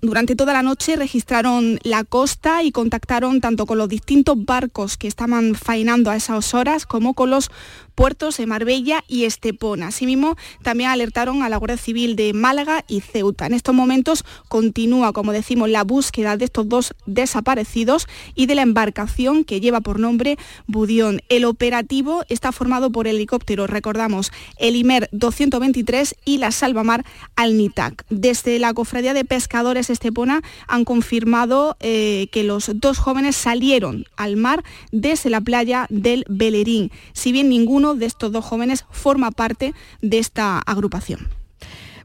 Durante 0.00 0.36
toda 0.36 0.52
la 0.52 0.62
noche 0.62 0.94
registraron 0.94 1.80
la 1.82 2.04
costa 2.04 2.62
y 2.62 2.70
contactaron 2.70 3.40
tanto 3.40 3.66
con 3.66 3.78
los 3.78 3.88
distintos 3.88 4.36
barcos 4.44 4.96
que 4.96 5.08
estaban 5.08 5.56
faenando 5.56 6.10
a 6.10 6.16
esas 6.16 6.54
horas 6.54 6.86
como 6.86 7.14
con 7.14 7.30
los 7.30 7.50
puertos 7.98 8.36
de 8.36 8.46
Marbella 8.46 9.02
y 9.08 9.24
Estepona. 9.24 9.88
Asimismo, 9.88 10.36
también 10.62 10.88
alertaron 10.88 11.42
a 11.42 11.48
la 11.48 11.56
Guardia 11.56 11.76
Civil 11.76 12.14
de 12.14 12.32
Málaga 12.32 12.84
y 12.86 13.00
Ceuta. 13.00 13.46
En 13.46 13.54
estos 13.54 13.74
momentos 13.74 14.24
continúa, 14.46 15.12
como 15.12 15.32
decimos, 15.32 15.68
la 15.68 15.82
búsqueda 15.82 16.36
de 16.36 16.44
estos 16.44 16.68
dos 16.68 16.94
desaparecidos 17.06 18.06
y 18.36 18.46
de 18.46 18.54
la 18.54 18.62
embarcación 18.62 19.42
que 19.42 19.60
lleva 19.60 19.80
por 19.80 19.98
nombre 19.98 20.38
Budión. 20.68 21.22
El 21.28 21.44
operativo 21.44 22.22
está 22.28 22.52
formado 22.52 22.92
por 22.92 23.08
helicópteros, 23.08 23.68
recordamos, 23.68 24.30
el 24.58 24.76
IMER 24.76 25.08
223 25.10 26.14
y 26.24 26.38
la 26.38 26.52
Salvamar 26.52 27.04
Alnitac. 27.34 28.04
Desde 28.10 28.60
la 28.60 28.74
Cofradía 28.74 29.12
de 29.12 29.24
Pescadores 29.24 29.90
Estepona 29.90 30.42
han 30.68 30.84
confirmado 30.84 31.76
eh, 31.80 32.28
que 32.30 32.44
los 32.44 32.70
dos 32.74 32.98
jóvenes 32.98 33.34
salieron 33.34 34.04
al 34.16 34.36
mar 34.36 34.62
desde 34.92 35.30
la 35.30 35.40
playa 35.40 35.86
del 35.90 36.24
Belerín. 36.28 36.92
Si 37.12 37.32
bien 37.32 37.48
ninguno 37.48 37.87
de 37.94 38.06
estos 38.06 38.32
dos 38.32 38.44
jóvenes 38.44 38.84
forma 38.90 39.30
parte 39.30 39.74
de 40.02 40.18
esta 40.18 40.58
agrupación. 40.58 41.28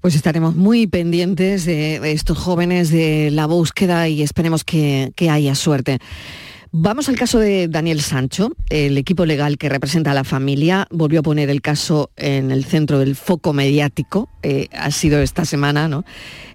Pues 0.02 0.16
estaremos 0.16 0.56
muy 0.56 0.86
pendientes 0.86 1.64
de 1.66 2.12
estos 2.12 2.38
jóvenes, 2.38 2.92
de 2.92 3.32
la 3.32 3.46
búsqueda 3.46 4.10
y 4.10 4.22
esperemos 4.22 4.66
que, 4.66 5.14
haya 5.30 5.56
suerte. 5.56 6.00
Vamos 6.76 7.08
al 7.08 7.16
caso 7.18 7.38
de 7.38 7.68
Daniel 7.68 8.02
Sancho. 8.02 8.50
El 8.68 8.98
equipo 8.98 9.28
legal 9.28 9.60
que 9.60 9.70
representa 9.70 10.10
a 10.10 10.16
la 10.16 10.24
familia 10.24 10.88
volvió 10.90 11.20
a 11.20 11.24
poner 11.24 11.52
el 11.52 11.62
caso 11.62 12.10
en 12.18 12.50
el 12.50 12.66
centro 12.66 12.98
del 12.98 13.16
foco 13.16 13.54
mediático. 13.54 14.28
Eh, 14.42 14.70
ha 14.74 14.90
sido 14.90 15.22
esta 15.22 15.46
semana, 15.46 15.88
¿no? 15.88 16.04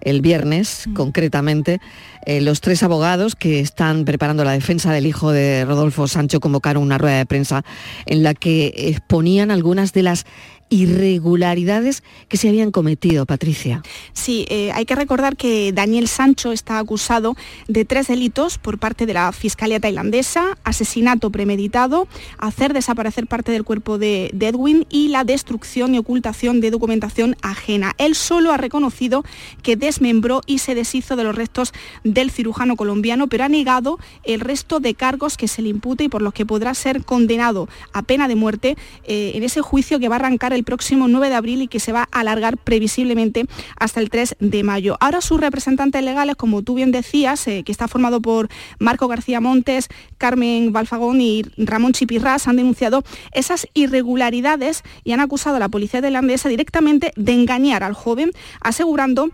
El 0.01 0.21
viernes, 0.21 0.89
mm. 0.89 0.95
concretamente. 0.95 1.81
Eh, 2.27 2.41
los 2.41 2.61
tres 2.61 2.83
abogados 2.83 3.37
que 3.37 3.61
están 3.61 4.05
preparando 4.05 4.43
la 4.43 4.51
defensa 4.51 4.93
del 4.93 5.07
hijo 5.07 5.31
de 5.31 5.65
Rodolfo 5.65 6.09
Sancho 6.09 6.41
convocaron 6.41 6.83
una 6.83 6.99
rueda 6.99 7.19
de 7.19 7.27
prensa 7.27 7.65
en 8.05 8.25
la 8.25 8.35
que 8.35 8.75
exponían 8.77 9.53
algunas 9.53 9.93
de 9.93 10.03
las 10.03 10.27
irregularidades 10.69 12.03
que 12.29 12.37
se 12.37 12.49
habían 12.49 12.71
cometido, 12.71 13.27
Patricia. 13.27 13.83
Sí, 14.13 14.47
eh, 14.49 14.71
hay 14.73 14.85
que 14.85 14.95
recordar 14.95 15.37
que 15.37 15.73
Daniel 15.73 16.09
Sancho 16.09 16.53
está 16.53 16.79
acusado 16.79 17.37
de 17.67 17.85
tres 17.85 18.09
delitos 18.09 18.59
por 18.59 18.79
parte 18.79 19.07
de 19.07 19.15
la 19.15 19.33
Fiscalía 19.33 19.81
tailandesa, 19.81 20.59
asesinato 20.65 21.31
premeditado, 21.31 22.09
hacer 22.39 22.73
desaparecer 22.73 23.27
parte 23.27 23.53
del 23.53 23.65
cuerpo 23.65 23.99
de, 23.99 24.31
Edwin 24.49 24.87
y 24.89 25.09
la 25.09 25.25
destrucción 25.25 25.95
y 25.95 25.99
ocultación 25.99 26.63
de 26.63 26.71
documentación 26.71 27.37
ajena. 27.43 27.95
Él 27.99 28.15
solo 28.15 28.51
ha 28.51 28.57
reconocido 28.57 29.25
que 29.63 29.77
desmembró 29.77 30.41
y 30.47 30.59
se 30.59 30.75
deshizo 30.75 31.17
de 31.17 31.25
los 31.25 31.37
restos 31.37 31.75
del 32.03 32.31
cirujano 32.31 32.77
colombiano, 32.77 33.27
pero 33.27 33.45
ha 33.45 33.49
negado 33.49 33.99
el 34.25 34.41
resto 34.41 34.81
de 34.81 34.95
cargos 34.95 35.37
que 35.37 35.49
se 35.49 35.61
le 35.61 35.69
impute 35.69 36.05
y 36.05 36.09
por 36.09 36.23
los 36.23 36.33
que 36.33 36.47
podrá 36.47 36.73
ser 36.73 37.05
condenado 37.05 37.69
a 37.93 38.03
pena 38.03 38.27
de 38.27 38.37
muerte 38.37 38.77
eh, 39.05 39.33
en 39.35 39.43
ese 39.43 39.61
juicio 39.61 39.99
que 39.99 40.09
va 40.09 40.17
a 40.17 40.19
arrancar 40.21 40.55
el 40.55 40.58
próximo 40.63 41.09
9 41.09 41.29
de 41.29 41.35
abril 41.35 41.63
y 41.63 41.69
que 41.69 41.81
se 41.81 41.93
va 41.93 42.09
a 42.11 42.21
alargar 42.21 42.57
previsiblemente 42.59 43.47
hasta 43.79 44.01
el 44.01 44.11
3 44.11 44.37
de 44.41 44.63
mayo. 44.63 44.97
Ahora 45.01 45.21
sus 45.21 45.41
representantes 45.41 46.03
legales, 46.03 46.37
como 46.37 46.63
tú 46.63 46.75
bien 46.75 46.93
decías, 46.93 47.47
eh, 47.47 47.63
que 47.65 47.73
está 47.73 47.89
formado 47.89 48.21
por 48.21 48.49
Marco 48.79 49.09
García 49.09 49.41
Montes, 49.41 49.89
Carmen 50.19 50.73
Balfagón 50.73 51.21
y 51.21 51.45
Ramón 51.57 51.93
Chipirras, 51.93 52.49
han 52.49 52.57
denunciado 52.57 53.03
esas 53.33 53.67
irregularidades 53.75 54.83
y 55.05 55.13
han 55.13 55.21
acusado 55.21 55.57
a 55.57 55.61
la 55.61 55.69
policía 55.69 56.01
de 56.01 56.09
tailandesa 56.09 56.49
directamente 56.49 57.13
de 57.17 57.33
engañar 57.33 57.83
al 57.83 57.93
joven, 57.93 58.31
asegurando 58.61 59.31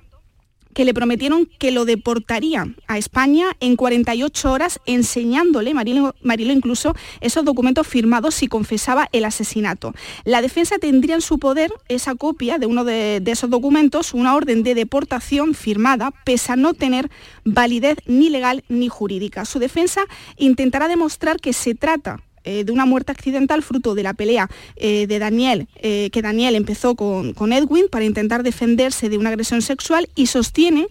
que 0.74 0.84
le 0.84 0.92
prometieron 0.92 1.46
que 1.58 1.70
lo 1.70 1.84
deportarían 1.84 2.76
a 2.88 2.98
España 2.98 3.56
en 3.60 3.76
48 3.76 4.52
horas, 4.52 4.80
enseñándole, 4.86 5.72
Marilo, 5.72 6.14
incluso, 6.52 6.94
esos 7.20 7.44
documentos 7.44 7.86
firmados 7.86 8.34
si 8.34 8.48
confesaba 8.48 9.08
el 9.12 9.24
asesinato. 9.24 9.94
La 10.24 10.42
defensa 10.42 10.78
tendría 10.78 11.14
en 11.14 11.20
su 11.20 11.38
poder 11.38 11.72
esa 11.88 12.14
copia 12.14 12.58
de 12.58 12.66
uno 12.66 12.84
de, 12.84 13.20
de 13.20 13.30
esos 13.30 13.48
documentos, 13.48 14.12
una 14.12 14.34
orden 14.34 14.62
de 14.62 14.74
deportación 14.74 15.54
firmada, 15.54 16.12
pese 16.24 16.52
a 16.52 16.56
no 16.56 16.74
tener 16.74 17.10
validez 17.44 17.98
ni 18.06 18.28
legal 18.28 18.64
ni 18.68 18.88
jurídica. 18.88 19.44
Su 19.44 19.58
defensa 19.58 20.02
intentará 20.36 20.88
demostrar 20.88 21.38
que 21.38 21.52
se 21.52 21.74
trata 21.74 22.23
eh, 22.44 22.64
de 22.64 22.72
una 22.72 22.86
muerte 22.86 23.12
accidental 23.12 23.62
fruto 23.62 23.94
de 23.94 24.02
la 24.02 24.14
pelea 24.14 24.50
eh, 24.76 25.06
de 25.06 25.18
Daniel, 25.18 25.66
eh, 25.76 26.10
que 26.12 26.22
Daniel 26.22 26.54
empezó 26.54 26.94
con, 26.94 27.32
con 27.32 27.52
Edwin 27.52 27.86
para 27.90 28.04
intentar 28.04 28.42
defenderse 28.42 29.08
de 29.08 29.18
una 29.18 29.30
agresión 29.30 29.62
sexual 29.62 30.08
y 30.14 30.26
sostiene 30.26 30.86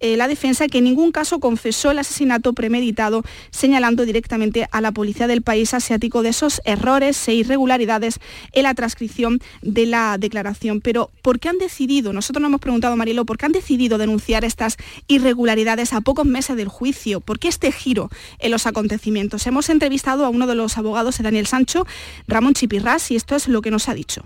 eh, 0.00 0.16
la 0.16 0.28
defensa 0.28 0.66
que 0.68 0.78
en 0.78 0.84
ningún 0.84 1.12
caso 1.12 1.40
confesó 1.40 1.90
el 1.90 1.98
asesinato 1.98 2.52
premeditado, 2.52 3.22
señalando 3.50 4.04
directamente 4.04 4.68
a 4.70 4.80
la 4.80 4.92
policía 4.92 5.26
del 5.26 5.42
país 5.42 5.74
asiático 5.74 6.22
de 6.22 6.30
esos 6.30 6.60
errores 6.64 7.28
e 7.28 7.34
irregularidades 7.34 8.18
en 8.52 8.64
la 8.64 8.74
transcripción 8.74 9.40
de 9.62 9.86
la 9.86 10.18
declaración. 10.18 10.80
Pero, 10.80 11.10
¿por 11.22 11.38
qué 11.38 11.48
han 11.48 11.58
decidido, 11.58 12.12
nosotros 12.12 12.42
nos 12.42 12.50
hemos 12.50 12.60
preguntado, 12.60 12.96
Marilo, 12.96 13.24
¿por 13.24 13.38
qué 13.38 13.46
han 13.46 13.52
decidido 13.52 13.98
denunciar 13.98 14.44
estas 14.44 14.76
irregularidades 15.08 15.92
a 15.92 16.00
pocos 16.00 16.26
meses 16.26 16.56
del 16.56 16.68
juicio? 16.68 17.20
¿Por 17.20 17.38
qué 17.38 17.48
este 17.48 17.72
giro 17.72 18.10
en 18.38 18.50
los 18.50 18.66
acontecimientos? 18.66 19.46
Hemos 19.46 19.70
entrevistado 19.70 20.24
a 20.24 20.28
uno 20.28 20.46
de 20.46 20.54
los 20.54 20.78
abogados 20.78 21.18
de 21.18 21.24
Daniel 21.24 21.46
Sancho, 21.46 21.86
Ramón 22.28 22.54
Chipirras, 22.54 23.10
y 23.10 23.16
esto 23.16 23.36
es 23.36 23.48
lo 23.48 23.62
que 23.62 23.70
nos 23.70 23.88
ha 23.88 23.94
dicho. 23.94 24.24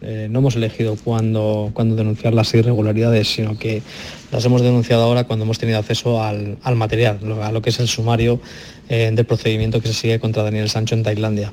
Eh, 0.00 0.28
no 0.30 0.38
hemos 0.38 0.54
elegido 0.54 0.96
cuándo, 1.02 1.72
denunciar 1.74 2.32
las 2.32 2.54
irregularidades, 2.54 3.28
sino 3.28 3.58
que 3.58 3.82
las 4.30 4.44
hemos 4.44 4.62
denunciado 4.62 5.02
ahora 5.02 5.24
cuando 5.24 5.44
hemos 5.44 5.58
tenido 5.58 5.78
acceso 5.78 6.22
al, 6.22 6.58
material, 6.76 7.18
a 7.42 7.50
lo 7.50 7.62
que 7.62 7.70
es 7.70 7.80
el 7.80 7.88
sumario 7.88 8.40
eh, 8.88 9.10
del 9.12 9.26
procedimiento 9.26 9.80
que 9.80 9.88
se 9.88 9.94
sigue 9.94 10.20
contra 10.20 10.44
Daniel 10.44 10.70
Sancho 10.70 10.94
en 10.94 11.02
Tailandia. 11.02 11.52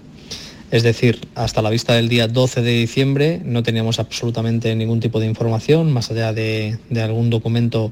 Es 0.71 0.83
decir, 0.83 1.21
hasta 1.35 1.61
la 1.61 1.69
vista 1.69 1.93
del 1.93 2.09
día 2.09 2.27
12 2.27 2.61
de 2.61 2.71
diciembre 2.71 3.39
no 3.43 3.63
teníamos 3.63 3.99
absolutamente 3.99 4.75
ningún 4.75 4.99
tipo 4.99 5.19
de 5.19 5.27
información, 5.27 5.91
más 5.91 6.11
allá 6.11 6.33
de, 6.33 6.77
algún 7.01 7.29
documento 7.29 7.91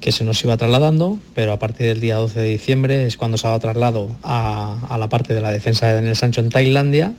que 0.00 0.12
se 0.12 0.24
nos 0.24 0.42
iba 0.44 0.56
trasladando, 0.56 1.18
pero 1.34 1.52
a 1.52 1.58
partir 1.58 1.86
del 1.86 2.00
día 2.00 2.16
12 2.16 2.40
de 2.40 2.48
diciembre 2.48 3.06
es 3.06 3.16
cuando 3.16 3.36
se 3.36 3.48
ha 3.48 3.58
trasladado 3.58 4.16
a, 4.22 4.78
a 4.88 4.98
la 4.98 5.08
parte 5.08 5.34
de 5.34 5.40
la 5.40 5.50
defensa 5.50 5.88
de 5.88 5.94
Daniel 5.94 6.16
Sancho 6.16 6.40
en 6.40 6.50
Tailandia 6.50 7.14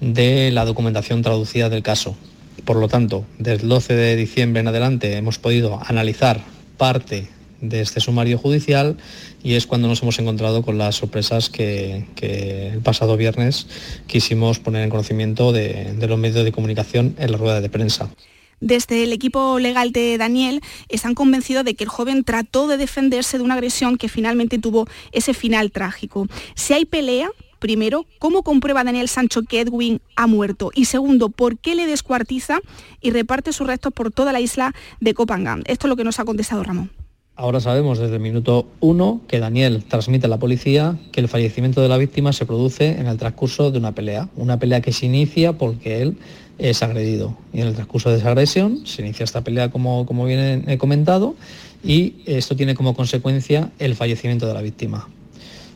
de 0.00 0.50
la 0.50 0.64
documentación 0.64 1.22
traducida 1.22 1.68
del 1.68 1.82
caso. 1.82 2.16
Por 2.64 2.76
lo 2.76 2.88
tanto, 2.88 3.24
desde 3.38 3.62
el 3.62 3.68
12 3.68 3.94
de 3.94 4.16
diciembre 4.16 4.60
en 4.60 4.68
adelante 4.68 5.16
hemos 5.16 5.38
podido 5.38 5.80
analizar 5.86 6.44
parte 6.76 7.28
de 7.60 7.80
este 7.80 8.00
sumario 8.00 8.38
judicial 8.38 8.96
y 9.42 9.54
es 9.54 9.66
cuando 9.66 9.88
nos 9.88 10.02
hemos 10.02 10.18
encontrado 10.18 10.62
con 10.62 10.78
las 10.78 10.96
sorpresas 10.96 11.50
que, 11.50 12.04
el 12.20 12.80
pasado 12.80 13.16
viernes 13.16 13.66
quisimos 14.06 14.58
poner 14.58 14.82
en 14.82 14.90
conocimiento 14.90 15.52
de, 15.52 15.92
de 15.94 16.06
los 16.06 16.18
medios 16.18 16.44
de 16.44 16.52
comunicación 16.52 17.14
en 17.18 17.32
la 17.32 17.38
rueda 17.38 17.60
de 17.60 17.68
prensa. 17.68 18.10
Desde 18.60 19.04
el 19.04 19.12
equipo 19.12 19.60
legal 19.60 19.92
de 19.92 20.18
Daniel 20.18 20.60
están 20.88 21.14
convencidos 21.14 21.64
de 21.64 21.74
que 21.74 21.84
el 21.84 21.90
joven 21.90 22.24
trató 22.24 22.66
de 22.66 22.76
defenderse 22.76 23.38
de 23.38 23.44
una 23.44 23.54
agresión 23.54 23.96
que 23.96 24.08
finalmente 24.08 24.58
tuvo 24.58 24.88
ese 25.12 25.32
final 25.32 25.70
trágico. 25.70 26.26
Si 26.56 26.74
hay 26.74 26.84
pelea, 26.84 27.30
Primero, 27.58 28.06
¿cómo 28.18 28.42
comprueba 28.42 28.84
Daniel 28.84 29.08
Sancho 29.08 29.42
que 29.42 29.60
Edwin 29.60 30.00
ha 30.16 30.26
muerto? 30.26 30.70
Y 30.74 30.84
segundo, 30.84 31.28
¿por 31.28 31.58
qué 31.58 31.74
le 31.74 31.86
descuartiza 31.86 32.60
y 33.00 33.10
reparte 33.10 33.52
sus 33.52 33.66
restos 33.66 33.92
por 33.92 34.12
toda 34.12 34.32
la 34.32 34.40
isla 34.40 34.74
de 35.00 35.14
Copangán? 35.14 35.62
Esto 35.66 35.86
es 35.86 35.88
lo 35.88 35.96
que 35.96 36.04
nos 36.04 36.20
ha 36.20 36.24
contestado 36.24 36.62
Ramón. 36.62 36.90
Ahora 37.34 37.60
sabemos 37.60 38.00
desde 38.00 38.16
el 38.16 38.20
minuto 38.20 38.66
uno 38.80 39.20
que 39.28 39.38
Daniel 39.38 39.84
transmite 39.84 40.26
a 40.26 40.28
la 40.28 40.38
policía 40.38 40.98
que 41.12 41.20
el 41.20 41.28
fallecimiento 41.28 41.80
de 41.80 41.88
la 41.88 41.96
víctima 41.96 42.32
se 42.32 42.46
produce 42.46 42.98
en 42.98 43.06
el 43.06 43.16
transcurso 43.16 43.70
de 43.70 43.78
una 43.78 43.92
pelea, 43.92 44.28
una 44.34 44.58
pelea 44.58 44.80
que 44.80 44.92
se 44.92 45.06
inicia 45.06 45.52
porque 45.52 46.02
él 46.02 46.16
es 46.58 46.82
agredido. 46.82 47.36
Y 47.52 47.60
en 47.60 47.68
el 47.68 47.74
transcurso 47.74 48.10
de 48.10 48.18
esa 48.18 48.30
agresión 48.30 48.84
se 48.86 49.02
inicia 49.02 49.22
esta 49.22 49.42
pelea 49.42 49.70
como, 49.70 50.04
como 50.04 50.24
bien 50.24 50.64
he 50.68 50.78
comentado 50.78 51.36
y 51.84 52.16
esto 52.26 52.56
tiene 52.56 52.74
como 52.74 52.94
consecuencia 52.94 53.70
el 53.78 53.94
fallecimiento 53.94 54.48
de 54.48 54.54
la 54.54 54.60
víctima. 54.60 55.08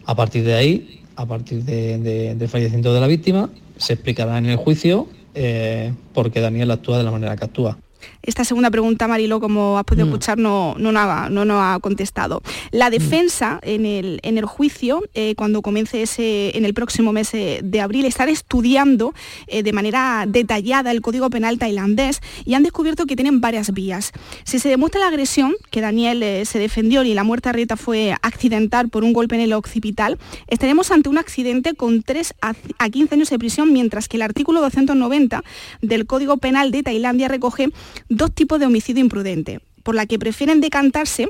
A 0.05 0.17
partir 0.17 0.45
de 0.45 0.55
ahí, 0.55 1.02
a 1.17 1.27
partir 1.27 1.63
del 1.65 2.49
fallecimiento 2.49 2.93
de 2.95 3.01
la 3.01 3.07
víctima, 3.07 3.51
se 3.77 3.95
explicará 3.95 4.39
en 4.39 4.47
el 4.47 4.57
juicio 4.57 5.09
eh, 5.35 5.93
por 6.13 6.31
qué 6.31 6.41
Daniel 6.41 6.71
actúa 6.71 6.99
de 6.99 7.05
la 7.05 7.11
manera 7.11 7.37
que 7.37 7.45
actúa. 7.45 7.79
Esta 8.23 8.45
segunda 8.45 8.71
pregunta, 8.71 9.09
Marilo, 9.09 9.41
como 9.41 9.79
has 9.79 9.85
podido 9.85 10.07
mm. 10.07 10.09
escuchar, 10.09 10.39
no, 10.39 10.77
no, 10.79 10.93
no, 10.93 11.63
ha 11.63 11.81
contestado. 11.81 12.43
La 12.71 12.89
mm. 12.89 12.93
defensa 12.93 13.61
en, 13.63 13.85
el, 13.85 14.21
en 14.23 14.39
el 14.39 14.45
juicio, 14.45 15.03
eh, 15.15 15.35
cuando 15.35 15.63
comience 15.63 16.03
ese, 16.03 16.57
en 16.57 16.65
el 16.65 16.75
próximo 16.75 17.13
mes 17.13 17.33
de 17.33 17.81
abril, 17.81 18.05
estará 18.05 18.31
estudiando 18.31 19.15
eh, 19.47 19.63
de 19.63 19.73
manera 19.73 20.25
detallada 20.29 20.91
el 20.91 21.01
Código 21.01 21.31
Penal 21.31 21.59
tailandés 21.59 22.21
y 22.45 22.55
han 22.55 22.63
descubierto 22.63 23.07
que 23.07 23.17
tienen 23.17 23.41
varias 23.41 23.73
vías. 23.73 24.13
Si 24.45 24.59
se 24.59 24.69
demuestra 24.69 25.01
la 25.01 25.09
agresión, 25.09 25.55
que 25.71 25.81
Daniel 25.81 26.23
eh, 26.23 26.45
se 26.45 26.59
defendió 26.59 27.03
y 27.03 27.15
la 27.15 27.25
muerte 27.25 27.49
a 27.49 27.53
Rieta 27.53 27.77
fue 27.77 28.15
accidental 28.23 28.89
por 28.89 29.05
un 29.05 29.13
golpe 29.13 29.35
en 29.35 29.41
el 29.41 29.53
occipital, 29.53 30.19
estaremos 30.47 30.91
ante 30.91 31.09
un 31.09 31.19
accidente 31.19 31.75
con 31.75 32.03
3 32.03 32.35
a 32.41 32.91
15 32.91 33.15
años 33.15 33.31
de 33.31 33.39
prisión, 33.39 33.73
mientras 33.73 34.09
que 34.09 34.17
el 34.17 34.23
artículo 34.23 34.61
290 34.61 35.43
del 35.81 36.07
Código 36.07 36.37
Penal 36.37 36.71
de 36.71 36.83
Tailandia 36.83 37.29
recoge 37.29 37.69
dos 38.17 38.35
tipos 38.35 38.59
de 38.61 38.67
homicidio 38.67 39.03
imprudente, 39.03 39.61
por 39.83 39.95
la 39.95 40.07
que 40.07 40.19
prefieren 40.19 40.61
decantarse 40.61 41.29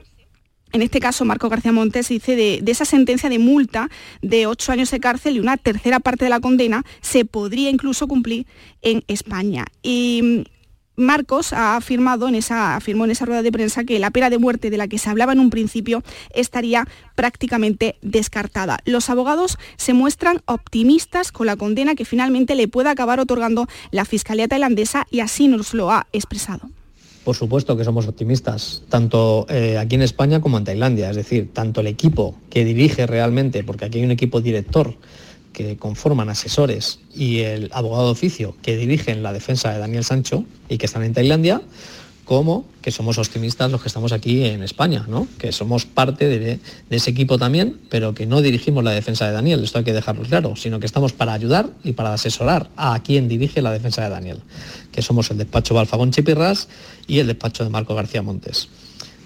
en 0.73 0.81
este 0.81 1.01
caso, 1.01 1.27
Marco 1.27 1.51
García 1.51 1.71
Montes 1.71 2.09
dice 2.09 2.35
de, 2.35 2.63
esa 2.67 2.87
sentencia 2.87 3.29
de 3.29 3.39
multa 3.39 3.91
de 4.23 4.47
ocho 4.47 4.73
años 4.73 4.91
de 4.91 5.01
cárcel 5.01 5.37
y 5.37 5.41
una 5.41 5.59
tercera 5.59 6.01
parte 6.01 6.25
de 6.25 6.31
la 6.31 6.41
condena 6.41 6.85
se 7.03 7.27
podría 7.27 7.69
incluso 7.69 8.09
cumplir 8.09 8.47
en 8.81 9.05
España. 9.07 9.67
Y 9.83 10.45
Marcos 10.97 11.53
ha 11.53 11.77
afirmado 11.77 12.29
en 12.29 12.35
esa, 12.35 12.77
afirmó 12.77 13.05
en 13.05 13.11
esa 13.13 13.25
rueda 13.25 13.43
de 13.43 13.53
prensa 13.53 13.85
que 13.85 13.99
la 13.99 14.11
pena 14.11 14.31
de 14.31 14.39
muerte 14.39 14.71
de 14.71 14.77
la 14.77 14.89
que 14.89 14.99
se 14.99 15.09
hablaba 15.09 15.33
en 15.33 15.41
un 15.41 15.51
principio 15.51 16.03
estaría 16.35 16.87
prácticamente 17.15 17.97
descartada. 18.03 18.79
Los 18.85 19.09
abogados 19.11 19.59
se 19.77 19.95
muestran 19.95 20.41
optimistas 20.47 21.33
con 21.33 21.47
la 21.47 21.57
condena 21.57 21.95
que 21.95 22.05
finalmente 22.05 22.55
le 22.55 22.69
pueda 22.69 22.91
acabar 22.91 23.21
otorgando 23.21 23.67
la 23.91 24.05
Fiscalía 24.05 24.49
tailandesa 24.49 25.07
y 25.11 25.21
así 25.21 25.49
nos 25.49 25.75
lo 25.75 25.91
ha 25.91 26.07
expresado. 26.13 26.71
Por 27.25 27.37
supuesto 27.37 27.77
que 27.77 27.85
somos 27.85 28.09
optimistas, 28.09 28.83
tanto 28.89 29.47
eh, 29.49 29.79
aquí 29.79 29.95
en 29.95 30.03
España 30.03 30.41
como 30.41 30.59
en 30.59 30.65
Tailandia, 30.65 31.09
es 31.09 31.17
decir, 31.17 31.51
tanto 31.53 31.81
el 31.81 31.87
equipo 31.87 32.35
que 32.51 32.65
dirige 32.65 33.07
realmente, 33.07 33.63
porque 33.63 33.85
aquí 33.85 33.99
hay 33.99 34.05
un 34.05 34.11
equipo 34.11 34.41
director 34.41 34.97
que 35.53 35.77
conforman 35.77 36.29
asesores 36.29 37.01
y 37.15 37.41
el 37.41 37.71
abogado 37.73 38.07
de 38.07 38.13
oficio 38.13 38.57
que 38.63 38.77
dirigen 38.77 39.23
la 39.23 39.33
defensa 39.33 39.73
de 39.73 39.79
Daniel 39.79 40.05
Sancho 40.05 40.45
y 40.69 40.79
que 40.79 40.87
están 40.87 41.03
en 41.05 41.15
Tailandia, 41.15 41.63
como 42.25 42.65
que 42.81 42.91
somos 42.91 43.19
optimistas 43.19 43.71
los 43.71 43.83
que 43.83 43.89
estamos 43.89 44.13
aquí 44.13 44.45
en 44.45 44.63
España, 44.63 45.05
¿no? 45.09 45.27
que 45.39 45.53
somos 45.53 45.87
parte 45.87 46.29
de, 46.29 46.61
ese 46.91 47.11
equipo 47.11 47.37
también, 47.39 47.79
pero 47.91 48.15
que 48.15 48.27
no 48.27 48.41
dirigimos 48.41 48.85
la 48.85 48.93
defensa 48.93 49.27
de 49.27 49.33
Daniel, 49.33 49.63
esto 49.63 49.79
hay 49.79 49.85
que 49.85 49.93
dejarlo 49.93 50.23
claro, 50.23 50.57
sino 50.57 50.81
que 50.81 50.87
estamos 50.87 51.13
para 51.13 51.33
ayudar 51.33 51.69
y 51.85 51.93
para 51.93 52.15
asesorar 52.15 52.71
a 52.77 53.01
quien 53.03 53.29
dirige 53.29 53.61
la 53.61 53.73
defensa 53.73 54.03
de 54.03 54.11
Daniel, 54.11 54.41
que 54.93 55.03
somos 55.03 55.31
el 55.31 55.39
despacho 55.39 55.75
Balfagón 55.75 56.11
Chipirras 56.11 56.69
y 57.07 57.19
el 57.19 57.27
despacho 57.27 57.65
de 57.65 57.71
Marco 57.71 57.95
García 57.95 58.23
Montes. 58.23 58.69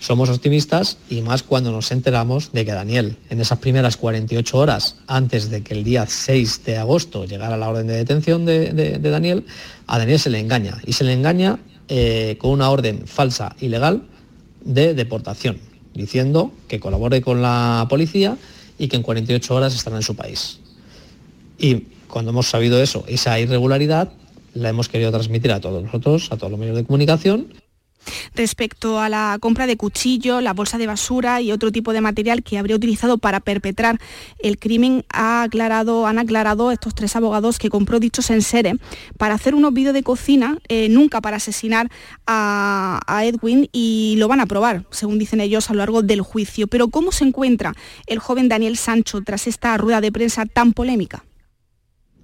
Somos 0.07 0.31
optimistas 0.31 0.99
y 1.11 1.21
más 1.21 1.43
cuando 1.43 1.73
nos 1.73 1.91
enteramos 1.91 2.53
de 2.53 2.65
que 2.65 2.71
Daniel, 2.71 3.17
en 3.29 3.41
esas 3.41 3.59
primeras 3.59 3.97
48 3.97 4.57
horas 4.57 4.99
antes 5.09 5.51
de 5.51 5.65
que 5.65 5.75
el 5.75 5.83
día 5.83 6.07
6 6.07 6.65
de 6.65 6.77
agosto 6.77 7.25
llegara 7.25 7.57
la 7.57 7.69
orden 7.69 7.89
de 7.89 7.97
detención 7.97 8.47
de, 8.47 9.01
Daniel, 9.01 9.47
a 9.89 9.99
Daniel 9.99 10.21
se 10.21 10.31
le 10.31 10.39
engaña. 10.39 10.79
Y 10.87 10.93
se 10.93 11.03
le 11.03 11.13
engaña 11.13 11.59
eh, 11.89 12.37
con 12.39 12.53
una 12.53 12.71
orden 12.71 13.09
falsa 13.09 13.57
ilegal 13.61 14.05
de 14.65 14.95
deportación, 14.95 15.59
diciendo 15.93 16.53
que 16.69 16.79
colabore 16.79 17.21
con 17.21 17.43
la 17.43 17.87
policía 17.91 18.37
y 18.79 18.87
que 18.87 18.95
en 18.95 19.03
48 19.03 19.53
horas 19.57 19.75
estará 19.75 19.97
en 19.97 20.05
su 20.05 20.15
país. 20.15 20.61
Y 21.59 21.83
cuando 22.07 22.31
hemos 22.31 22.47
sabido 22.47 22.81
eso, 22.81 23.03
esa 23.09 23.41
irregularidad, 23.41 24.13
la 24.55 24.69
hemos 24.69 24.89
querido 24.89 25.11
transmitir 25.11 25.51
a 25.51 25.61
todos 25.61 25.83
nosotros, 25.83 26.31
a 26.31 26.37
todos 26.37 26.53
los 26.53 26.61
medios 26.61 26.77
de 26.77 26.85
comunicación 26.85 27.49
respecto 28.35 29.01
a 29.01 29.09
la 29.09 29.39
compra 29.41 29.67
de 29.67 29.77
cuchillo, 29.77 30.41
la 30.41 30.53
bolsa 30.53 30.79
de 30.79 30.87
basura 30.87 31.41
y 31.41 31.53
otro 31.53 31.73
tipo 31.73 31.93
de 31.93 32.01
material 32.01 32.43
que 32.43 32.59
habría 32.59 32.77
utilizado 32.77 33.19
para 33.19 33.41
perpetrar 33.41 33.99
el 34.39 34.59
crimen, 34.59 35.05
ha 35.13 35.43
aclarado, 35.43 36.07
han 36.07 36.19
aclarado 36.19 36.71
estos 36.71 36.95
tres 36.95 37.17
abogados 37.17 37.59
que 37.59 37.71
compró 37.71 38.01
dichos 38.01 38.31
en 38.31 38.43
serie 38.43 38.77
para 39.19 39.35
hacer 39.35 39.55
unos 39.55 39.73
vídeos 39.73 39.95
de 39.95 40.03
cocina, 40.03 40.59
eh, 40.69 40.89
nunca 40.89 41.21
para 41.21 41.37
asesinar 41.37 41.91
a, 42.27 43.01
a 43.07 43.25
Edwin 43.25 43.69
y 43.73 44.15
lo 44.19 44.29
van 44.29 44.41
a 44.41 44.47
probar, 44.47 44.85
según 44.91 45.19
dicen 45.19 45.41
ellos, 45.41 45.71
a 45.71 45.75
lo 45.75 45.79
largo 45.79 46.03
del 46.03 46.23
juicio. 46.23 46.67
Pero 46.67 46.89
¿cómo 46.89 47.13
se 47.13 47.25
encuentra 47.25 47.75
el 48.07 48.19
joven 48.19 48.49
Daniel 48.49 48.77
Sancho 48.77 49.21
tras 49.23 49.47
esta 49.47 49.77
rueda 49.77 50.01
de 50.01 50.13
prensa 50.13 50.47
tan 50.47 50.73
polémica? 50.73 51.26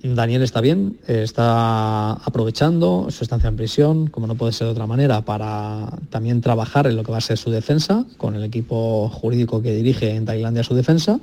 Daniel 0.03 0.43
está 0.43 0.61
bien, 0.61 0.99
está 1.07 2.13
aprovechando 2.13 3.07
su 3.11 3.23
estancia 3.23 3.49
en 3.49 3.57
prisión, 3.57 4.09
como 4.09 4.27
no 4.27 4.35
puede 4.35 4.53
ser 4.53 4.67
de 4.67 4.73
otra 4.73 4.87
manera, 4.87 5.25
para 5.25 5.97
también 6.11 6.41
trabajar 6.41 6.89
en 6.89 6.97
lo 6.97 7.05
que 7.05 7.13
va 7.13 7.19
a 7.19 7.21
ser 7.21 7.39
su 7.39 7.51
defensa, 7.51 8.05
con 8.17 8.35
el 8.35 8.43
equipo 8.43 9.09
jurídico 9.09 9.63
que 9.63 9.73
dirige 9.73 10.15
en 10.15 10.25
Tailandia 10.25 10.65
su 10.65 10.75
defensa, 10.75 11.21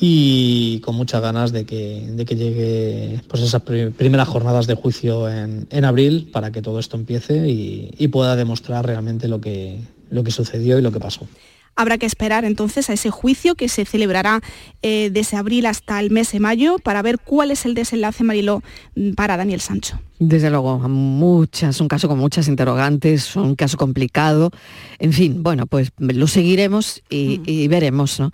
y 0.00 0.80
con 0.80 0.96
muchas 0.96 1.22
ganas 1.22 1.52
de 1.52 1.66
que, 1.66 2.26
llegue 2.36 3.20
pues 3.28 3.42
esas 3.42 3.62
primeras 3.62 4.26
jornadas 4.26 4.66
de 4.66 4.74
juicio 4.74 5.30
en, 5.30 5.84
abril 5.84 6.30
para 6.32 6.50
que 6.50 6.62
todo 6.62 6.80
esto 6.80 6.96
empiece 6.96 7.48
y, 7.48 8.08
pueda 8.08 8.34
demostrar 8.34 8.86
realmente 8.86 9.28
lo 9.28 9.40
que 9.40 9.78
sucedió 10.30 10.78
y 10.80 10.82
lo 10.82 10.90
que 10.90 10.98
pasó. 10.98 11.28
Habrá 11.76 11.98
que 11.98 12.06
esperar 12.06 12.44
entonces 12.44 12.90
a 12.90 12.92
ese 12.92 13.10
juicio 13.10 13.54
que 13.54 13.68
se 13.68 13.84
celebrará 13.84 14.40
eh, 14.82 15.10
desde 15.12 15.36
abril 15.36 15.66
hasta 15.66 16.00
el 16.00 16.10
mes 16.10 16.32
de 16.32 16.40
mayo 16.40 16.78
para 16.78 17.02
ver 17.02 17.18
cuál 17.18 17.50
es 17.50 17.64
el 17.64 17.74
desenlace, 17.74 18.24
Mariló, 18.24 18.62
para 19.16 19.36
Daniel 19.36 19.60
Sancho. 19.60 20.00
Desde 20.18 20.50
luego, 20.50 20.78
muchas, 20.88 21.80
un 21.80 21.88
caso 21.88 22.08
con 22.08 22.18
muchas 22.18 22.48
interrogantes, 22.48 23.34
un 23.36 23.56
caso 23.56 23.76
complicado. 23.76 24.50
En 24.98 25.12
fin, 25.12 25.42
bueno, 25.42 25.66
pues 25.66 25.92
lo 25.98 26.26
seguiremos 26.26 27.02
y, 27.10 27.40
y 27.44 27.68
veremos. 27.68 28.20
¿no? 28.20 28.30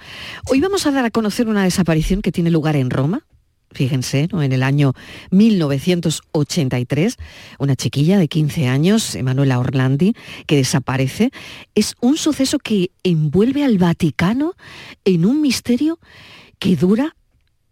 Hoy 0.50 0.60
vamos 0.60 0.86
a 0.86 0.90
dar 0.90 1.04
a 1.04 1.10
conocer 1.10 1.48
una 1.48 1.64
desaparición 1.64 2.22
que 2.22 2.32
tiene 2.32 2.50
lugar 2.50 2.76
en 2.76 2.90
Roma, 2.90 3.24
fíjense, 3.72 4.28
¿no? 4.32 4.42
en 4.42 4.52
el 4.52 4.62
año 4.62 4.92
1983, 5.30 7.16
una 7.58 7.76
chiquilla 7.76 8.18
de 8.18 8.28
15 8.28 8.68
años, 8.68 9.14
Emanuela 9.14 9.58
Orlandi, 9.58 10.14
que 10.46 10.56
desaparece. 10.56 11.30
Es 11.74 11.94
un 12.00 12.16
suceso 12.16 12.58
que 12.58 12.90
envuelve 13.02 13.64
al 13.64 13.78
Vaticano 13.78 14.54
en 15.04 15.24
un 15.24 15.40
misterio 15.40 15.98
que 16.58 16.76
dura 16.76 17.16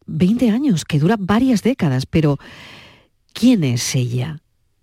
20 0.06 0.50
años, 0.50 0.84
que 0.84 0.98
dura 0.98 1.16
varias 1.18 1.62
décadas, 1.62 2.06
pero 2.06 2.38
¿quién 3.32 3.64
es 3.64 3.94
ella? 3.94 4.40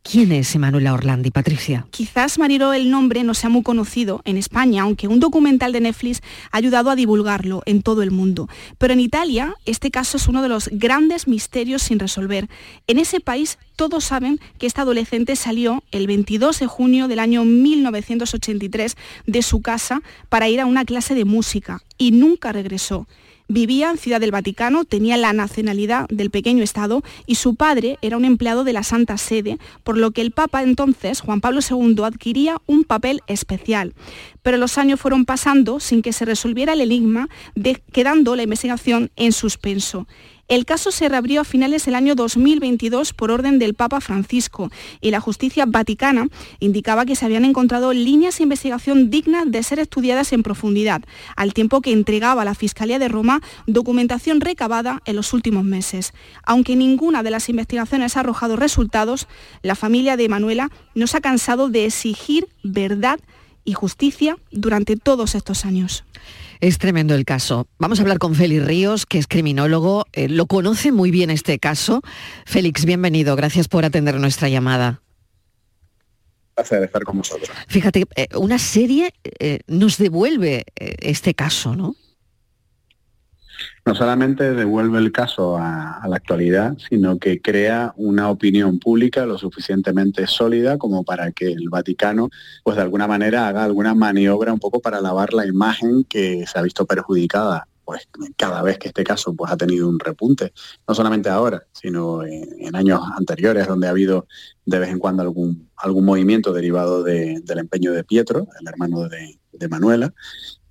¿Quién 0.10 0.32
es 0.32 0.54
Emanuela 0.54 0.94
Orlandi, 0.94 1.32
Patricia? 1.32 1.88
Quizás, 1.90 2.38
Mariro, 2.38 2.74
el 2.74 2.92
nombre 2.92 3.24
no 3.24 3.34
sea 3.34 3.50
muy 3.50 3.64
conocido 3.64 4.22
en 4.24 4.38
España, 4.38 4.84
aunque 4.84 5.08
un 5.08 5.20
documental 5.20 5.72
de 5.72 5.82
Netflix 5.82 6.22
ha 6.52 6.58
ayudado 6.58 6.92
a 6.92 6.96
divulgarlo 6.96 7.64
en 7.66 7.82
todo 7.82 8.04
el 8.04 8.12
mundo. 8.12 8.48
Pero 8.78 8.94
en 8.94 9.00
Italia, 9.00 9.56
este 9.66 9.90
caso 9.90 10.18
es 10.18 10.28
uno 10.28 10.44
de 10.44 10.48
los 10.48 10.70
grandes 10.72 11.28
misterios 11.28 11.82
sin 11.82 11.98
resolver. 11.98 12.48
En 12.86 13.00
ese 13.00 13.20
país, 13.20 13.58
todos 13.76 14.04
saben 14.04 14.40
que 14.60 14.68
esta 14.68 14.84
adolescente 14.84 15.36
salió 15.36 15.84
el 15.92 16.06
22 16.06 16.60
de 16.60 16.68
junio 16.68 17.08
del 17.08 17.18
año 17.18 17.44
1983 17.44 18.98
de 19.26 19.42
su 19.42 19.64
casa 19.64 20.04
para 20.30 20.48
ir 20.48 20.62
a 20.62 20.68
una 20.68 20.86
clase 20.86 21.16
de 21.16 21.26
música 21.26 21.82
y 21.98 22.12
nunca 22.12 22.52
regresó. 22.52 23.08
Vivía 23.48 23.92
en 23.92 23.98
Ciudad 23.98 24.20
del 24.20 24.32
Vaticano, 24.32 24.86
tenía 24.86 25.18
la 25.18 25.32
nacionalidad 25.32 26.08
del 26.10 26.32
pequeño 26.32 26.64
Estado 26.64 27.04
y 27.28 27.36
su 27.36 27.56
padre 27.56 28.00
era 28.02 28.18
un 28.18 28.26
empleado 28.26 28.64
de 28.64 28.74
la 28.74 28.82
Santa 28.82 29.18
Sede, 29.18 29.60
por 29.84 29.98
lo 29.98 30.12
que 30.12 30.22
el 30.22 30.32
Papa 30.32 30.64
entonces, 30.64 31.22
Juan 31.22 31.42
Pablo 31.42 31.60
II, 31.68 32.04
adquiría 32.04 32.58
un 32.66 32.84
papel 32.84 33.22
especial. 33.28 33.94
Pero 34.42 34.58
los 34.58 34.80
años 34.80 35.00
fueron 35.00 35.26
pasando 35.26 35.80
sin 35.80 36.02
que 36.02 36.14
se 36.14 36.26
resolviera 36.26 36.74
el 36.74 36.82
enigma, 36.82 37.30
quedando 37.92 38.36
la 38.36 38.44
investigación 38.44 39.12
en 39.16 39.32
suspenso. 39.32 40.08
El 40.48 40.66
caso 40.66 40.92
se 40.92 41.10
reabrió 41.10 41.42
a 41.42 41.44
finales 41.44 41.86
del 41.86 41.96
año 41.96 42.14
2022 42.14 43.14
por 43.14 43.32
orden 43.32 43.58
del 43.58 43.74
Papa 43.74 44.00
Francisco 44.00 44.70
y 45.02 45.10
la 45.10 45.20
justicia 45.20 45.66
vaticana 45.68 46.28
indicaba 46.60 47.06
que 47.06 47.16
se 47.16 47.26
habían 47.26 47.46
encontrado 47.46 47.94
líneas 47.94 48.38
de 48.38 48.44
investigación 48.44 49.10
dignas 49.10 49.50
de 49.50 49.64
ser 49.64 49.80
estudiadas 49.80 50.34
en 50.34 50.44
profundidad, 50.44 51.02
al 51.36 51.56
tiempo 51.56 51.82
que 51.82 51.92
entregaba 51.92 52.44
a 52.44 52.46
la 52.46 52.54
Fiscalía 52.54 53.00
de 53.00 53.08
Roma 53.08 53.42
documentación 53.66 54.40
recabada 54.40 55.02
en 55.06 55.16
los 55.16 55.34
últimos 55.34 55.64
meses. 55.64 56.14
Aunque 56.44 56.76
ninguna 56.76 57.24
de 57.24 57.32
las 57.32 57.50
investigaciones 57.50 58.16
ha 58.16 58.20
arrojado 58.20 58.56
resultados, 58.56 59.28
la 59.64 59.74
familia 59.74 60.16
de 60.16 60.30
Manuela 60.30 60.70
no 60.94 61.08
se 61.08 61.18
ha 61.18 61.22
cansado 61.22 61.70
de 61.70 61.86
exigir 61.86 62.48
verdad 62.62 63.20
y 63.64 63.74
justicia 63.74 64.38
durante 64.52 64.96
todos 64.96 65.34
estos 65.34 65.66
años. 65.66 66.04
Es 66.60 66.78
tremendo 66.78 67.16
el 67.16 67.26
caso. 67.26 67.68
Vamos 67.80 68.00
a 68.00 68.04
hablar 68.04 68.18
con 68.18 68.36
Félix 68.36 68.66
Ríos, 68.66 69.06
que 69.06 69.18
es 69.18 69.28
criminólogo. 69.28 70.06
Eh, 70.14 70.30
lo 70.30 70.46
conoce 70.46 70.92
muy 70.92 71.12
bien 71.12 71.30
este 71.30 71.60
caso. 71.60 72.02
Félix, 72.46 72.86
bienvenido. 72.86 73.36
Gracias 73.36 73.68
por 73.68 73.86
atender 73.86 74.20
nuestra 74.20 74.50
llamada. 74.50 75.02
Placer 76.56 76.84
estar 76.84 77.04
con 77.04 77.18
vosotros. 77.18 77.50
Fíjate, 77.68 78.06
eh, 78.16 78.28
una 78.36 78.60
serie 78.60 79.14
eh, 79.40 79.60
nos 79.68 79.98
devuelve 79.98 80.64
este 80.76 81.34
caso, 81.34 81.76
¿no? 81.76 81.96
No 83.86 83.94
solamente 83.94 84.54
devuelve 84.56 84.98
el 84.98 85.12
caso 85.12 85.58
a, 85.58 86.02
la 86.08 86.16
actualidad, 86.16 86.76
sino 86.90 87.20
que 87.20 87.40
crea 87.40 87.94
una 87.98 88.32
opinión 88.32 88.80
pública 88.80 89.26
lo 89.26 89.38
suficientemente 89.38 90.26
sólida 90.26 90.78
como 90.78 91.04
para 91.04 91.32
que 91.32 91.52
el 91.52 91.70
Vaticano, 91.70 92.30
pues 92.64 92.78
de 92.78 92.84
alguna 92.84 93.08
manera 93.08 93.48
haga 93.48 93.64
alguna 93.64 93.94
maniobra 93.94 94.52
un 94.54 94.60
poco 94.60 94.80
para 94.80 95.02
lavar 95.02 95.34
la 95.34 95.46
imagen 95.46 96.04
que 96.04 96.46
se 96.48 96.58
ha 96.58 96.64
visto 96.64 96.86
perjudicada 96.86 97.68
pues 97.86 98.10
cada 98.36 98.64
vez 98.64 98.80
que 98.80 98.88
este 98.88 99.04
caso 99.04 99.36
pues 99.36 99.52
ha 99.52 99.58
tenido 99.58 99.88
un 99.88 100.00
repunte, 100.00 100.54
no 100.88 100.96
solamente 100.96 101.30
ahora, 101.30 101.68
sino 101.72 102.24
en, 102.24 102.76
años 102.76 103.00
anteriores 103.16 103.68
donde 103.68 103.86
ha 103.86 103.92
habido 103.92 104.28
de 104.66 104.80
vez 104.80 104.90
en 104.90 104.98
cuando 104.98 105.22
algún, 105.22 105.70
algún 105.78 106.04
movimiento 106.04 106.52
derivado 106.52 107.04
del 107.04 107.60
empeño 107.60 107.92
de 107.92 108.04
Pietro, 108.04 108.48
el 108.60 108.68
hermano 108.68 109.08
de, 109.08 109.38
de 109.58 109.68
Manuela, 109.68 110.14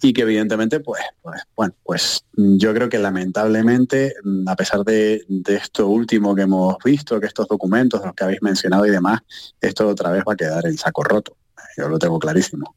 y 0.03 0.13
que 0.13 0.23
evidentemente, 0.23 0.81
pues, 0.81 1.03
pues, 1.23 1.43
bueno, 1.57 1.75
pues 1.83 2.25
yo 2.35 2.75
creo 2.75 2.89
que 2.89 2.99
lamentablemente, 2.99 4.15
a 4.47 4.55
pesar 4.55 4.85
de, 4.85 5.25
de, 5.29 5.55
esto 5.55 5.89
último 5.89 6.35
que 6.35 6.43
hemos 6.43 6.77
visto, 6.85 7.19
que 7.21 7.27
estos 7.27 7.49
documentos, 7.49 8.03
los 8.05 8.15
que 8.15 8.25
habéis 8.25 8.43
mencionado 8.43 8.85
y 8.87 8.91
demás, 8.91 9.21
esto 9.61 9.89
otra 9.89 10.11
vez 10.11 10.23
va 10.29 10.35
a 10.35 10.37
quedar 10.37 10.67
en 10.67 10.77
saco 10.77 11.03
roto. 11.03 11.37
Yo 11.77 11.89
lo 11.89 11.99
tengo 11.99 12.19
clarísimo. 12.19 12.75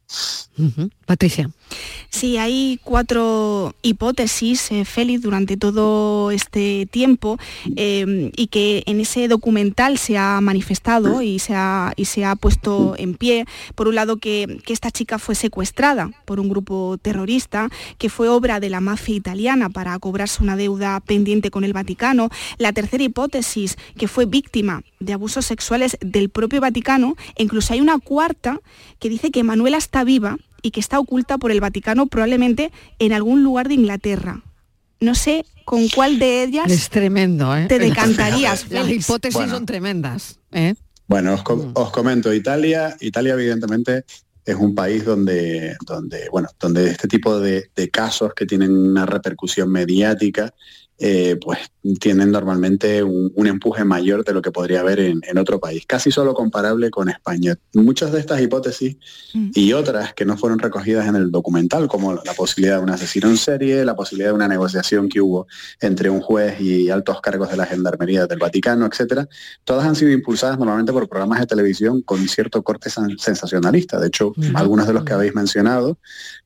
Patricia. 1.06 1.50
Sí, 2.10 2.36
hay 2.36 2.80
cuatro 2.82 3.74
hipótesis, 3.82 4.72
eh, 4.72 4.84
Félix, 4.84 5.22
durante 5.22 5.56
todo 5.56 6.30
este 6.30 6.86
tiempo 6.90 7.38
em, 7.76 8.32
y 8.34 8.48
que 8.48 8.82
en 8.86 9.00
ese 9.00 9.28
documental 9.28 9.98
se 9.98 10.18
ha 10.18 10.40
manifestado 10.40 11.22
y 11.22 11.38
se 11.38 11.54
ha, 11.54 11.92
y 11.96 12.06
se 12.06 12.24
ha 12.24 12.34
puesto 12.34 12.94
en 12.98 13.14
pie. 13.14 13.44
Por 13.74 13.88
un 13.88 13.94
lado, 13.94 14.16
que, 14.16 14.58
que 14.64 14.72
esta 14.72 14.90
chica 14.90 15.18
fue 15.18 15.34
secuestrada 15.34 16.10
por 16.24 16.40
un 16.40 16.48
grupo 16.48 16.98
terrorista, 17.00 17.68
que 17.98 18.08
fue 18.08 18.28
obra 18.28 18.58
de 18.58 18.70
la 18.70 18.80
mafia 18.80 19.14
italiana 19.14 19.68
para 19.68 19.98
cobrarse 19.98 20.42
una 20.42 20.56
deuda 20.56 20.98
pendiente 21.00 21.50
con 21.50 21.62
el 21.62 21.72
Vaticano. 21.72 22.30
La 22.56 22.72
tercera 22.72 23.04
hipótesis, 23.04 23.76
que 23.96 24.08
fue 24.08 24.26
víctima 24.26 24.82
de 24.98 25.12
abusos 25.12 25.46
sexuales 25.46 25.96
del 26.00 26.30
propio 26.30 26.60
Vaticano. 26.60 27.14
E 27.36 27.42
incluso 27.44 27.72
hay 27.72 27.80
una 27.80 27.98
cuarta 27.98 28.60
que 28.98 29.08
dice 29.08 29.30
que 29.30 29.42
Manuela 29.42 29.76
está 29.76 30.04
viva 30.04 30.38
y 30.62 30.70
que 30.70 30.80
está 30.80 30.98
oculta 30.98 31.38
por 31.38 31.50
el 31.50 31.60
Vaticano 31.60 32.06
probablemente 32.06 32.72
en 32.98 33.12
algún 33.12 33.42
lugar 33.42 33.68
de 33.68 33.74
Inglaterra. 33.74 34.42
No 35.00 35.14
sé 35.14 35.44
con 35.64 35.88
cuál 35.88 36.18
de 36.18 36.42
ellas 36.42 36.70
es 36.70 36.88
tremendo, 36.88 37.54
¿eh? 37.56 37.66
te 37.68 37.78
decantarías. 37.78 38.70
Las 38.70 38.90
hipótesis 38.90 39.50
son 39.50 39.66
tremendas. 39.66 40.40
¿eh? 40.50 40.74
Bueno, 41.06 41.32
mm. 41.36 41.72
os, 41.74 41.90
comento, 41.90 42.32
Italia, 42.32 42.96
Italia 43.00 43.34
evidentemente 43.34 44.04
es 44.44 44.56
un 44.56 44.74
país 44.74 45.04
donde, 45.04 45.76
donde, 45.86 46.28
bueno, 46.30 46.48
donde 46.58 46.90
este 46.90 47.06
tipo 47.06 47.38
de, 47.38 47.70
de 47.76 47.90
casos 47.90 48.32
que 48.34 48.46
tienen 48.46 48.72
una 48.72 49.04
repercusión 49.04 49.70
mediática 49.70 50.54
eh, 50.98 51.38
pues 51.40 51.58
tienen 52.00 52.32
normalmente 52.32 53.02
un, 53.02 53.46
empuje 53.46 53.84
mayor 53.84 54.24
de 54.24 54.32
lo 54.34 54.42
que 54.42 54.50
podría 54.50 54.80
haber 54.80 55.00
en, 55.00 55.38
otro 55.38 55.58
país, 55.58 55.84
casi 55.86 56.10
solo 56.10 56.34
comparable 56.34 56.90
con 56.90 57.08
España. 57.08 57.56
Muchas 57.72 58.12
de 58.12 58.20
estas 58.20 58.42
hipótesis 58.42 58.96
mm. 59.32 59.50
y 59.54 59.72
otras 59.72 60.12
que 60.12 60.24
no 60.24 60.36
fueron 60.36 60.58
recogidas 60.58 61.06
en 61.06 61.16
el 61.16 61.30
documental, 61.30 61.88
como 61.88 62.14
la 62.14 62.34
posibilidad 62.34 62.76
de 62.76 62.82
un 62.82 62.90
asesino 62.90 63.28
en 63.28 63.36
serie, 63.36 63.84
la 63.84 63.96
posibilidad 63.96 64.30
de 64.30 64.34
una 64.34 64.48
negociación 64.48 65.08
que 65.08 65.20
hubo 65.20 65.46
entre 65.80 66.10
un 66.10 66.20
juez 66.20 66.60
y 66.60 66.90
altos 66.90 67.20
cargos 67.20 67.48
de 67.50 67.56
la 67.56 67.64
Gendarmería 67.64 68.26
del 68.26 68.38
Vaticano, 68.38 68.86
etcétera, 68.86 69.28
todas 69.64 69.86
han 69.86 69.96
sido 69.96 70.10
impulsadas 70.10 70.58
normalmente 70.58 70.92
por 70.92 71.08
programas 71.08 71.40
de 71.40 71.46
televisión 71.46 72.02
con 72.02 72.28
cierto 72.28 72.62
corte 72.62 72.90
sensacionalista. 72.90 73.98
De 73.98 74.08
hecho, 74.08 74.32
algunos 74.54 74.86
de 74.86 74.92
los 74.92 75.04
que 75.04 75.12
habéis 75.14 75.34
mencionado 75.34 75.98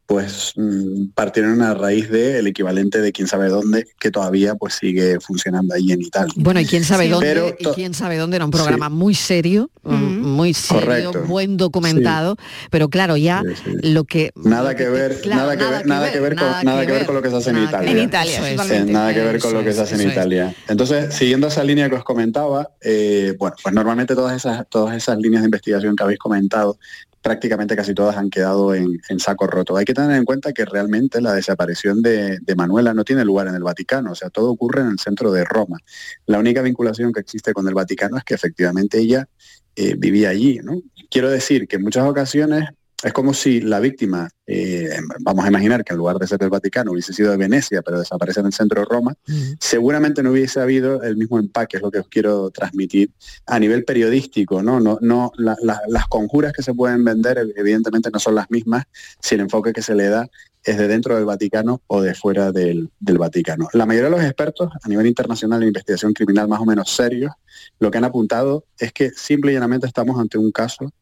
pues 0.07 0.53
mm, 0.57 1.13
partieron 1.15 1.63
a 1.63 1.73
raíz 1.73 2.11
del 2.11 2.47
equivalente 2.47 3.01
de 3.01 3.13
quién 3.13 3.29
sabe 3.29 3.49
dónde, 3.49 3.87
que 3.99 4.11
todavía 4.11 4.42
pues 4.59 4.75
sigue 4.75 5.19
funcionando 5.21 5.75
ahí 5.75 5.93
en 5.93 6.03
Italia. 6.03 6.33
Bueno, 6.37 6.61
y 6.61 6.67
quién 6.67 6.85
sabe 6.85 7.09
dónde, 7.09 7.57
y 7.59 7.65
quién 7.67 7.95
sabe 7.95 8.17
dónde 8.17 8.37
era 8.37 8.45
un 8.45 8.51
programa 8.51 8.89
muy 8.89 9.15
serio, 9.15 9.71
muy 9.83 10.55
serio, 10.55 11.13
buen 11.27 11.57
documentado, 11.57 12.37
pero 12.71 12.89
claro, 12.89 13.17
ya 13.17 13.43
lo 13.83 14.05
que 14.05 14.33
nada 14.37 14.75
que 14.75 14.89
ver, 14.89 15.21
nada 15.27 15.57
que 15.57 15.65
ver, 15.65 15.87
nada 15.87 16.13
que 16.13 16.21
ver 16.21 16.37
con 16.37 16.49
nada 16.65 16.87
que 16.87 16.93
ver 16.93 17.07
con 17.07 17.15
lo 17.15 17.23
que 17.23 17.31
se 17.31 17.37
hace 17.37 17.51
en 17.51 17.65
Italia. 17.65 17.91
En 17.91 17.99
Italia, 17.99 18.85
nada 18.87 19.15
que 19.15 19.21
ver 19.21 19.39
con 19.41 19.55
lo 19.55 19.65
que 19.65 19.73
se 19.73 19.81
hace 19.83 19.95
en 20.03 20.11
Italia. 20.11 20.55
Entonces, 20.69 21.15
siguiendo 21.15 21.47
esa 21.47 21.65
línea 21.65 21.89
que 21.89 21.97
os 21.97 22.05
comentaba, 22.05 22.71
eh, 22.81 23.35
bueno, 23.39 23.57
pues 23.63 23.75
normalmente 23.75 24.15
todas 24.15 24.37
esas 24.37 24.69
todas 24.69 24.97
esas 24.97 25.19
líneas 25.19 25.43
de 25.43 25.47
investigación 25.47 25.97
que 25.97 26.03
habéis 26.03 26.19
comentado 26.19 26.79
prácticamente 27.23 27.77
casi 27.77 27.95
todas 27.95 28.17
han 28.17 28.29
quedado 28.29 28.75
en, 28.75 29.01
saco 29.19 29.47
roto. 29.47 29.77
Hay 29.77 29.85
que 29.85 29.95
tener 29.95 30.17
en 30.17 30.25
cuenta 30.25 30.53
que 30.53 30.65
realmente 30.65 31.21
la 31.21 31.33
desaparición 31.33 32.03
de, 32.03 32.41
Manuela 32.57 32.93
no 32.93 33.05
tiene 33.05 33.25
lugar 33.25 33.47
en 33.49 33.55
el 33.55 33.63
Vaticano, 33.63 34.13
o 34.13 34.15
sea, 34.15 34.29
todo 34.29 34.51
ocurre 34.51 34.83
en 34.83 34.89
el 34.89 34.99
centro 34.99 35.33
de 35.33 35.45
Roma. 35.45 35.79
La 36.27 36.39
única 36.39 36.61
vinculación 36.61 37.13
que 37.13 37.21
existe 37.21 37.55
con 37.55 37.67
el 37.69 37.75
Vaticano 37.75 38.19
es 38.19 38.25
que 38.25 38.35
efectivamente 38.35 38.99
ella 38.99 39.29
eh, 39.77 39.95
vivía 39.97 40.31
allí. 40.31 40.61
¿no? 40.63 40.83
Quiero 41.11 41.31
decir 41.31 41.67
que 41.69 41.77
en 41.77 41.83
muchas 41.83 42.07
ocasiones 42.07 42.69
es 43.03 43.13
como 43.13 43.35
si 43.35 43.61
la 43.61 43.81
víctima 43.81 44.29
eh, 44.47 44.91
vamos 45.21 45.45
a 45.45 45.49
imaginar 45.49 45.85
que 45.85 45.93
en 45.93 45.99
lugar 45.99 46.19
de 46.19 46.27
ser 46.27 46.39
del 46.39 46.51
Vaticano 46.51 46.93
hubiese 46.93 47.13
sido 47.13 47.31
de 47.31 47.37
Venecia, 47.37 47.83
pero 47.83 47.99
desaparece 47.99 48.41
en 48.41 48.47
el 48.47 48.53
centro 48.53 48.81
de 48.81 48.87
Roma, 48.87 49.15
seguramente 49.59 50.23
no 50.23 50.31
hubiese 50.31 50.61
habido 50.61 51.03
el 51.03 51.17
mismo 51.17 51.39
empaque, 51.39 51.79
es 51.79 51.83
lo 51.83 51.91
que 51.91 51.99
os 51.99 52.09
quiero 52.09 52.51
transmitir 52.51 53.11
a 53.47 53.59
nivel 53.59 53.85
periodístico, 53.85 54.63
¿no? 54.63 54.81
no, 54.81 54.99
no 55.01 55.33
las 55.37 56.09
conjuras 56.09 56.53
que 56.53 56.63
se 56.63 56.75
pueden 56.75 57.05
vender 57.05 57.39
evidentemente 57.57 58.11
no 58.13 58.19
son 58.19 58.35
las 58.35 58.51
mismas 58.51 58.85
si 59.21 59.35
el 59.35 59.43
enfoque 59.43 59.73
que 59.73 59.83
se 59.83 59.95
le 59.95 60.09
da 60.09 60.29
es 60.65 60.79
de 60.79 60.87
dentro 60.87 61.17
del 61.17 61.25
Vaticano 61.25 61.83
o 61.89 62.03
de 62.03 62.15
fuera 62.15 62.53
del, 62.53 62.89
del, 63.01 63.19
Vaticano. 63.19 63.69
La 63.73 63.85
mayoría 63.85 64.11
de 64.11 64.17
los 64.17 64.25
expertos 64.25 64.71
a 64.81 64.89
nivel 64.89 65.07
internacional 65.07 65.61
de 65.61 65.67
investigación 65.67 66.13
criminal 66.13 66.47
más 66.47 66.61
o 66.61 66.65
menos 66.65 66.91
serios, 66.91 67.33
lo 67.81 67.91
que 67.91 67.99
han 67.99 68.05
apuntado 68.05 68.65
es 68.79 68.93
que 68.93 69.11
simple 69.11 69.51
y 69.51 69.55
llanamente 69.55 69.89
estamos 69.89 70.21
ante 70.21 70.39
un 70.39 70.53
caso 70.53 70.93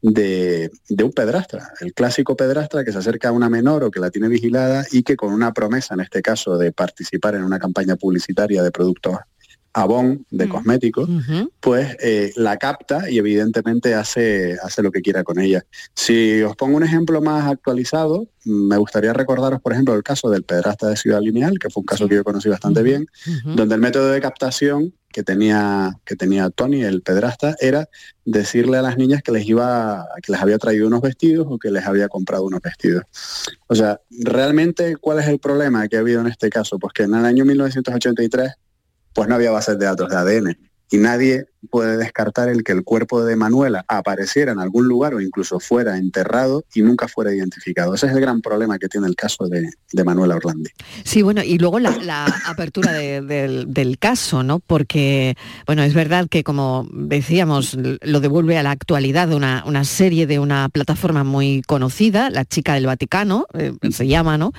de, 0.00 0.70
un 1.02 1.12
pedrastra, 1.12 1.72
el 1.80 1.92
clásico 1.92 2.36
pedrastra 2.36 2.84
que 2.84 2.92
se 2.92 2.98
acerca 2.98 3.28
a 3.28 3.32
una 3.32 3.48
menor 3.48 3.84
o 3.84 3.90
que 3.90 4.00
la 4.00 4.10
tiene 4.10 4.28
vigilada 4.28 4.84
y 4.92 5.02
que 5.02 5.16
con 5.16 5.32
una 5.32 5.52
promesa, 5.52 5.94
en 5.94 6.00
este 6.00 6.22
caso, 6.22 6.56
de 6.56 6.72
participar 6.72 7.34
en 7.34 7.44
una 7.44 7.58
campaña 7.58 7.96
publicitaria 7.96 8.62
de 8.62 8.70
productos 8.70 9.18
Avon 9.72 10.26
de 10.30 10.46
mm. 10.46 10.48
cosméticos, 10.48 11.08
pues 11.60 11.96
eh, 12.00 12.32
la 12.36 12.56
capta 12.56 13.10
y 13.10 13.18
evidentemente 13.18 13.94
hace, 13.94 14.56
hace 14.62 14.82
lo 14.82 14.90
que 14.90 15.02
quiera 15.02 15.24
con 15.24 15.38
ella. 15.38 15.64
Si 15.94 16.42
os 16.42 16.56
pongo 16.56 16.76
un 16.76 16.84
ejemplo 16.84 17.20
más 17.20 17.50
actualizado, 17.50 18.28
me 18.44 18.76
gustaría 18.76 19.12
recordaros, 19.12 19.60
por 19.60 19.72
ejemplo, 19.72 19.94
el 19.94 20.02
caso 20.02 20.30
del 20.30 20.42
pedrasta 20.42 20.88
de 20.88 20.96
Ciudad 20.96 21.20
Lineal, 21.20 21.58
que 21.58 21.70
fue 21.70 21.82
un 21.82 21.86
caso 21.86 22.08
que 22.08 22.16
yo 22.16 22.24
conocí 22.24 22.48
bastante 22.48 22.82
bien, 22.82 23.06
donde 23.44 23.74
el 23.74 23.80
método 23.80 24.10
de 24.10 24.20
captación 24.20 24.94
que 25.12 25.22
tenía, 25.22 25.98
que 26.04 26.16
tenía 26.16 26.50
Tony, 26.50 26.82
el 26.82 27.02
pedrasta, 27.02 27.56
era 27.60 27.88
decirle 28.24 28.78
a 28.78 28.82
las 28.82 28.96
niñas 28.96 29.22
que 29.22 29.32
les 29.32 29.46
iba, 29.46 30.06
que 30.22 30.32
les 30.32 30.40
había 30.40 30.58
traído 30.58 30.86
unos 30.86 31.00
vestidos 31.00 31.46
o 31.48 31.58
que 31.58 31.70
les 31.70 31.86
había 31.86 32.08
comprado 32.08 32.44
unos 32.44 32.60
vestidos. 32.60 33.04
O 33.66 33.74
sea, 33.74 34.00
realmente, 34.10 34.96
¿cuál 34.96 35.18
es 35.18 35.26
el 35.26 35.38
problema 35.38 35.88
que 35.88 35.96
ha 35.96 36.00
habido 36.00 36.20
en 36.20 36.26
este 36.26 36.50
caso? 36.50 36.78
Pues 36.78 36.92
que 36.92 37.04
en 37.04 37.14
el 37.14 37.24
año 37.24 37.44
1983 37.44 38.52
pues 39.18 39.28
no 39.28 39.34
había 39.34 39.50
bases 39.50 39.76
de 39.80 39.84
datos 39.84 40.08
de 40.08 40.16
ADN. 40.16 40.67
Y 40.90 40.98
nadie 40.98 41.46
puede 41.70 41.96
descartar 41.96 42.48
el 42.48 42.62
que 42.62 42.72
el 42.72 42.84
cuerpo 42.84 43.24
de 43.24 43.36
Manuela 43.36 43.84
apareciera 43.88 44.52
en 44.52 44.58
algún 44.58 44.86
lugar 44.86 45.14
o 45.14 45.20
incluso 45.20 45.60
fuera 45.60 45.98
enterrado 45.98 46.64
y 46.74 46.82
nunca 46.82 47.08
fuera 47.08 47.34
identificado. 47.34 47.94
Ese 47.94 48.06
es 48.06 48.12
el 48.12 48.20
gran 48.20 48.40
problema 48.40 48.78
que 48.78 48.88
tiene 48.88 49.06
el 49.06 49.16
caso 49.16 49.48
de, 49.48 49.68
Manuela 50.04 50.36
Orlandi. 50.36 50.70
Sí, 51.04 51.22
bueno, 51.22 51.42
y 51.42 51.58
luego 51.58 51.78
la, 51.80 52.26
apertura 52.46 52.92
del, 52.92 53.96
caso, 53.98 54.42
¿no? 54.42 54.60
Porque, 54.60 55.36
bueno, 55.66 55.82
es 55.82 55.92
verdad 55.92 56.28
que 56.30 56.44
como 56.44 56.88
decíamos, 56.92 57.76
lo 58.00 58.20
devuelve 58.20 58.56
a 58.56 58.62
la 58.62 58.70
actualidad 58.70 59.32
una, 59.32 59.64
una 59.66 59.84
serie 59.84 60.26
de 60.26 60.38
una 60.38 60.68
plataforma 60.68 61.24
muy 61.24 61.62
conocida, 61.66 62.30
La 62.30 62.44
Chica 62.44 62.74
del 62.74 62.86
Vaticano, 62.86 63.46
eh, 63.54 63.72
se 63.90 64.06
llama, 64.06 64.38
¿no? 64.38 64.52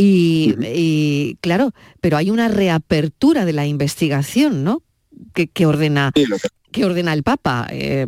y 0.00 1.36
claro, 1.40 1.72
pero 2.00 2.16
hay 2.16 2.30
una 2.30 2.48
reapertura 2.48 3.44
de 3.44 3.52
la 3.52 3.66
investigación, 3.66 4.62
¿no? 4.62 4.82
Que, 5.32 5.66
ordena 5.66 6.12
que... 6.72 6.84
ordena 6.84 7.12
el 7.12 7.22
Papa. 7.22 7.66
Eh, 7.70 8.06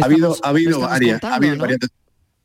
ha 0.00 0.04
habido, 0.04 0.36
ha 0.42 0.48
habido 0.48 0.80
varias, 0.80 1.20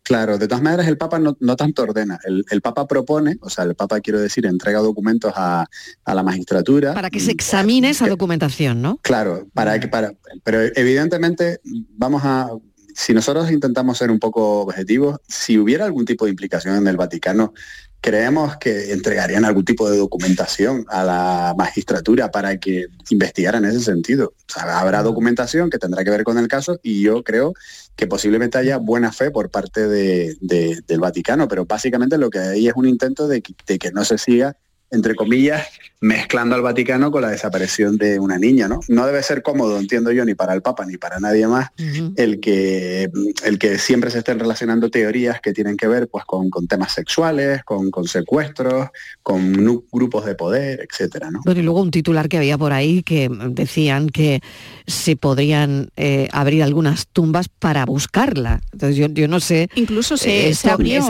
Claro, 0.06 0.38
de 0.38 0.48
todas 0.48 0.62
maneras 0.62 0.88
el 0.88 1.00
Papa 1.00 1.18
no, 1.18 1.56
tanto 1.56 1.82
ordena, 1.82 2.20
el, 2.24 2.62
Papa 2.62 2.88
propone, 2.88 3.38
o 3.42 3.50
sea, 3.50 3.64
el 3.64 3.74
Papa 3.74 4.02
quiero 4.02 4.20
decir, 4.20 4.46
entrega 4.46 4.80
documentos 4.80 5.34
a, 5.36 5.66
la 6.06 6.22
magistratura. 6.22 6.94
Para 6.94 7.10
que 7.10 7.20
se 7.20 7.32
examine 7.32 7.90
esa 7.90 8.08
documentación, 8.08 8.84
¿no? 8.84 9.00
Claro, 9.02 9.48
para 9.56 9.80
que 9.80 9.88
para, 9.88 10.14
pero 10.44 10.62
evidentemente 10.76 11.60
vamos 11.98 12.22
a 12.24 12.52
si 12.94 13.14
nosotros 13.14 13.52
intentamos 13.52 13.98
ser 13.98 14.12
un 14.12 14.20
poco 14.20 14.62
objetivos, 14.62 15.20
si 15.28 15.58
hubiera 15.58 15.86
algún 15.86 16.06
tipo 16.06 16.26
de 16.26 16.32
implicación 16.32 16.78
en 16.78 16.88
el 16.88 16.96
Vaticano, 16.96 17.54
creemos 18.06 18.58
que 18.58 18.94
entregarían 18.94 19.46
algún 19.46 19.66
tipo 19.66 19.90
de 19.90 19.98
documentación 19.98 20.86
a 20.90 21.04
la 21.04 21.56
magistratura 21.58 22.30
para 22.30 22.56
que 22.60 22.86
investigara 23.10 23.58
en 23.58 23.66
ese 23.66 23.80
sentido. 23.80 24.36
habrá 24.56 25.02
documentación 25.02 25.72
que 25.72 25.80
tendrá 25.80 26.04
que 26.04 26.12
ver 26.12 26.24
con 26.24 26.38
el 26.38 26.48
caso 26.48 26.80
y 26.84 27.02
yo 27.02 27.24
creo 27.24 27.56
que 27.96 28.06
posiblemente 28.06 28.60
haya 28.60 28.78
buena 28.78 29.12
fe 29.12 29.32
por 29.32 29.50
parte 29.50 29.88
del 29.88 31.00
Vaticano, 31.00 31.48
pero 31.48 31.66
básicamente 31.66 32.20
lo 32.20 32.30
que 32.30 32.38
hay 32.38 32.68
es 32.68 32.76
un 32.76 32.88
intento 32.88 33.28
de 33.28 33.42
que 33.42 33.92
no 33.92 34.06
se 34.06 34.20
siga 34.20 34.56
entre 34.92 35.16
comillas, 35.16 35.68
mezclando 36.02 36.56
al 36.56 36.62
Vaticano 36.62 37.12
con 37.12 37.22
la 37.22 37.30
desaparición 37.30 37.98
de 37.98 38.20
una 38.20 38.38
niña, 38.38 38.68
¿no? 38.68 38.80
No 38.88 39.08
debe 39.08 39.24
ser 39.24 39.42
cómodo, 39.42 39.80
entiendo 39.80 40.12
yo, 40.12 40.24
ni 40.24 40.36
para 40.36 40.54
el 40.54 40.62
Papa 40.62 40.86
ni 40.86 40.98
para 40.98 41.20
nadie 41.20 41.48
más, 41.48 41.70
el, 42.16 42.40
que, 42.40 43.10
el 43.44 43.58
que 43.58 43.80
siempre 43.80 44.12
se 44.12 44.20
estén 44.20 44.40
relacionando 44.40 44.90
teorías 44.90 45.42
que 45.42 45.54
tienen 45.54 45.78
que 45.78 45.88
ver 45.88 46.08
pues, 46.08 46.24
con, 46.26 46.50
temas 46.68 46.94
sexuales, 46.94 47.64
con, 47.64 47.90
con, 47.92 48.08
secuestros, 48.08 48.90
con 49.24 49.84
grupos 49.92 50.26
de 50.26 50.36
poder, 50.36 50.86
etcétera, 50.90 51.32
¿no? 51.32 51.42
Bueno, 51.44 51.60
y 51.60 51.64
luego 51.64 51.82
un 51.82 51.92
titular 51.92 52.30
que 52.30 52.38
había 52.38 52.58
por 52.58 52.74
ahí 52.74 53.02
que 53.02 53.30
decían 53.50 54.10
que 54.10 54.42
se 54.86 55.16
podrían 55.16 55.90
eh, 55.96 56.28
abrir 56.32 56.62
algunas 56.62 57.08
tumbas 57.08 57.48
para 57.50 57.86
buscarla. 57.86 58.62
Entonces 58.74 59.12
yo, 59.14 59.28
no 59.28 59.40
sé... 59.40 59.70
Incluso 59.76 60.18
se, 60.18 60.50
eh, 60.50 60.56
abrió, 60.70 61.04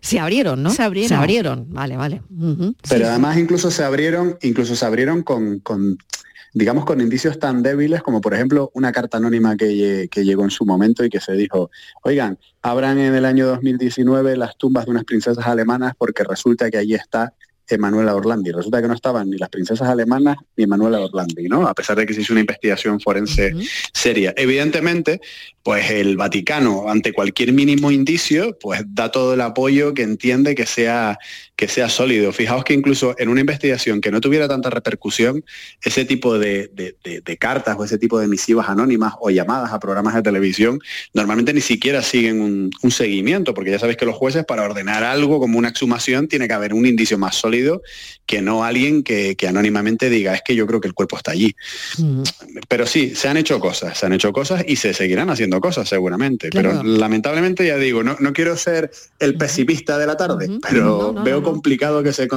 se 0.00 0.18
abrieron, 0.18 0.62
¿no? 0.62 0.70
Se 0.70 0.82
abrieron. 0.82 1.08
Se 1.08 1.14
abrieron, 1.14 1.66
vale, 1.68 1.96
vale. 1.96 2.22
Pero 2.88 3.08
además 3.08 3.38
incluso 3.38 3.70
se 3.70 3.84
abrieron, 3.84 4.36
incluso 4.42 4.76
se 4.76 4.84
abrieron 4.84 5.22
con, 5.22 5.60
digamos, 6.52 6.84
con 6.84 7.00
indicios 7.00 7.38
tan 7.38 7.62
débiles 7.62 8.02
como 8.02 8.20
por 8.20 8.34
ejemplo 8.34 8.70
una 8.74 8.92
carta 8.92 9.16
anónima 9.16 9.56
que, 9.56 10.08
que, 10.10 10.24
llegó 10.24 10.44
en 10.44 10.50
su 10.50 10.64
momento 10.64 11.04
y 11.04 11.10
que 11.10 11.20
se 11.20 11.32
dijo, 11.32 11.70
oigan, 12.02 12.38
abran 12.62 12.98
en 12.98 13.14
el 13.14 13.24
año 13.24 13.46
2019 13.46 14.36
las 14.36 14.56
tumbas 14.56 14.84
de 14.86 14.92
unas 14.92 15.04
princesas 15.04 15.46
alemanas 15.46 15.94
porque 15.96 16.24
resulta 16.24 16.70
que 16.70 16.78
allí 16.78 16.94
está 16.94 17.34
Emanuela 17.74 18.14
Orlandi. 18.14 18.52
Resulta 18.52 18.80
que 18.80 18.88
no 18.88 18.94
estaban 18.94 19.30
ni 19.30 19.38
las 19.38 19.48
princesas 19.48 19.88
alemanas 19.88 20.36
ni 20.56 20.64
Emanuela 20.64 21.00
Orlandi, 21.00 21.48
¿no? 21.48 21.66
A 21.66 21.74
pesar 21.74 21.96
de 21.96 22.06
que 22.06 22.14
se 22.14 22.22
hizo 22.22 22.32
una 22.32 22.40
investigación 22.40 23.00
forense 23.00 23.54
seria. 23.92 24.32
Evidentemente, 24.36 25.20
pues 25.62 25.90
el 25.90 26.16
Vaticano, 26.16 26.88
ante 26.88 27.12
cualquier 27.12 27.52
mínimo 27.52 27.90
indicio, 27.90 28.56
pues 28.60 28.82
da 28.86 29.10
todo 29.10 29.34
el 29.34 29.40
apoyo 29.40 29.94
que 29.94 30.02
entiende 30.02 30.54
que 30.54 30.66
sea, 30.66 31.18
que 31.56 31.68
sea 31.68 31.88
sólido. 31.88 32.32
Fijaos 32.32 32.64
que 32.64 32.74
incluso 32.74 33.14
en 33.18 33.28
una 33.28 33.40
investigación 33.40 34.00
que 34.00 34.10
no 34.10 34.20
tuviera 34.20 34.48
tanta 34.48 34.70
repercusión, 34.70 35.44
ese 35.82 36.04
tipo 36.04 36.38
de, 36.38 36.70
cartas 37.38 37.76
o 37.78 37.84
ese 37.84 37.98
tipo 37.98 38.18
de 38.18 38.28
misivas 38.28 38.68
anónimas 38.68 39.14
o 39.20 39.30
llamadas 39.30 39.72
a 39.72 39.78
programas 39.78 40.14
de 40.14 40.22
televisión, 40.22 40.80
normalmente 41.12 41.52
ni 41.52 41.60
siquiera 41.60 42.02
siguen 42.02 42.40
un, 42.40 42.70
un 42.82 42.90
seguimiento, 42.90 43.54
porque 43.54 43.70
ya 43.70 43.78
sabéis 43.78 43.96
que 43.96 44.06
los 44.06 44.16
jueces 44.16 44.44
para 44.44 44.62
ordenar 44.62 45.04
algo 45.04 45.38
como 45.38 45.58
una 45.58 45.68
exhumación 45.68 46.28
tiene 46.28 46.48
que 46.48 46.54
haber 46.54 46.74
un 46.74 46.86
indicio 46.86 47.18
más 47.18 47.36
sólido 47.36 47.82
que 48.26 48.40
no 48.40 48.64
alguien 48.64 49.02
que, 49.02 49.36
anónimamente 49.46 50.08
diga, 50.08 50.34
es 50.34 50.42
que 50.42 50.54
yo 50.54 50.66
creo 50.66 50.80
que 50.80 50.88
el 50.88 50.94
cuerpo 50.94 51.16
está 51.16 51.32
allí. 51.32 51.54
Pero 52.68 52.86
sí, 52.86 53.14
se 53.14 53.28
han 53.28 53.36
hecho 53.36 53.60
cosas, 53.60 53.98
se 53.98 54.06
han 54.06 54.12
hecho 54.12 54.32
cosas 54.32 54.64
y 54.66 54.76
se 54.76 54.94
seguirán 54.94 55.28
haciendo 55.28 55.60
cosas 55.60 55.88
seguramente. 55.88 56.48
Pero 56.50 56.82
lamentablemente 56.82 57.66
ya 57.66 57.76
digo, 57.76 58.02
no, 58.02 58.16
no 58.20 58.32
quiero 58.32 58.56
ser 58.56 58.90
el 59.18 59.36
pesimista 59.36 59.98
de 59.98 60.06
la 60.06 60.16
tarde, 60.16 60.48
pero 60.66 61.12
veo 61.12 61.41
complicado 61.42 62.02
que 62.02 62.12
se 62.12 62.28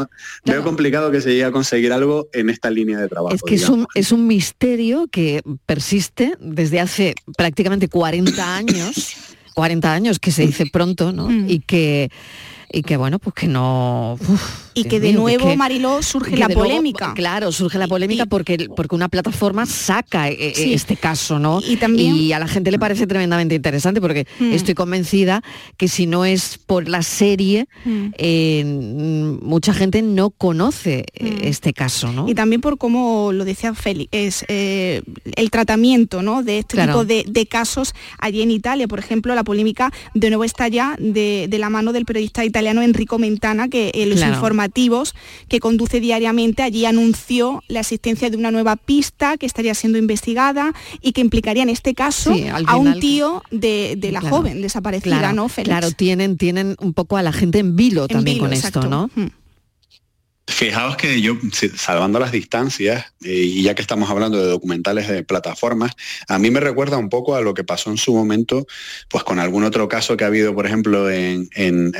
veo 0.45 0.63
complicado 0.63 1.11
que 1.11 1.21
se 1.21 1.31
llegue 1.31 1.45
a 1.45 1.51
conseguir 1.51 1.93
algo 1.93 2.27
en 2.33 2.49
esta 2.49 2.69
línea 2.69 2.99
de 2.99 3.07
trabajo. 3.07 3.35
Es 3.35 3.41
que 3.41 3.55
es 3.55 3.69
un, 3.69 3.87
es 3.95 4.11
un 4.11 4.27
misterio 4.27 5.07
que 5.07 5.41
persiste 5.65 6.35
desde 6.39 6.79
hace 6.79 7.15
prácticamente 7.37 7.87
40 7.87 8.55
años. 8.55 9.17
40 9.53 9.93
años, 9.93 10.19
que 10.19 10.31
se 10.31 10.45
dice 10.45 10.65
pronto, 10.65 11.13
¿no? 11.13 11.29
Mm. 11.29 11.49
Y 11.49 11.59
que 11.59 12.11
y 12.75 12.83
que 12.83 12.97
bueno, 12.97 13.19
pues 13.19 13.33
que 13.33 13.47
no... 13.47 14.19
y 14.73 14.83
que 14.83 14.99
de 14.99 15.13
nuevo, 15.13 15.55
Mariló, 15.55 16.03
surge 16.03 16.35
la 16.35 16.49
polémica. 16.49 17.13
claro, 17.13 17.53
surge 17.53 17.77
la 17.77 17.87
polémica 17.87 18.25
porque, 18.25 18.67
porque 18.75 18.95
una 18.95 19.07
plataforma 19.07 19.65
saca 19.65 20.29
eh, 20.29 20.35
eh, 20.37 20.73
este 20.73 20.97
caso, 20.97 21.39
¿no? 21.39 21.61
Y, 21.65 21.77
también, 21.77 22.17
y 22.17 22.33
a 22.33 22.39
la 22.39 22.49
gente 22.49 22.71
le 22.71 22.77
parece 22.77 23.07
tremendamente 23.07 23.55
interesante 23.55 24.01
porque 24.01 24.27
mm. 24.39 24.51
estoy 24.51 24.73
convencida 24.73 25.41
que 25.77 25.87
si 25.87 26.05
no 26.05 26.25
es 26.25 26.57
por 26.57 26.89
la 26.89 27.01
serie, 27.01 27.69
mm. 27.85 28.07
eh, 28.17 29.37
mucha 29.41 29.73
gente 29.73 30.01
no 30.01 30.31
conoce 30.31 31.05
mm. 31.17 31.27
este 31.43 31.71
caso, 31.71 32.11
¿no? 32.11 32.27
Y 32.27 32.35
también 32.35 32.59
por 32.59 32.77
cómo 32.77 33.31
lo 33.31 33.45
decía 33.45 33.73
Félix, 33.73 34.09
es 34.11 34.45
el 34.49 35.49
tratamiento 35.49 36.21
¿no? 36.21 36.43
de 36.43 36.59
este 36.59 36.85
tipo 36.85 37.05
de, 37.05 37.47
casos 37.49 37.93
allí 38.19 38.41
en 38.41 38.51
Italia. 38.51 38.89
Por 38.89 38.99
ejemplo, 38.99 39.33
la 39.33 39.45
polémica 39.45 39.93
de 40.13 40.29
nuevo 40.29 40.43
está 40.43 40.67
ya 40.67 40.97
de, 40.99 41.45
de 41.47 41.57
la 41.57 41.69
mano 41.69 41.93
del 41.93 42.03
periodista 42.03 42.43
italiano 42.43 42.64
Enrico 42.71 43.19
Mentana, 43.19 43.67
que 43.67 43.91
en 43.93 44.09
los 44.09 44.21
informativos 44.21 45.15
que 45.47 45.59
conduce 45.59 45.99
diariamente 45.99 46.63
allí 46.63 46.85
anunció 46.85 47.63
la 47.67 47.81
existencia 47.81 48.29
de 48.29 48.37
una 48.37 48.51
nueva 48.51 48.75
pista 48.75 49.37
que 49.37 49.45
estaría 49.45 49.73
siendo 49.73 49.97
investigada 49.97 50.73
y 51.01 51.11
que 51.11 51.21
implicaría 51.21 51.63
en 51.63 51.69
este 51.69 51.93
caso 51.93 52.33
a 52.67 52.75
un 52.77 52.99
tío 52.99 53.43
de, 53.51 53.97
la 54.11 54.21
joven 54.21 54.61
desaparecida, 54.61 55.33
¿no, 55.33 55.49
Claro, 55.63 55.91
tienen, 55.91 56.37
tienen 56.37 56.75
un 56.79 56.93
poco 56.93 57.17
a 57.17 57.23
la 57.23 57.31
gente 57.31 57.59
en 57.59 57.75
vilo 57.75 58.07
también 58.07 58.39
con 58.39 58.53
esto, 58.53 58.87
¿no? 58.89 59.09
Hmm. 59.15 59.27
Fijaos 60.47 60.95
que 60.95 61.21
yo, 61.21 61.37
salvando 61.75 62.19
las 62.19 62.31
distancias, 62.31 63.05
eh, 63.23 63.33
y 63.33 63.63
ya 63.63 63.73
que 63.73 63.81
estamos 63.81 64.11
hablando 64.11 64.37
de 64.37 64.47
documentales 64.47 65.07
de 65.07 65.23
plataformas, 65.23 65.93
a 66.27 66.37
mí 66.37 66.51
me 66.51 66.59
recuerda 66.59 66.97
un 66.97 67.09
poco 67.09 67.35
a 67.35 67.41
lo 67.41 67.55
que 67.55 67.63
pasó 67.63 67.89
en 67.89 67.97
su 67.97 68.13
momento, 68.13 68.67
pues 69.09 69.23
con 69.23 69.39
algún 69.39 69.63
otro 69.63 69.87
caso 69.87 70.15
que 70.15 70.23
ha 70.23 70.27
habido, 70.27 70.53
por 70.53 70.67
ejemplo, 70.67 71.09
en, 71.09 71.49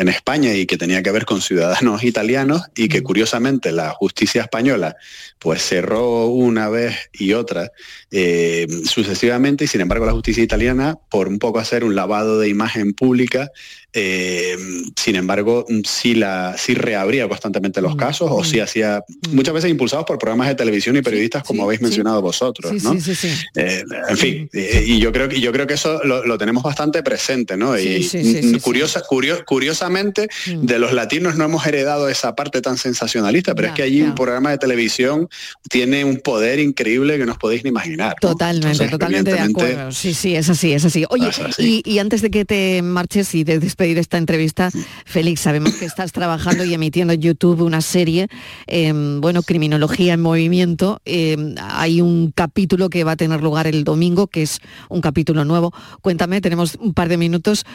España 0.08 0.54
y 0.54 0.68
que 0.68 0.78
tenía 0.78 1.02
que 1.02 1.12
ver 1.12 1.26
con 1.26 1.42
ciudadanos 1.42 2.04
italianos 2.04 2.62
y 2.76 2.88
que 2.88 3.02
curiosamente 3.02 3.72
la 3.72 3.90
justicia 3.90 4.44
española 4.44 4.96
pues 5.40 5.62
cerró 5.62 6.28
una 6.28 6.70
vez 6.70 7.10
y 7.12 7.34
otra 7.34 7.72
eh, 8.12 8.68
sucesivamente 8.86 9.66
y 9.66 9.68
sin 9.68 9.82
embargo 9.82 10.06
la 10.06 10.14
justicia 10.14 10.44
italiana, 10.44 10.98
por 11.10 11.28
un 11.28 11.40
poco 11.40 11.60
hacer 11.60 11.84
un 11.84 11.96
lavado 11.96 12.40
de 12.40 12.48
imagen 12.48 12.94
pública, 12.94 13.52
eh, 13.98 14.58
sin 14.96 15.16
embargo, 15.16 15.66
sí, 15.86 16.16
la, 16.16 16.56
sí 16.58 16.74
reabría 16.74 17.30
constantemente 17.30 17.82
los 17.82 17.96
mm, 17.96 17.98
casos 17.98 18.30
o 18.30 18.44
sí 18.44 18.58
mm. 18.58 18.62
hacía, 18.62 19.04
mm. 19.08 19.36
muchas 19.36 19.54
veces 19.54 19.72
impulsados 19.72 20.06
por 20.06 20.20
programas 20.20 20.50
de 20.50 20.56
televisión 20.56 20.98
y 20.98 21.02
periodistas 21.02 21.44
como 21.44 21.64
habéis 21.64 21.80
mencionado 21.80 22.22
vosotros. 22.22 22.84
¿no? 22.84 22.94
Eh, 23.56 23.84
en 24.10 24.18
fin, 24.18 24.50
y 24.54 25.00
yo 25.00 25.14
creo, 25.14 25.30
que 25.30 25.40
yo 25.40 25.52
creo 25.54 25.66
que 25.66 25.76
eso 25.76 26.04
lo, 26.04 26.38
tenemos 26.38 26.62
bastante 26.62 27.02
presente. 27.04 27.56
¿no? 27.56 27.80
y 27.80 28.60
curiosa, 28.62 29.02
curiosamente, 29.46 30.28
de 30.46 30.80
los 30.80 30.92
latinos 30.92 31.38
no 31.38 31.46
hemos 31.46 31.66
heredado 31.66 32.10
esa 32.10 32.36
parte 32.36 32.62
tan 32.62 32.78
sensacionalista, 32.78 33.56
pero 33.56 33.70
es 33.70 33.74
que 33.74 33.84
allí 33.84 34.02
un 34.02 34.14
programa 34.14 34.52
de 34.52 34.58
televisión 34.58 35.30
tiene 35.70 36.04
un 36.04 36.18
poder 36.18 36.60
increíble 36.60 37.18
que 37.18 37.26
no 37.26 37.32
os 37.32 37.38
podéis 37.38 37.64
ni 37.64 37.70
imaginar. 37.70 38.16
Totalmente, 38.20 38.90
totalmente 38.90 39.32
de 39.32 39.40
acuerdo. 39.40 39.92
Sí, 39.92 40.14
sí, 40.14 40.36
es 40.36 40.50
así, 40.50 40.74
es 40.74 40.84
así. 40.84 41.06
Oye, 41.10 41.30
Y, 41.58 42.00
antes 42.00 42.22
de 42.22 42.30
que 42.30 42.44
te 42.44 42.82
marches 42.82 43.34
y 43.36 43.44
de 43.44 43.60
despedir 43.86 44.00
esta 44.00 44.18
entrevista, 44.18 44.70
Félix, 45.06 45.42
sabemos 45.42 45.74
que 45.76 45.86
estás 45.86 46.12
trabajando 46.12 46.64
y 46.64 46.74
emitiendo 46.74 47.14
en 47.14 47.22
YouTube 47.22 47.62
una 47.62 47.82
serie, 47.82 48.28
em, 48.68 49.22
bueno, 49.22 49.44
Criminología 49.44 50.14
en 50.14 50.22
Movimiento. 50.22 51.02
Em, 51.06 51.56
hay 51.60 52.02
un 52.02 52.32
capítulo 52.32 52.90
que 52.90 53.04
va 53.04 53.12
a 53.12 53.16
tener 53.16 53.42
lugar 53.42 53.68
el 53.68 53.84
domingo, 53.84 54.28
que 54.28 54.42
es 54.42 54.60
un 54.90 55.02
capítulo 55.02 55.46
nuevo. 55.46 55.72
Cuéntame, 56.02 56.42
tenemos 56.42 56.76
un 56.80 56.94
par 56.94 57.10
de 57.10 57.18
minutos, 57.18 57.66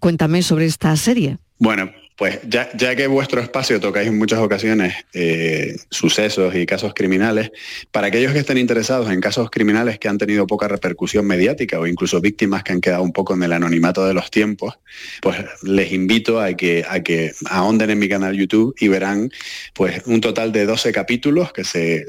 cuéntame 0.00 0.42
sobre 0.42 0.66
esta 0.66 0.94
serie. 0.96 1.38
Bueno, 1.58 1.90
pues 2.16 2.40
ya, 2.48 2.70
ya, 2.74 2.96
que 2.96 3.06
vuestro 3.06 3.42
espacio 3.42 3.78
tocáis 3.78 4.08
en 4.08 4.16
muchas 4.16 4.38
ocasiones 4.38 4.94
eh, 5.12 5.76
sucesos 5.90 6.54
y 6.54 6.64
casos 6.64 6.94
criminales, 6.94 7.52
para 7.92 8.06
aquellos 8.06 8.32
que 8.32 8.38
estén 8.38 8.56
interesados 8.56 9.10
en 9.10 9.20
casos 9.20 9.50
criminales 9.50 9.98
que 9.98 10.08
han 10.08 10.16
tenido 10.16 10.46
poca 10.46 10.66
repercusión 10.66 11.26
mediática 11.26 11.78
o 11.78 11.86
incluso 11.86 12.22
víctimas 12.22 12.62
que 12.64 12.72
han 12.72 12.80
quedado 12.80 13.02
un 13.02 13.12
poco 13.12 13.34
en 13.34 13.42
el 13.42 13.52
anonimato 13.52 14.06
de 14.06 14.14
los 14.14 14.30
tiempos, 14.30 14.78
pues 15.20 15.36
les 15.62 15.92
invito 15.92 16.40
a 16.40 16.54
que, 16.54 16.86
a 16.88 17.02
que 17.02 17.32
ahonden 17.50 17.90
en 17.90 17.98
mi 17.98 18.08
canal 18.08 18.34
YouTube 18.34 18.74
y 18.80 18.88
verán 18.88 19.30
pues 19.74 20.02
un 20.06 20.22
total 20.22 20.52
de 20.52 20.64
12 20.64 20.92
capítulos 20.92 21.52
que 21.52 21.64
se, 21.64 22.06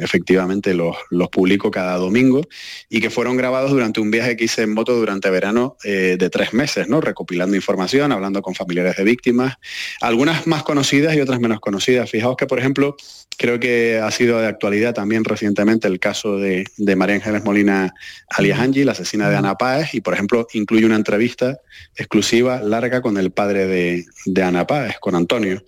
efectivamente 0.00 0.74
los, 0.74 0.96
los, 1.10 1.28
publico 1.28 1.70
cada 1.70 1.96
domingo 1.98 2.42
y 2.88 3.00
que 3.00 3.10
fueron 3.10 3.36
grabados 3.36 3.70
durante 3.70 4.00
un 4.00 4.10
viaje 4.10 4.36
que 4.36 4.44
hice 4.44 4.62
en 4.62 4.74
moto 4.74 4.94
durante 4.94 5.28
verano 5.30 5.76
eh, 5.84 6.16
de 6.18 6.30
tres 6.30 6.52
meses, 6.52 6.88
¿no? 6.88 7.00
recopilando 7.00 7.54
información, 7.54 8.10
hablando 8.10 8.42
con 8.42 8.54
familiares 8.54 8.96
de 8.96 9.04
víctimas 9.04 9.35
algunas 10.00 10.46
más 10.46 10.62
conocidas 10.62 11.14
y 11.14 11.20
otras 11.20 11.40
menos 11.40 11.60
conocidas. 11.60 12.10
Fijaos 12.10 12.36
que, 12.36 12.46
por 12.46 12.58
ejemplo, 12.58 12.96
creo 13.36 13.60
que 13.60 13.98
ha 13.98 14.10
sido 14.10 14.40
de 14.40 14.46
actualidad 14.46 14.94
también 14.94 15.24
recientemente 15.24 15.88
el 15.88 16.00
caso 16.00 16.38
de, 16.38 16.64
María 16.96 17.16
Ángeles 17.16 17.44
Molina 17.44 17.92
alias 18.30 18.58
Angie, 18.58 18.84
la 18.84 18.92
asesina 18.92 19.28
de 19.28 19.36
Ana 19.36 19.56
Páez, 19.56 19.94
y 19.94 20.00
por 20.00 20.14
ejemplo 20.14 20.46
incluye 20.52 20.86
una 20.86 20.96
entrevista 20.96 21.60
exclusiva, 21.94 22.62
larga, 22.62 23.00
con 23.00 23.18
el 23.18 23.30
padre 23.30 23.66
de, 23.66 24.04
de 24.24 24.42
Ana 24.42 24.66
Páez, 24.66 24.96
con 25.00 25.14
Antonio. 25.14 25.62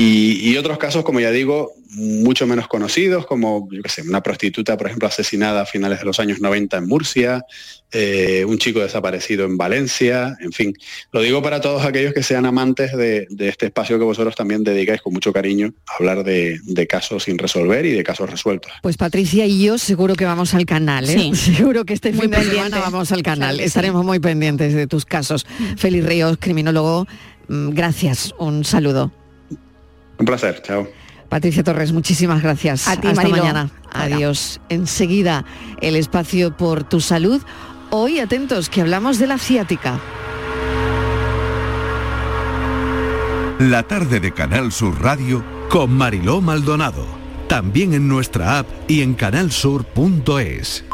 Y, 0.00 0.56
otros 0.56 0.78
casos, 0.78 1.02
como 1.02 1.18
ya 1.18 1.32
digo, 1.32 1.72
mucho 1.90 2.46
menos 2.46 2.68
conocidos, 2.68 3.26
como 3.26 3.68
yo 3.72 3.82
sé, 3.86 4.02
una 4.02 4.22
prostituta, 4.22 4.76
por 4.76 4.86
ejemplo, 4.86 5.08
asesinada 5.08 5.62
a 5.62 5.66
finales 5.66 5.98
de 5.98 6.04
los 6.04 6.20
años 6.20 6.40
90 6.40 6.76
en 6.76 6.86
Murcia, 6.86 7.44
eh, 7.90 8.44
un 8.46 8.58
chico 8.58 8.78
desaparecido 8.78 9.44
en 9.44 9.56
Valencia, 9.56 10.36
en 10.40 10.52
fin. 10.52 10.72
Lo 11.10 11.20
digo 11.20 11.42
para 11.42 11.60
todos 11.60 11.84
aquellos 11.84 12.14
que 12.14 12.22
sean 12.22 12.46
amantes 12.46 12.96
de, 12.96 13.26
este 13.40 13.66
espacio 13.66 13.98
que 13.98 14.04
vosotros 14.04 14.36
también 14.36 14.62
dedicáis 14.62 15.02
con 15.02 15.12
mucho 15.12 15.32
cariño 15.32 15.74
a 15.88 15.96
hablar 15.96 16.22
de, 16.22 16.86
casos 16.88 17.24
sin 17.24 17.36
resolver 17.36 17.84
y 17.84 17.90
de 17.90 18.04
casos 18.04 18.30
resueltos. 18.30 18.70
Pues 18.82 18.96
Patricia 18.96 19.46
y 19.46 19.64
yo 19.64 19.78
seguro 19.78 20.14
que 20.14 20.26
vamos 20.26 20.54
al 20.54 20.64
canal, 20.64 21.10
¿eh? 21.10 21.32
Seguro 21.34 21.84
que 21.84 21.94
este 21.94 22.12
fin 22.12 22.30
de 22.30 22.44
semana 22.44 22.78
vamos 22.78 23.10
al 23.10 23.24
canal. 23.24 23.58
Estaremos 23.58 24.04
muy 24.04 24.20
pendientes 24.20 24.74
de 24.74 24.86
tus 24.86 25.04
casos. 25.04 25.44
Félix 25.76 26.06
Ríos, 26.06 26.36
criminólogo, 26.38 27.08
mm, 27.48 27.70
gracias, 27.70 28.32
un 28.38 28.64
saludo. 28.64 29.10
Un 30.18 30.26
placer, 30.26 30.62
chao. 30.62 30.88
Patricia 31.28 31.62
Torres, 31.62 31.92
muchísimas 31.92 32.42
gracias. 32.42 32.88
A 32.88 32.96
ti, 33.00 33.08
Hasta 33.08 33.28
mañana. 33.28 33.70
Adiós. 33.92 34.60
Enseguida, 34.68 35.44
el 35.80 35.96
espacio 35.96 36.56
por 36.56 36.84
tu 36.84 37.00
salud. 37.00 37.42
Hoy 37.90 38.18
atentos, 38.18 38.68
que 38.68 38.80
hablamos 38.80 39.18
de 39.18 39.26
la 39.26 39.38
ciática. 39.38 39.98
La 43.58 43.82
tarde 43.82 44.20
de 44.20 44.32
Canal 44.32 44.72
Sur 44.72 45.02
Radio 45.02 45.44
con 45.68 45.92
Mariló 45.92 46.40
Maldonado. 46.40 47.06
También 47.48 47.92
en 47.92 48.08
nuestra 48.08 48.58
app 48.58 48.68
y 48.88 49.02
en 49.02 49.14
canalsur.es. 49.14 50.84